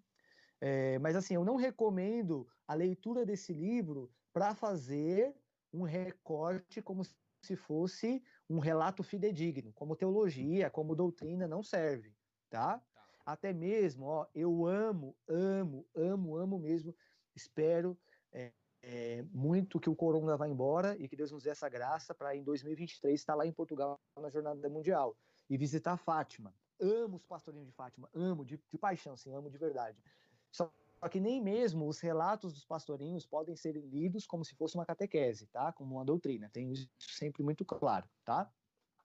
[0.61, 5.35] É, mas assim, eu não recomendo a leitura desse livro para fazer
[5.73, 12.15] um recorte como se fosse um relato fidedigno, como teologia, como doutrina, não serve,
[12.51, 12.78] tá?
[12.78, 13.03] Tá.
[13.24, 16.94] Até mesmo, ó, eu amo, amo, amo, amo mesmo.
[17.35, 17.99] Espero
[18.32, 18.53] é,
[18.83, 22.35] é, muito que o Corona vá embora e que Deus nos dê essa graça para
[22.35, 25.17] em 2023 estar lá em Portugal na Jornada Mundial
[25.49, 26.55] e visitar Fátima.
[26.81, 30.03] Amo os pastorinhos de Fátima, amo de, de paixão, sim, amo de verdade.
[30.51, 30.73] Só
[31.11, 35.47] que nem mesmo os relatos dos pastorinhos podem ser lidos como se fosse uma catequese,
[35.47, 35.73] tá?
[35.73, 36.51] Como uma doutrina.
[36.53, 38.53] Tenho isso sempre muito claro, tá?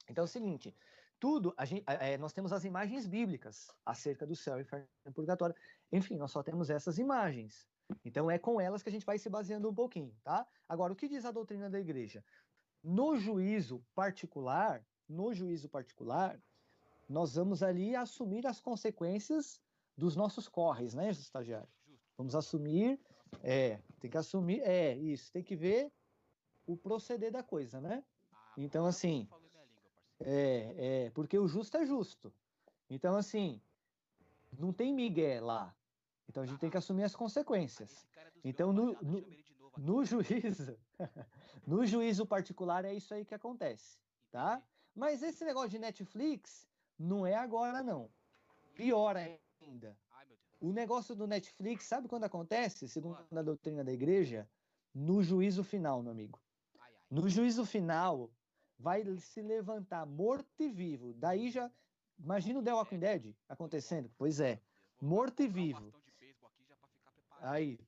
[0.10, 0.76] Então é o seguinte,
[1.20, 5.56] tudo, gente, é, nós temos as imagens bíblicas acerca do céu, inferno e purgatório.
[5.92, 7.68] Enfim, nós só temos essas imagens.
[8.04, 10.46] Então é com elas que a gente vai se baseando um pouquinho, tá?
[10.68, 12.24] Agora, o que diz a doutrina da igreja?
[12.84, 16.42] No juízo particular, no juízo particular,
[17.08, 19.62] nós vamos ali assumir as consequências
[19.96, 21.70] dos nossos corres, né, estagiário?
[22.18, 23.00] Vamos assumir,
[23.42, 25.92] é, tem que assumir, é, isso, tem que ver
[26.66, 28.04] o proceder da coisa, né?
[28.32, 29.28] Ah, Então, assim.
[30.20, 32.34] É, é, porque o justo é justo.
[32.90, 33.62] Então, assim,
[34.58, 35.77] não tem migué lá.
[36.30, 38.06] Então a gente tem que assumir as consequências.
[38.16, 39.48] é Então, no- no-.
[39.78, 40.76] No juízo,
[41.68, 44.00] no juízo particular é isso aí que acontece,
[44.32, 44.60] tá?
[44.96, 46.68] Mas esse negócio de Netflix
[46.98, 48.10] não é agora não.
[48.74, 49.96] Pior ainda.
[50.60, 54.50] O negócio do Netflix, sabe quando acontece, segundo a doutrina da igreja?
[54.96, 56.42] No juízo final, meu amigo.
[57.08, 58.32] No juízo final,
[58.80, 61.14] vai se levantar morto e vivo.
[61.14, 61.70] Daí já.
[62.18, 64.12] Imagina o The Walking Dead acontecendo.
[64.18, 64.60] Pois é.
[65.00, 65.82] Morto e vivo.
[65.82, 67.37] bastão de beisebol aqui já pra ficar preparado.
[67.48, 67.80] Aí.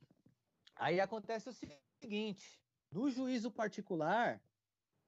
[0.75, 1.53] Aí acontece o
[2.01, 2.61] seguinte:
[2.91, 4.41] no juízo particular,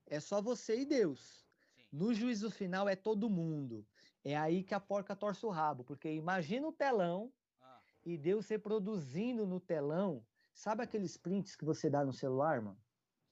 [0.06, 1.48] é só você e Deus.
[1.76, 1.88] Sim.
[1.91, 3.88] No juízo final é todo mundo.
[4.23, 5.84] É aí que a porca torce o rabo.
[5.84, 10.26] Porque imagina o telão Ah, e Deus reproduzindo no telão.
[10.53, 12.78] Sabe aqueles prints que você dá no celular, mano?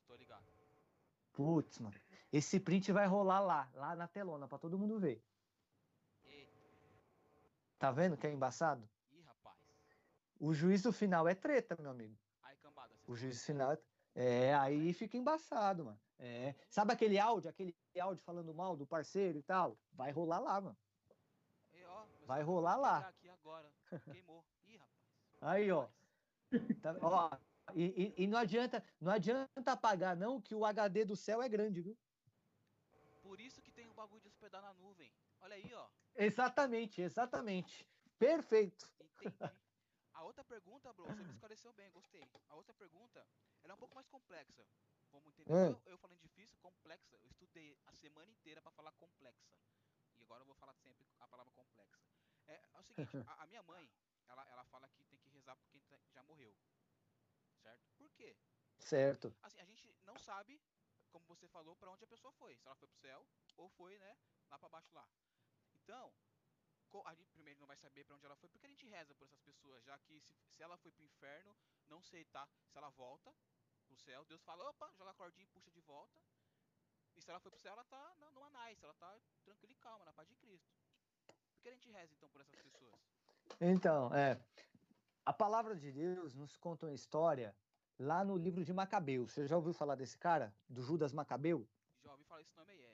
[0.02, 0.46] estou ligado.
[1.34, 1.96] Putz, mano.
[2.32, 5.22] Esse print vai rolar lá, lá na telona, pra todo mundo ver.
[6.24, 6.52] Eita.
[7.78, 8.90] Tá vendo que é embaçado?
[10.40, 12.18] O juízo final é treta, meu amigo.
[12.44, 12.94] Aí, cambada.
[13.04, 13.80] O vão juízo final é.
[14.16, 16.00] É, aí fica embaçado, mano.
[16.18, 16.56] É.
[16.70, 19.78] Sabe aquele áudio, aquele áudio falando mal do parceiro e tal?
[19.92, 20.78] Vai rolar lá, mano.
[21.74, 23.08] E, ó, Vai celular rolar lá.
[23.10, 23.72] Aqui agora.
[24.12, 24.44] Queimou.
[24.66, 24.94] Ih, rapaz.
[25.42, 25.88] Aí, ó.
[26.82, 27.30] Tá- ó
[27.76, 27.84] e,
[28.18, 31.82] e- e não adianta, não adianta apagar, não, que o HD do céu é grande,
[31.82, 31.98] viu?
[33.22, 35.14] Por isso que tem o bagulho de hospedar na nuvem.
[35.40, 35.88] Olha aí, ó.
[36.16, 37.88] Exatamente, exatamente.
[38.18, 38.90] Perfeito.
[39.22, 39.69] Entendi.
[40.30, 42.24] Outra pergunta, bro, você me esclareceu bem, gostei.
[42.50, 43.28] A outra pergunta,
[43.64, 44.64] ela é um pouco mais complexa.
[45.12, 45.52] Vamos entender.
[45.52, 45.70] É.
[45.72, 47.16] Eu, eu falando difícil, complexa.
[47.18, 49.58] Eu estudei a semana inteira pra falar complexa.
[50.20, 52.00] E agora eu vou falar sempre a palavra complexa.
[52.46, 53.90] É, é o seguinte, a, a minha mãe,
[54.28, 56.56] ela, ela fala que tem que rezar por quem tá- já morreu.
[57.64, 57.90] Certo?
[57.98, 58.38] Por quê?
[58.78, 59.34] Certo.
[59.42, 60.62] Assim, a gente não sabe,
[61.10, 62.56] como você falou, pra onde a pessoa foi.
[62.56, 63.26] Se ela foi pro céu
[63.58, 64.16] ou foi, né,
[64.48, 65.10] lá pra baixo lá.
[65.74, 66.14] Então,
[67.06, 69.26] a gente primeiro não vai saber pra onde ela foi, porque a gente reza por
[69.26, 71.56] essas pessoas, já que se, se ela foi pro inferno,
[71.88, 72.48] não sei, tá?
[72.68, 73.34] Se ela volta
[73.86, 76.20] pro céu, Deus fala, opa, joga a cordinha e puxa de volta.
[77.16, 79.76] E se ela foi pro céu, ela tá na, numa nice, ela tá tranquila e
[79.76, 80.74] calma, na paz de Cristo.
[81.28, 82.96] Por que a gente reza então por essas pessoas?
[83.60, 84.40] Então, é.
[85.26, 87.56] A palavra de Deus nos conta uma história
[88.00, 89.34] lá no livro de Macabeus.
[89.34, 90.56] Você já ouviu falar desse cara?
[90.68, 91.68] Do Judas Macabeu?
[92.02, 92.89] Já ouvi falar esse nome aí, é.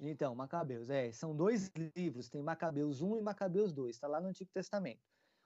[0.00, 1.12] Então, Macabeus, é.
[1.12, 5.02] São dois livros, tem Macabeus 1 e Macabeus 2, está lá no Antigo Testamento.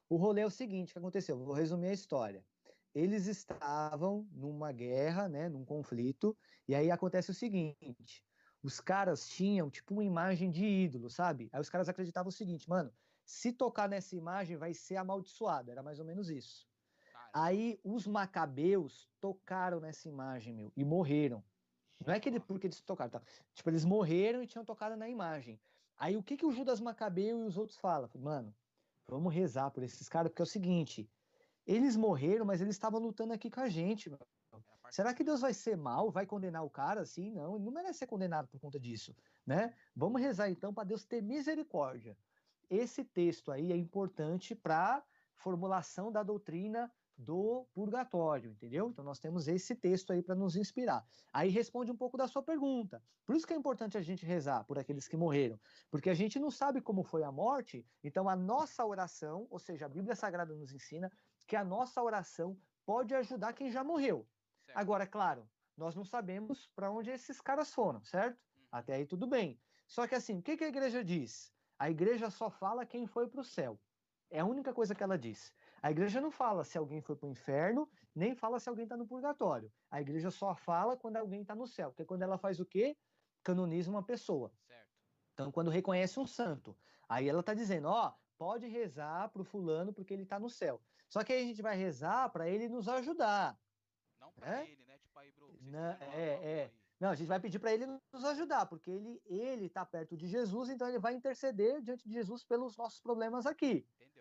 [0.08, 1.36] O rolê é o seguinte: o que aconteceu?
[1.38, 2.44] Vou resumir a história.
[2.94, 6.36] eles estavam numa guerra, né, num conflito,
[6.68, 8.24] e aí acontece o seguinte:
[8.62, 11.48] os caras tinham tipo uma imagem de ídolo, sabe?
[11.52, 12.92] Aí os caras acreditavam o seguinte, mano,
[13.24, 16.68] se tocar nessa imagem vai ser amaldiçoado, era mais ou menos isso.
[17.32, 21.44] Aí os macabeus tocaram nessa imagem, meu, e morreram.
[22.06, 23.22] Não é que ele, porque eles tocaram, tá?
[23.52, 25.60] Tipo, eles morreram e tinham tocado na imagem.
[25.96, 28.10] Aí o que que o Judas Macabeu e os outros falam?
[28.16, 28.54] Mano,
[29.08, 31.10] vamos rezar por esses caras, porque é o seguinte,
[31.66, 34.26] eles morreram, mas eles estavam lutando aqui com a gente, mano.
[34.90, 37.30] Será que Deus vai ser mal, vai condenar o cara assim?
[37.30, 39.16] Não, ele não merece ser condenado por conta disso,
[39.46, 39.74] né?
[39.96, 42.16] Vamos rezar então para Deus ter misericórdia.
[42.70, 45.04] Esse texto aí é importante para
[45.34, 48.88] formulação da doutrina do purgatório, entendeu?
[48.88, 51.06] Então nós temos esse texto aí para nos inspirar.
[51.32, 53.02] Aí responde um pouco da sua pergunta.
[53.24, 55.58] Por isso que é importante a gente rezar por aqueles que morreram,
[55.90, 59.86] porque a gente não sabe como foi a morte, então a nossa oração, ou seja,
[59.86, 61.10] a Bíblia Sagrada nos ensina
[61.46, 64.26] que a nossa oração pode ajudar quem já morreu.
[64.64, 64.78] Certo.
[64.78, 68.38] Agora, é claro, nós não sabemos para onde esses caras foram, certo?
[68.56, 68.66] Uhum.
[68.72, 69.60] Até aí tudo bem.
[69.86, 71.52] Só que assim, o que, que a igreja diz?
[71.78, 73.78] A igreja só fala quem foi para o céu.
[74.30, 75.52] É a única coisa que ela diz.
[75.84, 78.96] A igreja não fala se alguém foi para o inferno, nem fala se alguém está
[78.96, 79.70] no purgatório.
[79.90, 82.64] A igreja só fala quando alguém está no céu, porque é quando ela faz o
[82.64, 82.96] quê?
[83.42, 84.50] Canoniza uma pessoa.
[84.66, 84.88] Certo.
[85.34, 86.74] Então, quando reconhece um santo,
[87.06, 90.80] aí ela está dizendo, ó, pode rezar para o fulano porque ele está no céu.
[91.06, 93.60] Só que aí a gente vai rezar para ele nos ajudar.
[94.18, 94.70] Não para é?
[94.70, 94.96] ele, né?
[94.96, 95.54] Tipo aí, bro.
[95.60, 96.72] Não, é, é.
[96.98, 100.26] Não, a gente vai pedir para ele nos ajudar, porque ele ele está perto de
[100.28, 103.86] Jesus, então ele vai interceder diante de Jesus pelos nossos problemas aqui.
[103.96, 104.13] Entendeu?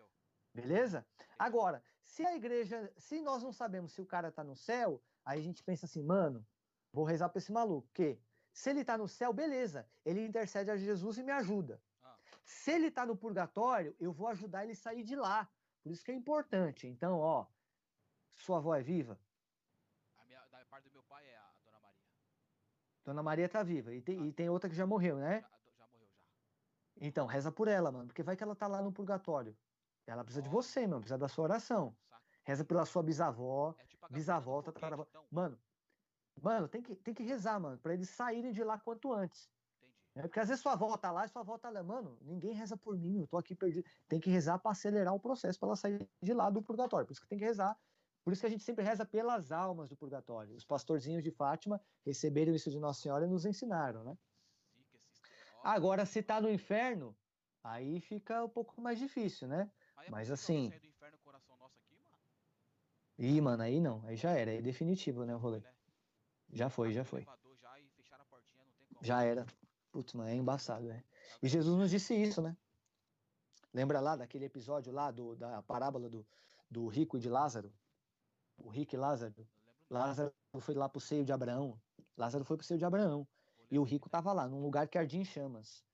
[0.54, 1.04] Beleza?
[1.36, 5.40] Agora, se a igreja, se nós não sabemos se o cara tá no céu, aí
[5.40, 6.46] a gente pensa assim, mano,
[6.92, 7.88] vou rezar pra esse maluco.
[7.92, 8.20] Que
[8.52, 11.82] se ele tá no céu, beleza, ele intercede a Jesus e me ajuda.
[12.02, 12.16] Ah.
[12.44, 15.50] Se ele tá no purgatório, eu vou ajudar ele a sair de lá.
[15.82, 16.86] Por isso que é importante.
[16.86, 17.46] Então, ó,
[18.36, 19.18] sua avó é viva?
[20.16, 21.98] A minha, da parte do meu pai é a Dona Maria.
[23.04, 23.92] Dona Maria tá viva.
[23.92, 24.26] E tem, ah.
[24.26, 25.40] e tem outra que já morreu, né?
[25.40, 25.48] Já,
[25.78, 27.06] já morreu, já.
[27.06, 29.56] Então, reza por ela, mano, porque vai que ela tá lá no purgatório.
[30.06, 31.00] Ela precisa de você, mano.
[31.00, 31.96] Precisa da sua oração.
[32.44, 33.74] Reza pela sua bisavó.
[33.78, 35.58] É tipo bisavó, tá, tá, Mano,
[36.40, 39.50] mano, tem que, tem que rezar, mano, pra eles saírem de lá quanto antes.
[40.14, 41.82] É, porque às vezes sua avó tá lá e sua avó tá lá.
[41.82, 43.88] Mano, ninguém reza por mim, eu tô aqui perdido.
[44.08, 47.06] Tem que rezar para acelerar o processo, para ela sair de lá do purgatório.
[47.06, 47.76] Por isso que tem que rezar.
[48.22, 50.54] Por isso que a gente sempre reza pelas almas do purgatório.
[50.54, 54.16] Os pastorzinhos de Fátima receberam isso de Nossa Senhora e nos ensinaram, né?
[55.62, 57.16] Agora, se tá no inferno,
[57.62, 59.70] aí fica um pouco mais difícil, né?
[60.08, 60.70] Mas assim.
[60.70, 62.16] Do inferno, coração nosso aqui, mano.
[63.18, 64.04] Ih, mano, aí não.
[64.06, 64.50] Aí já era.
[64.50, 65.60] Aí é definitivo, né, o rolê.
[65.60, 65.72] Né?
[66.52, 67.26] Já foi, já foi.
[67.60, 67.76] Já,
[69.00, 69.46] já era.
[69.90, 71.04] Putz, mano, é embaçado, né?
[71.42, 72.56] E Jesus nos disse isso, né?
[73.72, 76.26] Lembra lá daquele episódio lá do, da parábola do,
[76.70, 77.72] do rico e de Lázaro?
[78.56, 79.48] O rico e Lázaro.
[79.90, 81.80] Lázaro foi lá pro seio de Abraão.
[82.16, 83.26] Lázaro foi pro seio de Abraão.
[83.70, 85.84] E o rico tava lá, num lugar que ardia em chamas.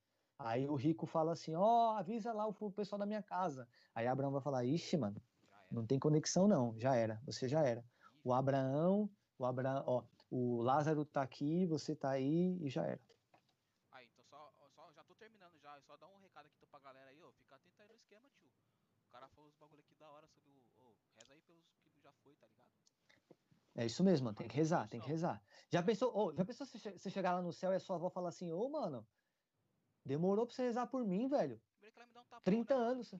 [0.43, 3.67] Aí o rico fala assim: Ó, oh, avisa lá o pessoal da minha casa.
[3.93, 5.21] Aí Abraão vai falar: Ixi, mano,
[5.69, 7.85] não tem conexão não, já era, você já era.
[8.23, 13.01] O Abraão, o Abraão, ó, o Lázaro tá aqui, você tá aí e já era.
[13.91, 17.09] Aí, então só, só já tô terminando já, só dá um recado aqui pra galera
[17.09, 18.49] aí, ó, fica atento aí no esquema, tio.
[19.07, 20.61] O cara falou os bagulho aqui da hora sobre o.
[20.79, 21.63] Oh, reza aí pelos
[21.93, 22.69] que já foi, tá ligado?
[23.75, 25.41] É isso mesmo, mano, tem que rezar, tem que rezar.
[25.69, 28.09] Já pensou, oh, já pensou se você chegar lá no céu e a sua avó
[28.09, 29.07] falar assim, ô, oh, mano,
[30.05, 31.59] Demorou pra você rezar por mim, velho.
[32.43, 32.85] 30 né?
[32.85, 33.13] anos.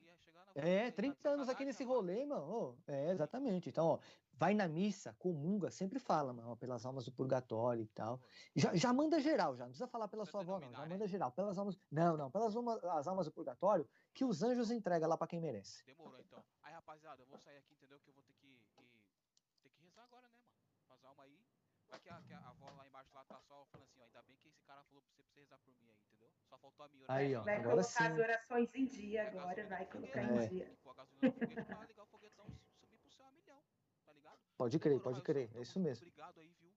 [0.55, 2.77] É, 30 anos aqui nesse rolê, mano.
[2.87, 3.69] é, exatamente.
[3.69, 3.99] Então, ó,
[4.33, 8.19] vai na missa, comunga, sempre fala, mano, pelas almas do purgatório e tal.
[8.55, 9.63] Já, já manda geral, já.
[9.63, 10.71] Não precisa falar pela sua avó, não.
[10.73, 11.31] Já manda geral.
[11.31, 11.77] Pelas almas.
[11.89, 15.39] Não, não, pelas almas, as almas do purgatório, que os anjos entregam lá pra quem
[15.39, 15.85] merece.
[15.85, 16.43] Demorou, então.
[16.63, 17.99] Aí, rapaziada, eu vou sair aqui, entendeu?
[17.99, 18.47] Que eu vou ter que.
[18.75, 18.99] que
[19.63, 20.57] ter que rezar agora, né, mano?
[20.89, 21.29] As almas
[21.95, 21.99] aí.
[21.99, 24.21] Vai que a, que a avó lá embaixo lá tá só falando assim, ó, ainda
[24.23, 26.29] bem que esse cara falou pra você, pra você rezar por mim aí, entendeu?
[26.49, 27.15] Só faltou a minha oração.
[27.15, 28.03] Aí, ó, vai agora colocar sim.
[28.03, 30.77] as orações em dia agora, vai colocar em dia.
[30.83, 32.45] Pô, a gasolina no foguete pra ligar o foguetão
[32.79, 33.63] subir pro céu a milhão,
[34.05, 34.39] tá ligado?
[34.57, 36.05] Pode crer, pode crer, é isso mesmo.
[36.05, 36.71] Obrigado aí, viu?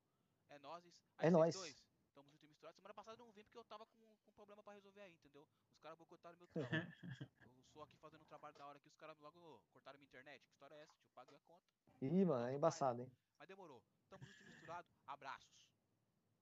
[0.50, 0.84] É nós.
[1.18, 1.84] É nós.
[2.14, 2.76] Tamo junto e misturado.
[2.76, 5.46] Semana passada eu não vim porque eu tava com, com problema pra resolver aí, entendeu?
[5.72, 6.68] Os caras boicotaram meu trampo.
[7.74, 10.40] sou aqui fazendo um trabalho da hora que os caras logo cortaram minha internet.
[10.44, 11.10] Que história é essa, tio?
[11.12, 11.64] Paguei a conta.
[12.00, 13.10] Ih, mano, é embaçado, hein?
[13.36, 13.82] Mas demorou.
[14.08, 14.86] Tamo junto misturado.
[15.08, 15.50] Abraços.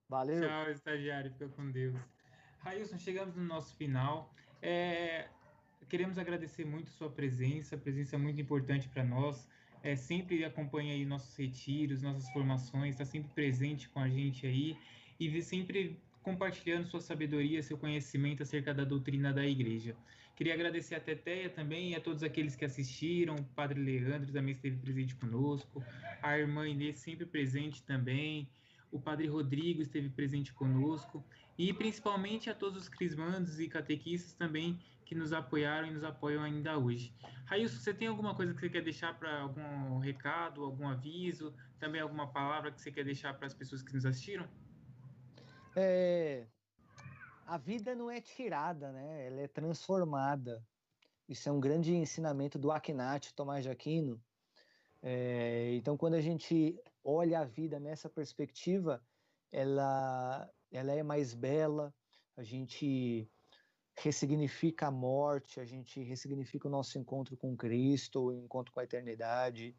[0.07, 0.47] Valeu.
[0.47, 1.31] Tchau, estagiário.
[1.31, 1.95] Fica com Deus.
[2.59, 4.31] Railson, chegamos no nosso final.
[4.61, 5.27] É,
[5.89, 9.49] queremos agradecer muito sua presença, a presença é muito importante para nós.
[9.81, 14.77] É, sempre acompanha aí nossos retiros, nossas formações, está sempre presente com a gente aí
[15.19, 19.95] e sempre compartilhando sua sabedoria, seu conhecimento acerca da doutrina da igreja.
[20.35, 23.35] Queria agradecer a Teteia também e a todos aqueles que assistiram.
[23.35, 25.83] O Padre Leandro também esteve presente conosco.
[26.21, 28.49] A irmã Inês sempre presente também.
[28.91, 31.23] O Padre Rodrigo esteve presente conosco.
[31.57, 36.41] E principalmente a todos os crismandos e catequistas também que nos apoiaram e nos apoiam
[36.41, 37.13] ainda hoje.
[37.45, 42.01] Railson, você tem alguma coisa que você quer deixar para algum recado, algum aviso, também
[42.01, 44.47] alguma palavra que você quer deixar para as pessoas que nos assistiram?
[45.75, 46.47] É,
[47.45, 49.27] a vida não é tirada, né?
[49.27, 50.65] Ela é transformada.
[51.27, 54.21] Isso é um grande ensinamento do Akhenaten, Tomás de Aquino.
[55.01, 59.01] É, então, quando a gente olha a vida nessa perspectiva,
[59.51, 61.93] ela, ela é mais bela,
[62.37, 63.29] a gente
[63.97, 68.83] ressignifica a morte, a gente ressignifica o nosso encontro com Cristo, o encontro com a
[68.83, 69.75] eternidade.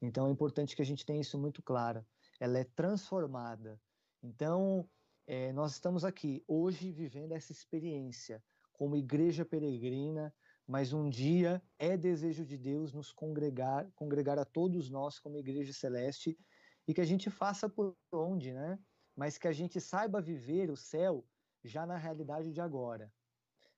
[0.00, 2.06] Então, é importante que a gente tenha isso muito claro.
[2.38, 3.80] Ela é transformada.
[4.22, 4.88] Então,
[5.28, 8.42] é, nós estamos aqui hoje vivendo essa experiência
[8.72, 10.34] como igreja peregrina,
[10.66, 15.70] mas um dia é desejo de Deus nos congregar, congregar a todos nós como igreja
[15.74, 16.38] celeste
[16.86, 18.78] e que a gente faça por onde, né?
[19.14, 21.22] Mas que a gente saiba viver o céu
[21.62, 23.12] já na realidade de agora.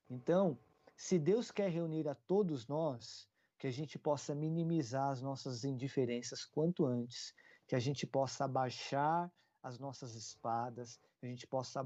[0.09, 0.57] Então,
[0.95, 3.29] se Deus quer reunir a todos nós,
[3.59, 7.35] que a gente possa minimizar as nossas indiferenças quanto antes,
[7.67, 9.29] que a gente possa abaixar
[9.63, 11.83] as nossas espadas, que a gente possa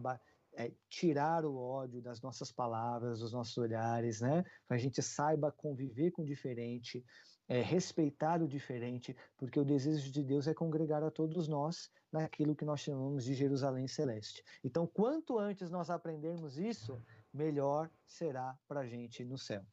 [0.57, 4.45] é, tirar o ódio das nossas palavras, dos nossos olhares, né?
[4.67, 7.05] Que a gente saiba conviver com o diferente,
[7.49, 12.55] é, respeitar o diferente, porque o desejo de Deus é congregar a todos nós naquilo
[12.55, 14.43] que nós chamamos de Jerusalém Celeste.
[14.63, 17.03] Então, quanto antes nós aprendermos isso,
[17.33, 19.65] melhor será para a gente no céu.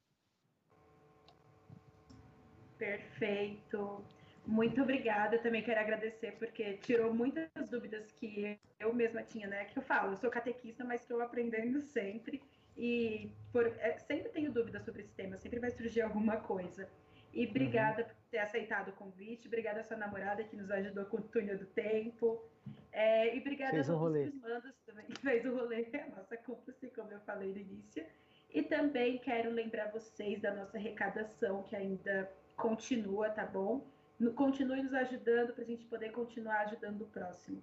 [2.78, 4.04] Perfeito.
[4.46, 5.38] Muito obrigada.
[5.38, 9.66] Também quero agradecer porque tirou muitas dúvidas que eu mesma tinha, né?
[9.66, 12.42] Que eu falo, eu sou catequista, mas estou aprendendo sempre
[12.78, 15.38] e por, é, sempre tenho dúvidas sobre esse tema.
[15.38, 16.90] Sempre vai surgir alguma coisa.
[17.34, 18.08] E obrigada uhum.
[18.08, 19.48] por ter aceitado o convite.
[19.48, 22.44] Obrigada à sua namorada que nos ajudou com o túnel do tempo.
[22.92, 26.16] É, e obrigada fez a todos um os mandos também que fez o rolê, a
[26.16, 28.06] nossa cúmplice, como eu falei no início.
[28.54, 33.88] E também quero lembrar vocês da nossa arrecadação, que ainda continua, tá bom?
[34.34, 37.62] Continue nos ajudando para a gente poder continuar ajudando o próximo.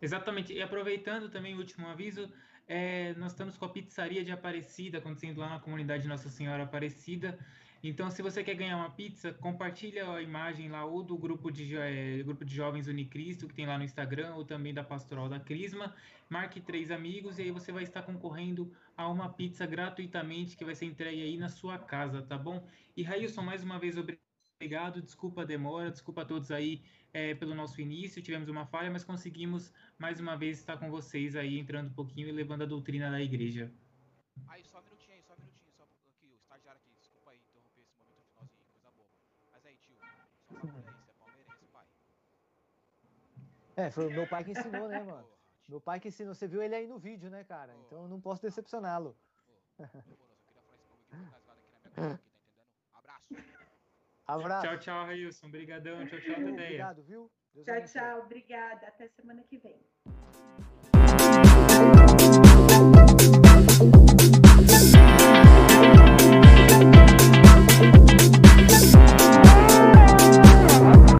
[0.00, 0.52] Exatamente.
[0.52, 2.30] E aproveitando também o último aviso,
[2.68, 7.38] é, nós estamos com a pizzaria de Aparecida acontecendo lá na comunidade Nossa Senhora Aparecida.
[7.88, 11.76] Então, se você quer ganhar uma pizza, compartilha a imagem lá ou do grupo de,
[11.76, 15.38] é, grupo de jovens Unicristo que tem lá no Instagram ou também da Pastoral da
[15.38, 15.94] Crisma.
[16.28, 20.74] Marque três amigos e aí você vai estar concorrendo a uma pizza gratuitamente que vai
[20.74, 22.66] ser entregue aí na sua casa, tá bom?
[22.96, 25.00] E Railson, mais uma vez, obrigado.
[25.00, 26.82] Desculpa a demora, desculpa a todos aí
[27.12, 28.20] é, pelo nosso início.
[28.20, 32.26] Tivemos uma falha, mas conseguimos mais uma vez estar com vocês aí, entrando um pouquinho
[32.28, 33.72] e levando a doutrina da igreja
[35.12, 35.72] aí, só um minutinho.
[35.72, 36.92] Só aqui, o estagiário aqui.
[36.98, 39.10] Desculpa aí interromper esse momento finalzinho, coisa boba.
[39.50, 39.98] Mas aí, tio,
[40.46, 41.86] só um aí, você é palmeirense, pai.
[43.76, 45.28] É, foi o meu pai que ensinou, né, mano?
[45.68, 46.34] Meu pai que ensinou.
[46.34, 47.74] Você viu ele aí no vídeo, né, cara?
[47.86, 49.14] Então eu não posso decepcioná-lo.
[52.96, 53.34] Abraço.
[54.26, 54.66] Abraço.
[54.66, 55.46] Tchau, tchau, Railson.
[55.46, 56.06] Obrigadão.
[56.06, 56.52] Tchau, tchau, Tadeia.
[56.52, 57.30] Obrigado, viu?
[57.52, 58.00] Deus tchau, abençoe.
[58.00, 58.20] tchau.
[58.22, 58.86] Obrigada.
[58.86, 59.78] Até semana que vem.